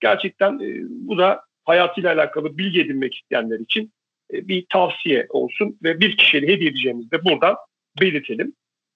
Gerçekten 0.00 0.60
bu 0.88 1.18
da 1.18 1.42
hayatıyla 1.64 2.14
alakalı 2.14 2.58
bilgi 2.58 2.80
edinmek 2.80 3.14
isteyenler 3.14 3.60
için 3.60 3.92
bir 4.32 4.66
tavsiye 4.68 5.26
olsun 5.28 5.78
ve 5.82 6.00
bir 6.00 6.16
kişiye 6.16 6.42
hediye 6.42 6.70
edeceğimizi 6.70 7.10
de 7.10 7.24
buradan 7.24 7.56
belirtelim. 8.00 8.52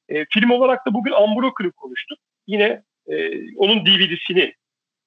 E, 0.08 0.24
film 0.30 0.50
olarak 0.50 0.86
da 0.86 0.94
bugün 0.94 1.12
Unbroken'ı 1.12 1.72
konuştuk. 1.72 2.18
Yine 2.46 2.82
e, 3.06 3.16
onun 3.56 3.86
DVD'sini 3.86 4.54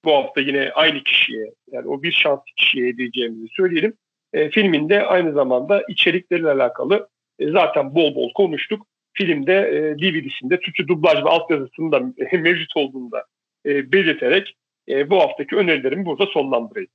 bu 0.05 0.11
hafta 0.11 0.41
yine 0.41 0.71
aynı 0.71 1.03
kişiye 1.03 1.53
yani 1.71 1.87
o 1.87 2.03
bir 2.03 2.11
şanslı 2.11 2.43
kişiye 2.55 2.89
edeceğimizi 2.89 3.47
söyleyelim. 3.49 3.93
E, 4.33 4.49
filmin 4.49 4.89
de 4.89 5.05
aynı 5.05 5.33
zamanda 5.33 5.83
içerikleriyle 5.89 6.51
alakalı 6.51 7.09
e, 7.39 7.51
zaten 7.51 7.95
bol 7.95 8.15
bol 8.15 8.33
konuştuk. 8.33 8.87
Filmde 9.13 9.53
e, 9.53 9.99
DVD'sinde 9.99 10.59
Türkçe 10.59 10.87
dublaj 10.87 11.23
ve 11.23 11.29
altyazısının 11.29 11.91
da 11.91 11.99
mevcut 12.37 12.77
olduğunu 12.77 13.11
da 13.11 13.25
e, 13.65 13.91
belirterek 13.91 14.55
e, 14.89 15.09
bu 15.09 15.19
haftaki 15.19 15.55
önerilerimi 15.55 16.05
burada 16.05 16.25
sonlandırayım. 16.25 16.89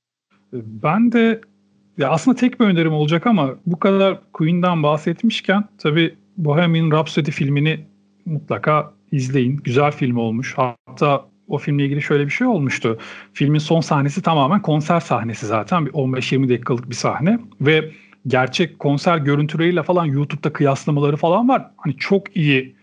Ben 0.53 1.13
de 1.13 1.41
ya 1.99 2.11
aslında 2.11 2.37
tek 2.37 2.61
bir 2.61 2.65
önerim 2.65 2.93
olacak 2.93 3.27
ama 3.27 3.55
bu 3.67 3.79
kadar 3.79 4.19
Queen'den 4.33 4.83
bahsetmişken 4.83 5.65
tabii 5.79 6.15
Bohemian 6.37 6.91
Rhapsody 6.91 7.31
filmini 7.31 7.81
mutlaka 8.27 8.93
izleyin. 9.13 9.57
Güzel 9.57 9.93
film 9.93 10.17
olmuş. 10.17 10.55
Hatta 10.57 11.27
o 11.49 11.59
filmle 11.59 11.85
ilgili 11.85 12.03
şöyle 12.03 12.27
bir 12.27 12.31
şey 12.31 12.47
olmuştu. 12.47 12.99
Filmin 13.33 13.59
son 13.59 13.81
sahnesi 13.81 14.23
tamamen 14.23 14.63
konser 14.63 15.01
sahnesi 15.01 15.47
zaten. 15.47 15.87
Bir 15.87 15.91
15-20 15.91 16.49
dakikalık 16.49 16.91
bir 16.91 16.95
sahne 16.95 17.39
ve 17.61 17.91
gerçek 18.27 18.79
konser 18.79 19.19
görüntüleriyle 19.19 19.83
falan 19.83 20.05
YouTube'da 20.05 20.53
kıyaslamaları 20.53 21.17
falan 21.17 21.49
var. 21.49 21.71
Hani 21.77 21.97
çok 21.97 22.37
iyi 22.37 22.77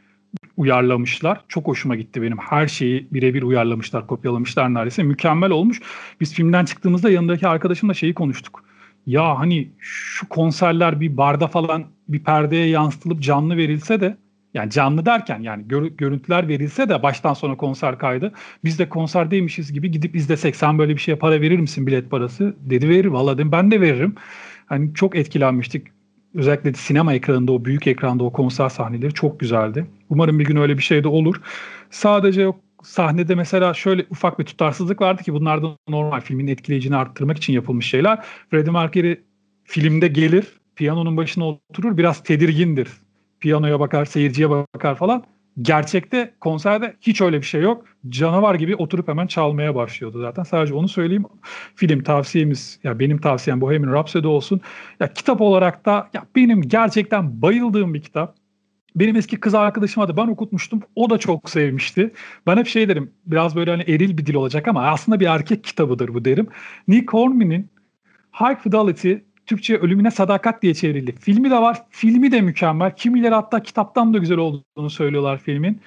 uyarlamışlar. 0.57 1.41
Çok 1.47 1.67
hoşuma 1.67 1.95
gitti 1.95 2.21
benim. 2.21 2.37
Her 2.37 2.67
şeyi 2.67 3.07
birebir 3.11 3.41
uyarlamışlar, 3.41 4.07
kopyalamışlar 4.07 4.73
neredeyse. 4.73 5.03
Mükemmel 5.03 5.51
olmuş. 5.51 5.81
Biz 6.21 6.33
filmden 6.33 6.65
çıktığımızda 6.65 7.09
yanındaki 7.09 7.47
arkadaşımla 7.47 7.93
şeyi 7.93 8.13
konuştuk 8.13 8.66
ya 9.07 9.39
hani 9.39 9.71
şu 9.79 10.29
konserler 10.29 10.99
bir 11.01 11.17
barda 11.17 11.47
falan 11.47 11.85
bir 12.07 12.23
perdeye 12.23 12.67
yansıtılıp 12.67 13.21
canlı 13.21 13.57
verilse 13.57 14.01
de 14.01 14.17
yani 14.53 14.71
canlı 14.71 15.05
derken 15.05 15.39
yani 15.39 15.67
gör, 15.67 15.85
görüntüler 15.85 16.47
verilse 16.47 16.89
de 16.89 17.03
baştan 17.03 17.33
sona 17.33 17.57
konser 17.57 17.97
kaydı. 17.97 18.33
Biz 18.63 18.79
de 18.79 18.89
konserdeymişiz 18.89 19.73
gibi 19.73 19.91
gidip 19.91 20.15
izlesek 20.15 20.55
sen 20.55 20.77
böyle 20.79 20.95
bir 20.95 21.01
şeye 21.01 21.15
para 21.15 21.41
verir 21.41 21.59
misin 21.59 21.87
bilet 21.87 22.11
parası? 22.11 22.55
Dedi 22.59 22.89
verir 22.89 23.05
valla 23.05 23.37
dedim 23.37 23.51
ben 23.51 23.71
de 23.71 23.81
veririm. 23.81 24.15
Hani 24.65 24.93
çok 24.93 25.15
etkilenmiştik. 25.15 25.87
Özellikle 26.35 26.73
sinema 26.73 27.13
ekranında 27.13 27.51
o 27.51 27.65
büyük 27.65 27.87
ekranda 27.87 28.23
o 28.23 28.31
konser 28.31 28.69
sahneleri 28.69 29.13
çok 29.13 29.39
güzeldi. 29.39 29.85
Umarım 30.09 30.39
bir 30.39 30.45
gün 30.45 30.55
öyle 30.55 30.77
bir 30.77 30.83
şey 30.83 31.03
de 31.03 31.07
olur. 31.07 31.41
Sadece 31.89 32.47
sahnede 32.84 33.36
mesela 33.36 33.73
şöyle 33.73 34.05
ufak 34.09 34.39
bir 34.39 34.45
tutarsızlık 34.45 35.01
vardı 35.01 35.23
ki 35.23 35.34
bunlar 35.34 35.63
da 35.63 35.78
normal 35.88 36.21
filmin 36.21 36.47
etkileyicini 36.47 36.95
arttırmak 36.95 37.38
için 37.38 37.53
yapılmış 37.53 37.89
şeyler. 37.89 38.25
Freddie 38.51 38.71
Mercury 38.71 39.15
filmde 39.63 40.07
gelir, 40.07 40.47
piyanonun 40.75 41.17
başına 41.17 41.47
oturur, 41.47 41.97
biraz 41.97 42.23
tedirgindir. 42.23 42.89
Piyanoya 43.39 43.80
bakar, 43.80 44.05
seyirciye 44.05 44.49
bakar 44.49 44.95
falan. 44.95 45.23
Gerçekte 45.61 46.34
konserde 46.39 46.95
hiç 47.01 47.21
öyle 47.21 47.38
bir 47.38 47.45
şey 47.45 47.61
yok. 47.61 47.86
Canavar 48.09 48.55
gibi 48.55 48.75
oturup 48.75 49.07
hemen 49.07 49.28
çalmaya 49.28 49.75
başlıyordu 49.75 50.21
zaten. 50.21 50.43
Sadece 50.43 50.73
onu 50.73 50.88
söyleyeyim. 50.88 51.25
Film 51.75 52.03
tavsiyemiz, 52.03 52.80
ya 52.84 52.99
benim 52.99 53.17
tavsiyem 53.17 53.61
Bohemian 53.61 53.93
Rhapsody 53.93 54.28
olsun. 54.28 54.61
Ya 54.99 55.13
kitap 55.13 55.41
olarak 55.41 55.86
da 55.86 56.09
ya 56.13 56.25
benim 56.36 56.61
gerçekten 56.61 57.41
bayıldığım 57.41 57.93
bir 57.93 58.01
kitap. 58.01 58.36
Benim 58.99 59.15
eski 59.15 59.39
kız 59.39 59.55
arkadaşıma 59.55 60.07
da 60.07 60.17
ben 60.17 60.27
okutmuştum. 60.27 60.81
O 60.95 61.09
da 61.09 61.17
çok 61.17 61.49
sevmişti. 61.49 62.13
Ben 62.47 62.57
hep 62.57 62.67
şey 62.67 62.89
derim 62.89 63.11
biraz 63.25 63.55
böyle 63.55 63.71
hani 63.71 63.83
eril 63.83 64.17
bir 64.17 64.25
dil 64.25 64.33
olacak 64.33 64.67
ama 64.67 64.87
aslında 64.87 65.19
bir 65.19 65.25
erkek 65.25 65.63
kitabıdır 65.63 66.13
bu 66.13 66.25
derim. 66.25 66.47
Nick 66.87 67.05
Hornby'nin 67.11 67.69
High 68.39 68.59
Fidelity 68.63 69.13
Türkçe 69.45 69.77
Ölümüne 69.77 70.11
Sadakat 70.11 70.61
diye 70.61 70.73
çevrildi. 70.73 71.15
Filmi 71.19 71.51
de 71.51 71.55
var. 71.55 71.83
Filmi 71.89 72.31
de 72.31 72.41
mükemmel. 72.41 72.95
Kimileri 72.95 73.33
hatta 73.33 73.63
kitaptan 73.63 74.13
da 74.13 74.17
güzel 74.17 74.37
olduğunu 74.37 74.89
söylüyorlar 74.89 75.37
filmin. 75.37 75.81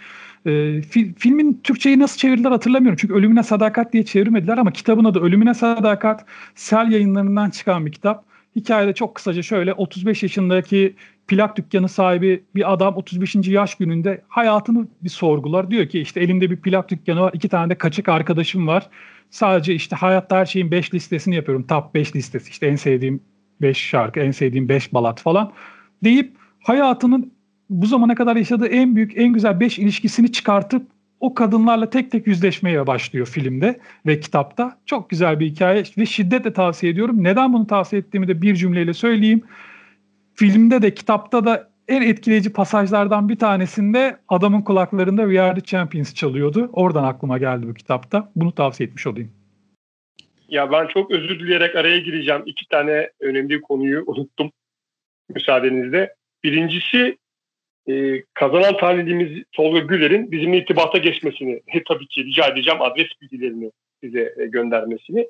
E, 0.46 0.82
fi, 0.82 1.14
filmin 1.18 1.60
Türkçe'yi 1.64 1.98
nasıl 1.98 2.18
çevirdiler 2.18 2.50
hatırlamıyorum. 2.50 2.98
Çünkü 3.00 3.14
Ölümüne 3.14 3.42
Sadakat 3.42 3.92
diye 3.92 4.04
çevirmediler 4.04 4.58
ama 4.58 4.72
kitabın 4.72 5.04
adı 5.04 5.20
Ölümüne 5.20 5.54
Sadakat. 5.54 6.24
Sel 6.54 6.92
yayınlarından 6.92 7.50
çıkan 7.50 7.86
bir 7.86 7.92
kitap. 7.92 8.29
Hikayede 8.56 8.92
çok 8.94 9.14
kısaca 9.14 9.42
şöyle 9.42 9.72
35 9.72 10.22
yaşındaki 10.22 10.96
plak 11.28 11.56
dükkanı 11.56 11.88
sahibi 11.88 12.44
bir 12.54 12.72
adam 12.72 12.96
35. 12.96 13.34
yaş 13.34 13.74
gününde 13.74 14.22
hayatını 14.28 14.86
bir 15.02 15.08
sorgular. 15.08 15.70
Diyor 15.70 15.86
ki 15.86 16.00
işte 16.00 16.20
elimde 16.20 16.50
bir 16.50 16.56
plak 16.56 16.90
dükkanı 16.90 17.20
var. 17.20 17.30
iki 17.34 17.48
tane 17.48 17.70
de 17.70 17.78
kaçık 17.78 18.08
arkadaşım 18.08 18.66
var. 18.66 18.90
Sadece 19.30 19.74
işte 19.74 19.96
hayatta 19.96 20.36
her 20.36 20.46
şeyin 20.46 20.70
5 20.70 20.94
listesini 20.94 21.34
yapıyorum. 21.34 21.66
Top 21.66 21.94
5 21.94 22.16
listesi 22.16 22.50
işte 22.50 22.66
en 22.66 22.76
sevdiğim 22.76 23.20
5 23.60 23.78
şarkı, 23.78 24.20
en 24.20 24.30
sevdiğim 24.30 24.68
5 24.68 24.94
balat 24.94 25.20
falan 25.20 25.52
deyip 26.04 26.36
hayatının 26.62 27.32
bu 27.70 27.86
zamana 27.86 28.14
kadar 28.14 28.36
yaşadığı 28.36 28.66
en 28.66 28.96
büyük, 28.96 29.16
en 29.16 29.32
güzel 29.32 29.60
5 29.60 29.78
ilişkisini 29.78 30.32
çıkartıp 30.32 30.86
o 31.20 31.34
kadınlarla 31.34 31.90
tek 31.90 32.10
tek 32.10 32.26
yüzleşmeye 32.26 32.86
başlıyor 32.86 33.26
filmde 33.26 33.80
ve 34.06 34.20
kitapta. 34.20 34.78
Çok 34.86 35.10
güzel 35.10 35.40
bir 35.40 35.46
hikaye 35.46 35.84
ve 35.98 36.06
şiddetle 36.06 36.52
tavsiye 36.52 36.92
ediyorum. 36.92 37.24
Neden 37.24 37.52
bunu 37.52 37.66
tavsiye 37.66 38.02
ettiğimi 38.02 38.28
de 38.28 38.42
bir 38.42 38.54
cümleyle 38.54 38.94
söyleyeyim. 38.94 39.42
Filmde 40.34 40.82
de 40.82 40.94
kitapta 40.94 41.44
da 41.44 41.70
en 41.88 42.02
etkileyici 42.02 42.52
pasajlardan 42.52 43.28
bir 43.28 43.36
tanesinde 43.36 44.16
adamın 44.28 44.62
kulaklarında 44.62 45.22
We 45.22 45.42
Are 45.42 45.54
The 45.54 45.60
Champions 45.60 46.14
çalıyordu. 46.14 46.70
Oradan 46.72 47.04
aklıma 47.04 47.38
geldi 47.38 47.68
bu 47.68 47.74
kitapta. 47.74 48.32
Bunu 48.36 48.52
tavsiye 48.52 48.86
etmiş 48.86 49.06
olayım. 49.06 49.32
Ya 50.48 50.72
ben 50.72 50.86
çok 50.86 51.10
özür 51.10 51.40
dileyerek 51.40 51.76
araya 51.76 51.98
gireceğim. 51.98 52.42
İki 52.46 52.68
tane 52.68 53.10
önemli 53.20 53.60
konuyu 53.60 54.04
unuttum 54.06 54.50
müsaadenizle. 55.34 56.14
Birincisi 56.44 57.18
e, 57.88 58.22
kazanan 58.34 58.76
talihimiz 58.76 59.44
Tolga 59.52 59.78
Güler'in 59.78 60.32
bizimle 60.32 60.58
irtibata 60.58 60.98
geçmesini 60.98 61.60
he, 61.66 61.82
tabii 61.88 62.06
ki 62.06 62.24
rica 62.24 62.46
edeceğim 62.46 62.82
adres 62.82 63.08
bilgilerini 63.22 63.70
size 64.04 64.34
e, 64.38 64.46
göndermesini. 64.46 65.28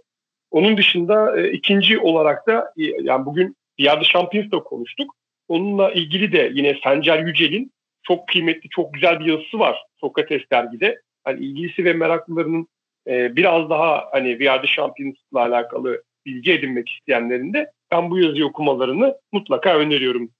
Onun 0.51 0.77
dışında 0.77 1.41
e, 1.41 1.51
ikinci 1.53 1.99
olarak 1.99 2.47
da 2.47 2.73
e, 2.79 2.83
yani 2.83 3.27
bugün 3.27 3.57
Diğer 3.79 4.03
Champions'da 4.03 4.59
konuştuk. 4.59 5.15
Onunla 5.49 5.93
ilgili 5.93 6.33
de 6.33 6.51
yine 6.55 6.79
Sencer 6.85 7.19
Yücel'in 7.27 7.73
çok 8.03 8.29
kıymetli, 8.29 8.69
çok 8.69 8.95
güzel 8.95 9.21
bir 9.21 9.25
yazısı 9.25 9.59
var 9.59 9.85
Sokrates 10.01 10.43
dergide. 10.53 11.01
Hani 11.25 11.45
ilgilisi 11.45 11.85
ve 11.85 11.93
meraklılarının 11.93 12.69
e, 13.07 13.37
biraz 13.37 13.71
daha 13.71 14.09
hani 14.13 14.39
The 14.39 14.67
Champions'la 14.67 15.41
alakalı 15.41 16.03
bilgi 16.27 16.53
edinmek 16.53 16.89
isteyenlerin 16.89 17.53
de 17.53 17.71
ben 17.93 18.11
bu 18.11 18.19
yazıyı 18.19 18.47
okumalarını 18.47 19.17
mutlaka 19.33 19.79
öneriyorum 19.79 20.31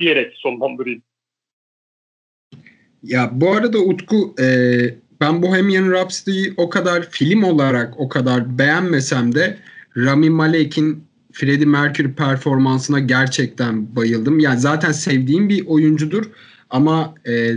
diyerek 0.00 0.32
sonlandırayım. 0.36 1.02
Ya 3.02 3.30
bu 3.32 3.52
arada 3.52 3.78
Utku 3.78 4.34
e, 4.40 4.46
ben 5.20 5.42
Bohemian 5.42 5.90
Rhapsody'yi 5.90 6.54
o 6.56 6.70
kadar 6.70 7.10
film 7.10 7.42
olarak 7.42 8.00
o 8.00 8.08
kadar 8.08 8.58
beğenmesem 8.58 9.34
de 9.34 9.58
Rami 9.96 10.30
Malek'in 10.30 11.04
Freddie 11.32 11.66
Mercury 11.66 12.12
performansına 12.12 12.98
gerçekten 12.98 13.96
bayıldım. 13.96 14.38
Yani 14.38 14.60
zaten 14.60 14.92
sevdiğim 14.92 15.48
bir 15.48 15.66
oyuncudur 15.66 16.24
ama 16.70 17.14
e, 17.28 17.52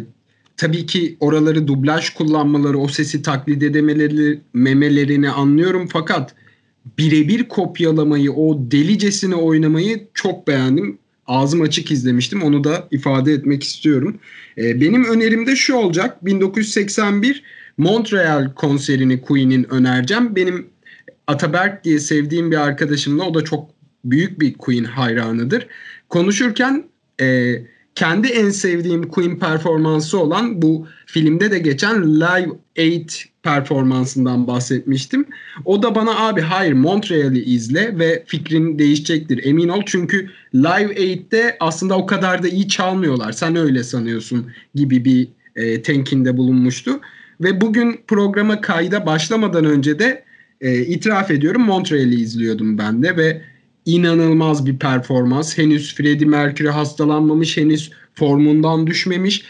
tabii 0.57 0.85
ki 0.85 1.17
oraları 1.19 1.67
dublaj 1.67 2.09
kullanmaları, 2.09 2.77
o 2.77 2.87
sesi 2.87 3.21
taklit 3.21 3.63
edemeleri, 3.63 4.39
memelerini 4.53 5.29
anlıyorum 5.29 5.87
fakat 5.87 6.35
birebir 6.97 7.47
kopyalamayı, 7.47 8.31
o 8.31 8.71
delicesine 8.71 9.35
oynamayı 9.35 10.07
çok 10.13 10.47
beğendim. 10.47 10.97
Ağzım 11.30 11.61
açık 11.61 11.91
izlemiştim. 11.91 12.43
Onu 12.43 12.63
da 12.63 12.88
ifade 12.91 13.34
etmek 13.34 13.63
istiyorum. 13.63 14.19
E, 14.57 14.82
benim 14.82 15.05
önerim 15.05 15.47
de 15.47 15.55
şu 15.55 15.75
olacak. 15.75 16.25
1981 16.25 17.43
Montreal 17.77 18.53
konserini 18.53 19.21
Queen'in 19.21 19.73
önereceğim. 19.73 20.36
Benim 20.36 20.67
Ataberk 21.27 21.84
diye 21.84 21.99
sevdiğim 21.99 22.51
bir 22.51 22.57
arkadaşımla 22.57 23.23
o 23.23 23.34
da 23.34 23.43
çok 23.43 23.69
büyük 24.05 24.39
bir 24.39 24.53
Queen 24.53 24.84
hayranıdır. 24.84 25.67
Konuşurken 26.09 26.84
e, 27.21 27.55
kendi 27.95 28.27
en 28.27 28.49
sevdiğim 28.49 29.07
Queen 29.07 29.39
performansı 29.39 30.19
olan 30.19 30.61
bu 30.61 30.88
filmde 31.05 31.51
de 31.51 31.59
geçen 31.59 32.19
Live 32.21 32.49
8 32.75 33.28
performansından 33.43 34.47
bahsetmiştim. 34.47 35.25
O 35.65 35.83
da 35.83 35.95
bana 35.95 36.27
abi 36.27 36.41
hayır 36.41 36.73
Montreal'i 36.73 37.43
izle 37.43 37.99
ve 37.99 38.23
fikrin 38.27 38.79
değişecektir 38.79 39.45
emin 39.45 39.67
ol. 39.67 39.81
Çünkü 39.85 40.29
Live 40.55 40.93
8'te 40.93 41.57
aslında 41.59 41.97
o 41.97 42.05
kadar 42.05 42.43
da 42.43 42.47
iyi 42.47 42.67
çalmıyorlar. 42.67 43.31
Sen 43.31 43.55
öyle 43.55 43.83
sanıyorsun 43.83 44.51
gibi 44.75 45.05
bir 45.05 45.27
e, 45.55 45.81
tenkinde 45.81 46.37
bulunmuştu. 46.37 46.99
Ve 47.41 47.61
bugün 47.61 47.99
programa 48.07 48.61
kayda 48.61 49.05
başlamadan 49.05 49.65
önce 49.65 49.99
de 49.99 50.23
e, 50.61 50.81
itiraf 50.81 51.31
ediyorum 51.31 51.61
Montreal'i 51.61 52.21
izliyordum 52.21 52.77
ben 52.77 53.03
de 53.03 53.17
ve 53.17 53.41
inanılmaz 53.85 54.65
bir 54.65 54.79
performans. 54.79 55.57
Henüz 55.57 55.95
Freddie 55.95 56.27
Mercury 56.27 56.69
hastalanmamış, 56.69 57.57
henüz 57.57 57.91
formundan 58.15 58.87
düşmemiş. 58.87 59.45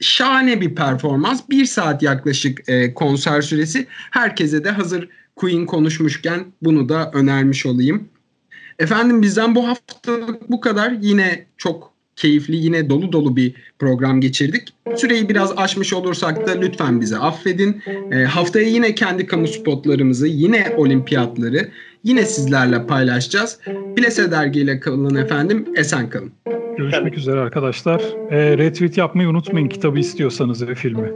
Şahane 0.00 0.60
bir 0.60 0.74
performans. 0.74 1.42
Bir 1.50 1.64
saat 1.64 2.02
yaklaşık 2.02 2.68
e, 2.68 2.94
konser 2.94 3.42
süresi. 3.42 3.86
Herkese 4.10 4.64
de 4.64 4.70
hazır 4.70 5.08
Queen 5.36 5.66
konuşmuşken 5.66 6.44
bunu 6.62 6.88
da 6.88 7.10
önermiş 7.14 7.66
olayım. 7.66 8.08
Efendim 8.78 9.22
bizden 9.22 9.54
bu 9.54 9.68
haftalık 9.68 10.50
bu 10.50 10.60
kadar. 10.60 10.92
Yine 11.00 11.46
çok 11.56 11.94
keyifli 12.16 12.56
yine 12.56 12.90
dolu 12.90 13.12
dolu 13.12 13.36
bir 13.36 13.54
program 13.78 14.20
geçirdik. 14.20 14.68
Süreyi 14.96 15.28
biraz 15.28 15.58
aşmış 15.58 15.92
olursak 15.92 16.46
da 16.46 16.52
lütfen 16.52 17.00
bize 17.00 17.18
affedin. 17.18 17.82
E, 18.12 18.24
haftaya 18.24 18.68
yine 18.68 18.94
kendi 18.94 19.26
kamu 19.26 19.48
spotlarımızı, 19.48 20.26
yine 20.26 20.74
olimpiyatları 20.76 21.68
yine 22.04 22.26
sizlerle 22.26 22.86
paylaşacağız. 22.86 23.58
Plese 23.96 24.30
dergiyle 24.30 24.80
kalın 24.80 25.14
efendim, 25.14 25.66
esen 25.76 26.10
kalın. 26.10 26.32
Görüşmek 26.76 27.18
üzere 27.18 27.40
arkadaşlar. 27.40 28.00
E, 28.30 28.58
retweet 28.58 28.98
yapmayı 28.98 29.28
unutmayın 29.28 29.68
kitabı 29.68 29.98
istiyorsanız 29.98 30.68
ve 30.68 30.74
filmi. 30.74 31.12